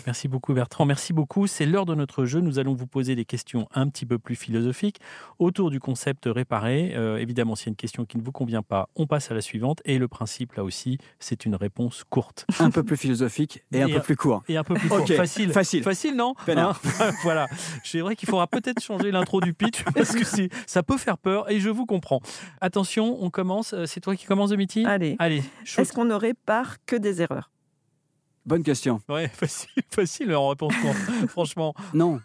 Merci 0.07 0.28
beaucoup 0.28 0.54
Bertrand, 0.54 0.85
merci 0.85 1.12
beaucoup. 1.12 1.46
C'est 1.46 1.66
l'heure 1.66 1.87
de 1.87 1.94
notre 1.94 2.24
jeu. 2.24 2.40
Nous 2.40 2.59
allons 2.59 2.74
vous 2.74 2.87
poser 2.87 3.14
des 3.14 3.24
questions 3.24 3.68
un 3.72 3.88
petit 3.88 4.07
peu 4.07 4.18
plus 4.18 4.35
philosophiques 4.35 5.00
autour 5.38 5.70
du 5.70 5.80
concept 5.80 6.24
réparé. 6.26 6.92
Euh, 6.94 7.16
évidemment, 7.16 7.54
s'il 7.54 7.66
y 7.66 7.68
a 7.68 7.72
une 7.72 7.76
question 7.76 8.04
qui 8.04 8.18
ne 8.18 8.22
vous 8.22 8.33
convient 8.33 8.62
pas, 8.62 8.88
on 8.96 9.07
passe 9.07 9.30
à 9.30 9.35
la 9.35 9.40
suivante. 9.40 9.80
Et 9.85 9.98
le 9.98 10.09
principe, 10.09 10.54
là 10.54 10.64
aussi, 10.64 10.98
c'est 11.18 11.44
une 11.44 11.54
réponse 11.54 12.04
courte. 12.09 12.46
Un 12.59 12.70
peu 12.70 12.83
plus 12.83 12.96
philosophique 12.96 13.64
et, 13.72 13.78
et 13.78 13.83
un 13.83 13.88
peu 13.88 14.00
plus 14.00 14.16
court. 14.16 14.42
Et 14.48 14.57
un 14.57 14.64
peu 14.64 14.74
plus 14.74 14.88
court. 14.88 15.02
Okay. 15.02 15.16
Facile. 15.16 15.52
Facile. 15.52 15.83
Facile, 15.83 16.16
non 16.16 16.35
hein 16.48 16.72
Voilà. 17.22 17.46
C'est 17.85 18.00
vrai 18.00 18.16
qu'il 18.16 18.28
faudra 18.28 18.46
peut-être 18.46 18.83
changer 18.83 19.11
l'intro 19.11 19.40
du 19.40 19.54
pitch 19.54 19.83
parce 19.94 20.14
que 20.14 20.24
ça 20.66 20.83
peut 20.83 20.98
faire 20.98 21.18
peur 21.18 21.50
et 21.50 21.61
je 21.61 21.70
vous 21.70 21.87
comprends. 21.87 22.20
Attention, 22.61 23.18
on 23.22 23.30
commence. 23.30 23.74
C'est 23.87 24.00
toi 24.00 24.16
qui 24.16 24.26
commences, 24.26 24.50
Domiti 24.50 24.85
Allez. 24.85 25.16
Allez. 25.18 25.42
Est-ce 25.78 25.92
qu'on 25.92 26.04
ne 26.04 26.14
répare 26.14 26.76
que 26.87 26.96
des 26.96 27.22
erreurs 27.22 27.50
Bonne 28.46 28.62
question. 28.62 29.00
Ouais, 29.09 29.28
facile, 29.33 29.83
facile 29.90 30.35
en 30.35 30.48
réponse 30.48 30.74
franchement. 31.28 31.74
Non. 31.92 32.20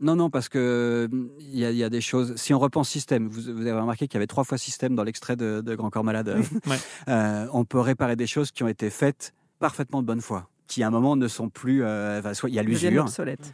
Non, 0.00 0.14
non, 0.14 0.30
parce 0.30 0.48
que 0.48 1.08
il 1.40 1.58
y, 1.58 1.62
y, 1.62 1.82
a 1.82 1.90
des 1.90 2.00
choses. 2.00 2.36
Si 2.36 2.54
on 2.54 2.58
repense 2.60 2.88
système, 2.88 3.26
vous, 3.26 3.52
vous 3.52 3.62
avez 3.62 3.72
remarqué 3.72 4.06
qu'il 4.06 4.14
y 4.14 4.18
avait 4.18 4.28
trois 4.28 4.44
fois 4.44 4.56
système 4.56 4.94
dans 4.94 5.02
l'extrait 5.02 5.34
de, 5.34 5.60
de, 5.60 5.74
Grand 5.74 5.90
Corps 5.90 6.04
Malade. 6.04 6.40
ouais. 6.66 6.76
euh, 7.08 7.48
on 7.52 7.64
peut 7.64 7.80
réparer 7.80 8.14
des 8.14 8.28
choses 8.28 8.52
qui 8.52 8.62
ont 8.62 8.68
été 8.68 8.90
faites 8.90 9.34
parfaitement 9.58 10.00
de 10.00 10.06
bonne 10.06 10.20
foi, 10.20 10.48
qui 10.68 10.84
à 10.84 10.86
un 10.86 10.90
moment 10.90 11.16
ne 11.16 11.26
sont 11.26 11.48
plus. 11.48 11.82
Euh, 11.82 12.20
enfin, 12.20 12.32
soit 12.32 12.48
il 12.48 12.54
y 12.54 12.60
a 12.60 12.62
l'usure. 12.62 13.06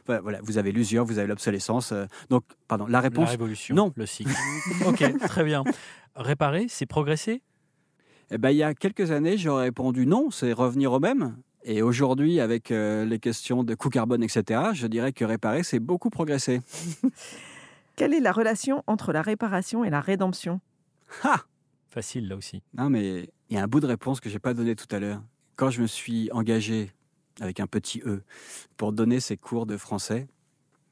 Voilà, 0.04 0.20
voilà, 0.20 0.40
vous 0.42 0.58
avez 0.58 0.70
l'usure, 0.70 1.06
vous 1.06 1.18
avez 1.18 1.28
l'obsolescence. 1.28 1.92
Euh, 1.92 2.04
donc, 2.28 2.44
pardon, 2.68 2.86
la 2.88 3.00
réponse. 3.00 3.24
La 3.24 3.30
révolution. 3.30 3.74
Non. 3.74 3.94
Le 3.96 4.04
cycle. 4.04 4.30
ok, 4.86 5.18
très 5.20 5.44
bien. 5.44 5.64
Réparer, 6.14 6.66
c'est 6.68 6.84
progresser? 6.84 7.40
Eh 8.30 8.36
ben, 8.36 8.50
il 8.50 8.56
y 8.56 8.62
a 8.62 8.74
quelques 8.74 9.10
années, 9.10 9.38
j'aurais 9.38 9.64
répondu 9.64 10.06
non, 10.06 10.30
c'est 10.30 10.52
revenir 10.52 10.92
au 10.92 11.00
même. 11.00 11.36
Et 11.64 11.80
aujourd'hui, 11.80 12.40
avec 12.40 12.70
euh, 12.70 13.06
les 13.06 13.18
questions 13.18 13.64
de 13.64 13.74
coût 13.74 13.88
carbone, 13.88 14.22
etc., 14.22 14.60
je 14.74 14.86
dirais 14.86 15.12
que 15.12 15.24
réparer, 15.24 15.62
c'est 15.62 15.80
beaucoup 15.80 16.10
progressé. 16.10 16.60
Quelle 17.96 18.12
est 18.12 18.20
la 18.20 18.32
relation 18.32 18.84
entre 18.86 19.12
la 19.12 19.22
réparation 19.22 19.82
et 19.82 19.90
la 19.90 20.00
rédemption? 20.00 20.60
Ha 21.22 21.44
Facile, 21.88 22.28
là 22.28 22.36
aussi. 22.36 22.62
Non, 22.76 22.90
mais 22.90 23.30
il 23.48 23.56
y 23.56 23.58
a 23.58 23.62
un 23.62 23.68
bout 23.68 23.80
de 23.80 23.86
réponse 23.86 24.20
que 24.20 24.28
je 24.28 24.34
n'ai 24.34 24.40
pas 24.40 24.52
donné 24.52 24.76
tout 24.76 24.94
à 24.94 24.98
l'heure. 24.98 25.22
Quand 25.56 25.70
je 25.70 25.80
me 25.80 25.86
suis 25.86 26.30
engagé, 26.32 26.90
avec 27.40 27.60
un 27.60 27.66
petit 27.66 28.02
E, 28.04 28.22
pour 28.76 28.92
donner 28.92 29.20
ces 29.20 29.36
cours 29.36 29.64
de 29.64 29.76
français, 29.76 30.26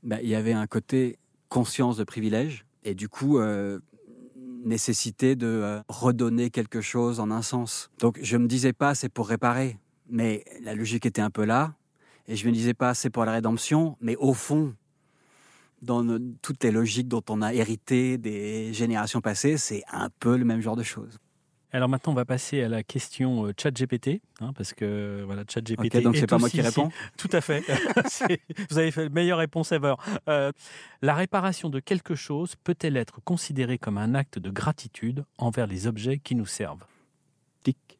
bah, 0.03 0.23
il 0.23 0.29
y 0.29 0.35
avait 0.35 0.53
un 0.53 0.67
côté 0.67 1.19
conscience 1.49 1.97
de 1.97 2.05
privilège, 2.05 2.65
et 2.85 2.95
du 2.95 3.09
coup, 3.09 3.39
euh, 3.39 3.79
nécessité 4.65 5.37
de 5.37 5.47
euh, 5.47 5.81
redonner 5.89 6.51
quelque 6.51 6.81
chose 6.81 7.21
en 7.21 7.31
un 7.31 7.43
sens. 7.43 7.91
Donc, 7.99 8.19
je 8.23 8.37
ne 8.37 8.45
me 8.45 8.49
disais 8.49 8.73
pas, 8.73 8.95
c'est 8.95 9.09
pour 9.09 9.29
réparer 9.29 9.77
mais 10.09 10.45
la 10.63 10.75
logique 10.75 11.07
était 11.07 11.23
un 11.23 11.31
peu 11.31 11.45
là. 11.45 11.75
Et 12.29 12.37
je 12.37 12.47
me 12.47 12.53
disais 12.53 12.75
pas, 12.75 12.95
c'est 12.95 13.11
pour 13.11 13.25
la 13.25 13.33
rédemption, 13.33 13.97
mais 14.01 14.17
au 14.17 14.33
fond, 14.33 14.75
dans 15.83 16.05
nos, 16.05 16.19
toutes 16.41 16.63
les 16.63 16.71
logiques 16.71 17.09
dont 17.09 17.25
on 17.29 17.43
a 17.43 17.53
hérité 17.53 18.17
des 18.17 18.73
générations 18.73 19.21
passées, 19.21 19.57
c'est 19.57 19.83
un 19.91 20.09
peu 20.21 20.37
le 20.37 20.45
même 20.45 20.61
genre 20.61 20.77
de 20.77 20.85
choses. 20.85 21.19
Alors 21.75 21.89
maintenant, 21.89 22.13
on 22.13 22.17
va 22.17 22.27
passer 22.27 22.63
à 22.63 22.69
la 22.69 22.83
question 22.83 23.47
euh, 23.47 23.53
ChatGPT, 23.59 24.21
hein, 24.41 24.53
parce 24.53 24.75
que 24.75 25.23
voilà, 25.25 25.43
ChatGPT. 25.49 25.87
Okay, 25.87 26.01
donc 26.03 26.17
c'est 26.17 26.27
pas 26.27 26.37
moi 26.37 26.51
qui 26.51 26.61
réponds. 26.61 26.91
Tout 27.17 27.31
à 27.33 27.41
fait. 27.41 27.65
vous 28.71 28.79
avez 28.79 28.91
fait 28.91 29.05
la 29.05 29.09
meilleure 29.09 29.39
réponse 29.39 29.73
ever. 29.73 29.95
Euh, 30.29 30.53
la 31.01 31.15
réparation 31.15 31.71
de 31.71 31.81
quelque 31.81 32.15
chose 32.15 32.57
peut-elle 32.63 32.99
être 32.99 33.23
considérée 33.25 33.79
comme 33.79 33.97
un 33.97 34.15
acte 34.15 34.39
de 34.39 34.51
gratitude 34.51 35.25
envers 35.39 35.67
les 35.67 35.87
objets 35.87 36.19
qui 36.19 36.35
nous 36.35 36.47
servent? 36.47 36.85
Tic. 37.63 37.99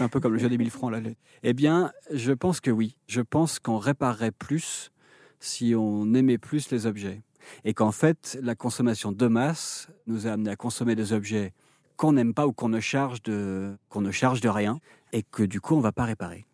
Un 0.00 0.08
peu 0.08 0.20
comme 0.20 0.32
le 0.32 0.38
jeu 0.38 0.48
des 0.48 0.58
1000 0.58 0.70
francs. 0.70 0.92
Là. 0.92 1.00
Eh 1.42 1.52
bien, 1.52 1.92
je 2.12 2.32
pense 2.32 2.60
que 2.60 2.70
oui. 2.70 2.96
Je 3.06 3.20
pense 3.20 3.58
qu'on 3.58 3.78
réparerait 3.78 4.32
plus 4.32 4.90
si 5.38 5.74
on 5.74 6.12
aimait 6.14 6.38
plus 6.38 6.70
les 6.70 6.86
objets. 6.86 7.22
Et 7.64 7.74
qu'en 7.74 7.92
fait, 7.92 8.38
la 8.42 8.54
consommation 8.54 9.12
de 9.12 9.26
masse 9.26 9.88
nous 10.06 10.26
a 10.26 10.32
amené 10.32 10.50
à 10.50 10.56
consommer 10.56 10.94
des 10.94 11.12
objets 11.12 11.52
qu'on 11.96 12.12
n'aime 12.12 12.34
pas 12.34 12.46
ou 12.46 12.52
qu'on 12.52 12.68
ne, 12.68 12.80
charge 12.80 13.22
de, 13.22 13.76
qu'on 13.88 14.00
ne 14.00 14.10
charge 14.10 14.40
de 14.40 14.48
rien 14.48 14.78
et 15.12 15.22
que 15.22 15.42
du 15.42 15.60
coup, 15.60 15.74
on 15.74 15.78
ne 15.78 15.82
va 15.82 15.92
pas 15.92 16.04
réparer. 16.04 16.46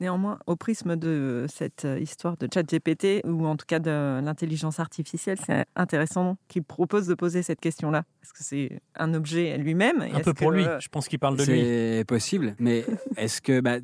Néanmoins, 0.00 0.38
au 0.46 0.56
prisme 0.56 0.96
de 0.96 1.46
cette 1.48 1.86
histoire 2.00 2.36
de 2.36 2.48
ChatGPT, 2.52 3.24
ou 3.24 3.46
en 3.46 3.56
tout 3.56 3.66
cas 3.66 3.78
de 3.78 4.20
l'intelligence 4.22 4.80
artificielle, 4.80 5.38
c'est 5.44 5.66
intéressant 5.76 6.36
qu'il 6.48 6.64
propose 6.64 7.06
de 7.06 7.14
poser 7.14 7.42
cette 7.42 7.60
question-là. 7.60 8.04
Est-ce 8.22 8.32
que 8.32 8.42
c'est 8.42 8.80
un 8.96 9.14
objet 9.14 9.56
lui-même 9.58 10.02
Un 10.02 10.20
peu 10.20 10.34
pour 10.34 10.50
que... 10.50 10.56
lui, 10.56 10.64
je 10.80 10.88
pense 10.88 11.08
qu'il 11.08 11.18
parle 11.18 11.36
de 11.36 11.44
lui. 11.44 11.60
C'est 11.60 12.04
possible, 12.06 12.56
mais 12.58 12.84
est-ce 13.16 13.40
que, 13.40 13.60
bah, 13.60 13.76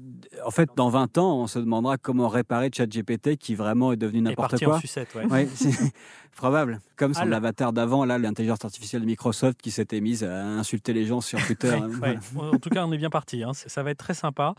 en 0.44 0.51
fait, 0.51 0.70
dans 0.77 0.88
20 0.88 1.18
ans, 1.18 1.40
on 1.40 1.46
se 1.46 1.59
demandera 1.59 1.99
comment 1.99 2.29
réparer 2.29 2.70
ChatGPT 2.75 3.37
qui 3.37 3.55
vraiment 3.55 3.92
est 3.92 3.96
devenu 3.96 4.23
n'importe 4.23 4.59
quoi 4.64 4.77
en 4.77 4.81
sucette, 4.81 5.14
ouais. 5.14 5.27
ouais 5.27 5.49
c'est 5.55 5.92
probable. 6.37 6.81
Comme 6.96 7.14
son 7.14 7.33
avatar 7.33 7.73
d'avant, 7.73 8.05
là, 8.05 8.18
l'intelligence 8.18 8.64
artificielle 8.64 9.03
de 9.03 9.07
Microsoft 9.07 9.61
qui 9.61 9.70
s'était 9.70 10.01
mise 10.01 10.25
à 10.25 10.44
insulter 10.46 10.92
les 10.92 11.05
gens 11.05 11.20
sur 11.20 11.38
Twitter. 11.44 11.75
ouais, 12.03 12.18
ouais. 12.35 12.49
En 12.53 12.59
tout 12.59 12.70
cas, 12.70 12.85
on 12.87 12.92
est 12.92 12.99
bien 12.99 13.11
parti. 13.11 13.42
Hein. 13.42 13.53
Ça 13.55 13.83
va 13.83 13.90
être 13.90 13.99
très 13.99 14.14
sympa. 14.14 14.55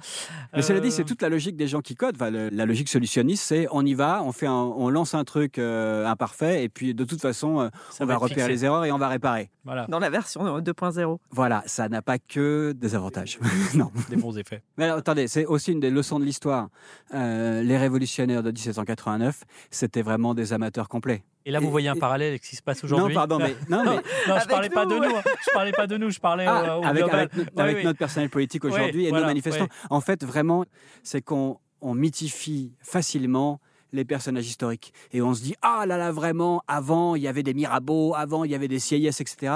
Mais 0.53 0.59
euh... 0.59 0.61
cela 0.61 0.79
dit, 0.79 0.91
c'est 0.91 1.03
toute 1.03 1.21
la 1.21 1.29
logique 1.29 1.40
logique 1.41 1.55
des 1.57 1.67
gens 1.67 1.81
qui 1.81 1.95
codent, 1.95 2.15
enfin, 2.15 2.29
le- 2.29 2.49
la 2.49 2.65
logique 2.67 2.87
solutionniste, 2.87 3.43
c'est 3.43 3.67
on 3.71 3.83
y 3.83 3.95
va, 3.95 4.21
on 4.23 4.31
fait, 4.31 4.45
un- 4.45 4.51
on 4.53 4.89
lance 4.89 5.15
un 5.15 5.23
truc 5.23 5.57
euh, 5.57 6.05
imparfait, 6.05 6.63
et 6.63 6.69
puis 6.69 6.93
de 6.93 7.03
toute 7.03 7.19
façon, 7.19 7.61
euh, 7.61 7.69
on 7.99 8.05
va 8.05 8.17
repérer 8.17 8.41
fixé. 8.41 8.49
les 8.51 8.65
erreurs 8.65 8.85
et 8.85 8.91
on 8.91 8.99
va 8.99 9.07
réparer. 9.07 9.49
Voilà, 9.63 9.87
Dans 9.89 9.97
la 9.99 10.09
version 10.11 10.59
2.0. 10.59 11.17
Voilà, 11.31 11.63
ça 11.65 11.89
n'a 11.89 12.01
pas 12.03 12.19
que 12.19 12.73
des 12.73 12.93
avantages. 12.93 13.39
non. 13.75 13.91
des 14.09 14.15
bons 14.17 14.37
effets. 14.37 14.61
Mais 14.77 14.83
alors, 14.85 14.97
attendez, 14.97 15.27
c'est 15.27 15.45
aussi 15.47 15.71
une 15.71 15.79
des 15.79 15.89
leçons 15.89 16.19
de 16.19 16.25
l'histoire. 16.25 16.69
Euh, 17.15 17.63
les 17.63 17.77
révolutionnaires 17.77 18.43
de 18.43 18.51
1789, 18.51 19.43
c'était 19.71 20.01
vraiment 20.03 20.33
des 20.35 20.53
amateurs 20.53 20.89
complets. 20.89 21.23
Et 21.45 21.51
là, 21.51 21.59
vous 21.59 21.67
Et- 21.67 21.71
voyez 21.71 21.87
un 21.89 21.95
et- 21.95 21.99
parallèle 21.99 22.29
avec 22.29 22.43
ce 22.45 22.49
qui 22.51 22.55
se 22.55 22.61
passe 22.61 22.83
Non, 22.83 22.87
aujourd'hui. 22.87 23.13
pardon, 23.15 23.39
mais 23.39 23.55
non, 23.69 23.83
mais 23.83 23.95
non, 24.27 24.39
je 24.41 24.47
parlais 24.47 24.69
pas 24.69 24.85
de 24.85 24.95
nous. 24.95 25.03
hein. 25.03 25.21
Je 25.25 25.51
parlais 25.53 25.71
pas 25.71 25.87
de 25.87 25.97
nous. 25.97 26.09
Je 26.11 26.19
parlais 26.19 26.45
Ah, 26.47 26.77
au, 26.77 26.81
au 26.81 26.85
avec, 26.85 27.03
global. 27.03 27.19
avec, 27.19 27.35
no- 27.35 27.43
Oui, 27.43 27.61
avec 27.63 27.77
oui. 27.77 27.83
notre 27.83 27.99
personnel 27.99 28.29
politique 28.29 28.63
Oui, 28.63 28.71
aujourd'hui 28.71 29.05
et 29.05 29.09
voilà, 29.09 29.23
nos 29.25 29.29
manifestants. 29.29 29.67
En 29.89 30.01
fait, 30.01 30.23
vraiment, 30.23 30.65
c'est 31.03 31.21
qu'on 31.21 31.57
on 31.81 31.95
mythifie 31.95 32.73
facilement 32.79 33.59
les 33.93 34.05
personnages 34.05 34.47
historiques. 34.47 34.93
Et 35.11 35.21
on 35.21 35.33
se 35.33 35.41
dit, 35.41 35.53
ah 35.61 35.83
là 35.85 35.97
là, 35.97 36.13
vraiment, 36.13 36.61
avant, 36.67 37.15
il 37.15 37.23
y 37.23 37.27
avait 37.27 37.43
des 37.43 37.53
Mirabeau, 37.53 38.13
avant, 38.15 38.45
il 38.45 38.51
y 38.51 38.55
avait 38.55 38.69
des 38.69 38.79
Sieyès, 38.79 39.19
etc. 39.19 39.55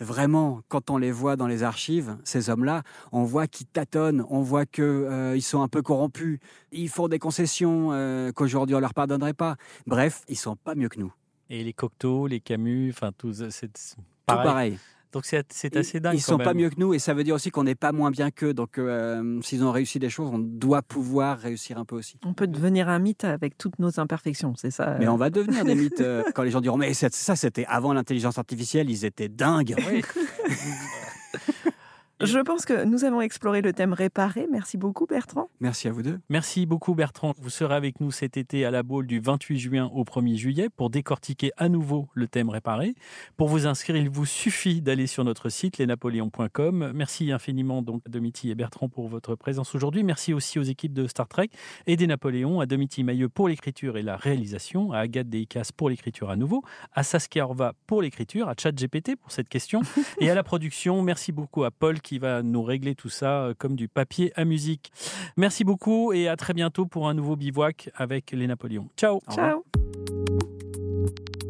Vraiment, 0.00 0.60
quand 0.68 0.88
on 0.88 0.96
les 0.96 1.12
voit 1.12 1.36
dans 1.36 1.46
les 1.46 1.62
archives, 1.62 2.16
ces 2.24 2.48
hommes-là, 2.48 2.82
on 3.12 3.24
voit 3.24 3.46
qu'ils 3.46 3.66
tâtonnent, 3.66 4.24
on 4.30 4.40
voit 4.40 4.64
qu'ils 4.64 5.42
sont 5.42 5.60
un 5.62 5.68
peu 5.68 5.82
corrompus, 5.82 6.38
ils 6.72 6.88
font 6.88 7.08
des 7.08 7.18
concessions 7.18 7.90
euh, 7.92 8.32
qu'aujourd'hui 8.32 8.74
on 8.74 8.80
leur 8.80 8.94
pardonnerait 8.94 9.34
pas. 9.34 9.56
Bref, 9.86 10.22
ils 10.28 10.36
sont 10.38 10.56
pas 10.56 10.74
mieux 10.74 10.88
que 10.88 10.98
nous. 10.98 11.12
Et 11.50 11.62
les 11.62 11.72
Cocteau, 11.72 12.26
les 12.26 12.40
Camus, 12.40 12.90
enfin 12.90 13.10
tout, 13.16 13.32
c'est 13.34 13.50
c'est 13.50 13.68
Tout 13.96 14.02
pareil. 14.26 14.44
pareil. 14.46 14.78
Donc 15.12 15.26
c'est 15.26 15.44
assez 15.76 16.00
dingue. 16.00 16.14
Ils 16.16 16.24
quand 16.24 16.32
sont 16.32 16.38
pas 16.38 16.54
même. 16.54 16.64
mieux 16.64 16.70
que 16.70 16.74
nous 16.78 16.92
et 16.92 16.98
ça 16.98 17.14
veut 17.14 17.22
dire 17.22 17.36
aussi 17.36 17.50
qu'on 17.52 17.62
n'est 17.62 17.76
pas 17.76 17.92
moins 17.92 18.10
bien 18.10 18.32
qu'eux. 18.32 18.52
Donc, 18.52 18.78
euh, 18.78 19.40
s'ils 19.42 19.62
ont 19.62 19.70
réussi 19.70 20.00
des 20.00 20.10
choses, 20.10 20.28
on 20.32 20.40
doit 20.40 20.82
pouvoir 20.82 21.38
réussir 21.38 21.78
un 21.78 21.84
peu 21.84 21.94
aussi. 21.94 22.16
On 22.24 22.34
peut 22.34 22.48
devenir 22.48 22.88
un 22.88 22.98
mythe 22.98 23.22
avec 23.22 23.56
toutes 23.56 23.78
nos 23.78 24.00
imperfections, 24.00 24.54
c'est 24.56 24.72
ça 24.72 24.96
Mais 24.98 25.06
euh, 25.06 25.12
on 25.12 25.16
va 25.16 25.30
devenir 25.30 25.64
des 25.64 25.74
mythes 25.80 26.00
euh, 26.00 26.24
quand 26.34 26.42
les 26.42 26.50
gens 26.50 26.60
diront 26.60 26.78
Mais 26.78 26.94
c'est- 26.94 27.14
ça, 27.14 27.36
c'était 27.36 27.64
avant 27.66 27.92
l'intelligence 27.92 28.38
artificielle, 28.38 28.90
ils 28.90 29.04
étaient 29.04 29.28
dingues. 29.28 29.76
Oui. 29.88 30.02
Je 32.20 32.38
pense 32.38 32.64
que 32.64 32.84
nous 32.84 33.04
avons 33.04 33.20
exploré 33.20 33.60
le 33.60 33.72
thème 33.72 33.92
réparé. 33.92 34.46
Merci 34.50 34.76
beaucoup, 34.76 35.04
Bertrand. 35.06 35.48
Merci 35.58 35.88
à 35.88 35.92
vous 35.92 36.02
deux. 36.02 36.20
Merci 36.28 36.64
beaucoup 36.64 36.94
Bertrand. 36.94 37.34
Vous 37.38 37.50
serez 37.50 37.74
avec 37.74 38.00
nous 38.00 38.12
cet 38.12 38.36
été 38.36 38.64
à 38.64 38.70
la 38.70 38.84
Baule 38.84 39.08
du 39.08 39.18
28 39.18 39.58
juin 39.58 39.90
au 39.92 40.04
1er 40.04 40.36
juillet 40.36 40.68
pour 40.68 40.90
décortiquer 40.90 41.50
à 41.56 41.68
nouveau 41.68 42.08
le 42.14 42.28
thème 42.28 42.50
réparé. 42.50 42.94
Pour 43.36 43.48
vous 43.48 43.66
inscrire, 43.66 43.96
il 43.96 44.08
vous 44.08 44.26
suffit 44.26 44.80
d'aller 44.80 45.08
sur 45.08 45.24
notre 45.24 45.48
site 45.48 45.78
lesnapoléons.com. 45.78 46.92
Merci 46.94 47.32
infiniment 47.32 47.82
donc 47.82 48.02
à 48.06 48.10
Domiti 48.10 48.48
et 48.48 48.54
Bertrand 48.54 48.88
pour 48.88 49.08
votre 49.08 49.34
présence 49.34 49.74
aujourd'hui. 49.74 50.04
Merci 50.04 50.32
aussi 50.32 50.60
aux 50.60 50.62
équipes 50.62 50.92
de 50.92 51.08
Star 51.08 51.26
Trek 51.26 51.50
et 51.88 51.96
des 51.96 52.06
Napoléons, 52.06 52.60
à 52.60 52.66
Domiti 52.66 53.02
Mailleux 53.02 53.28
pour 53.28 53.48
l'écriture 53.48 53.96
et 53.96 54.02
la 54.02 54.16
réalisation, 54.16 54.92
à 54.92 54.98
Agathe 54.98 55.28
Deicas 55.28 55.70
pour 55.76 55.90
l'écriture 55.90 56.30
à 56.30 56.36
nouveau, 56.36 56.62
à 56.92 57.02
Saskia 57.02 57.44
Orva 57.44 57.72
pour 57.88 58.02
l'écriture, 58.02 58.48
à 58.48 58.54
ChatGPT 58.56 59.16
pour 59.16 59.32
cette 59.32 59.48
question 59.48 59.80
et 60.20 60.30
à 60.30 60.34
la 60.36 60.44
production. 60.44 61.02
Merci 61.02 61.32
beaucoup 61.32 61.64
à 61.64 61.72
Paul 61.72 62.00
qui 62.04 62.18
va 62.18 62.42
nous 62.42 62.62
régler 62.62 62.94
tout 62.94 63.08
ça 63.08 63.46
euh, 63.46 63.54
comme 63.56 63.74
du 63.74 63.88
papier 63.88 64.32
à 64.36 64.44
musique. 64.44 64.92
Merci 65.36 65.64
beaucoup 65.64 66.12
et 66.12 66.28
à 66.28 66.36
très 66.36 66.52
bientôt 66.54 66.86
pour 66.86 67.08
un 67.08 67.14
nouveau 67.14 67.34
bivouac 67.34 67.90
avec 67.96 68.30
les 68.30 68.46
Napoléons. 68.46 68.88
Ciao. 68.96 69.20
Ciao. 69.32 69.64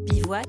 Bivouac. 0.07 0.49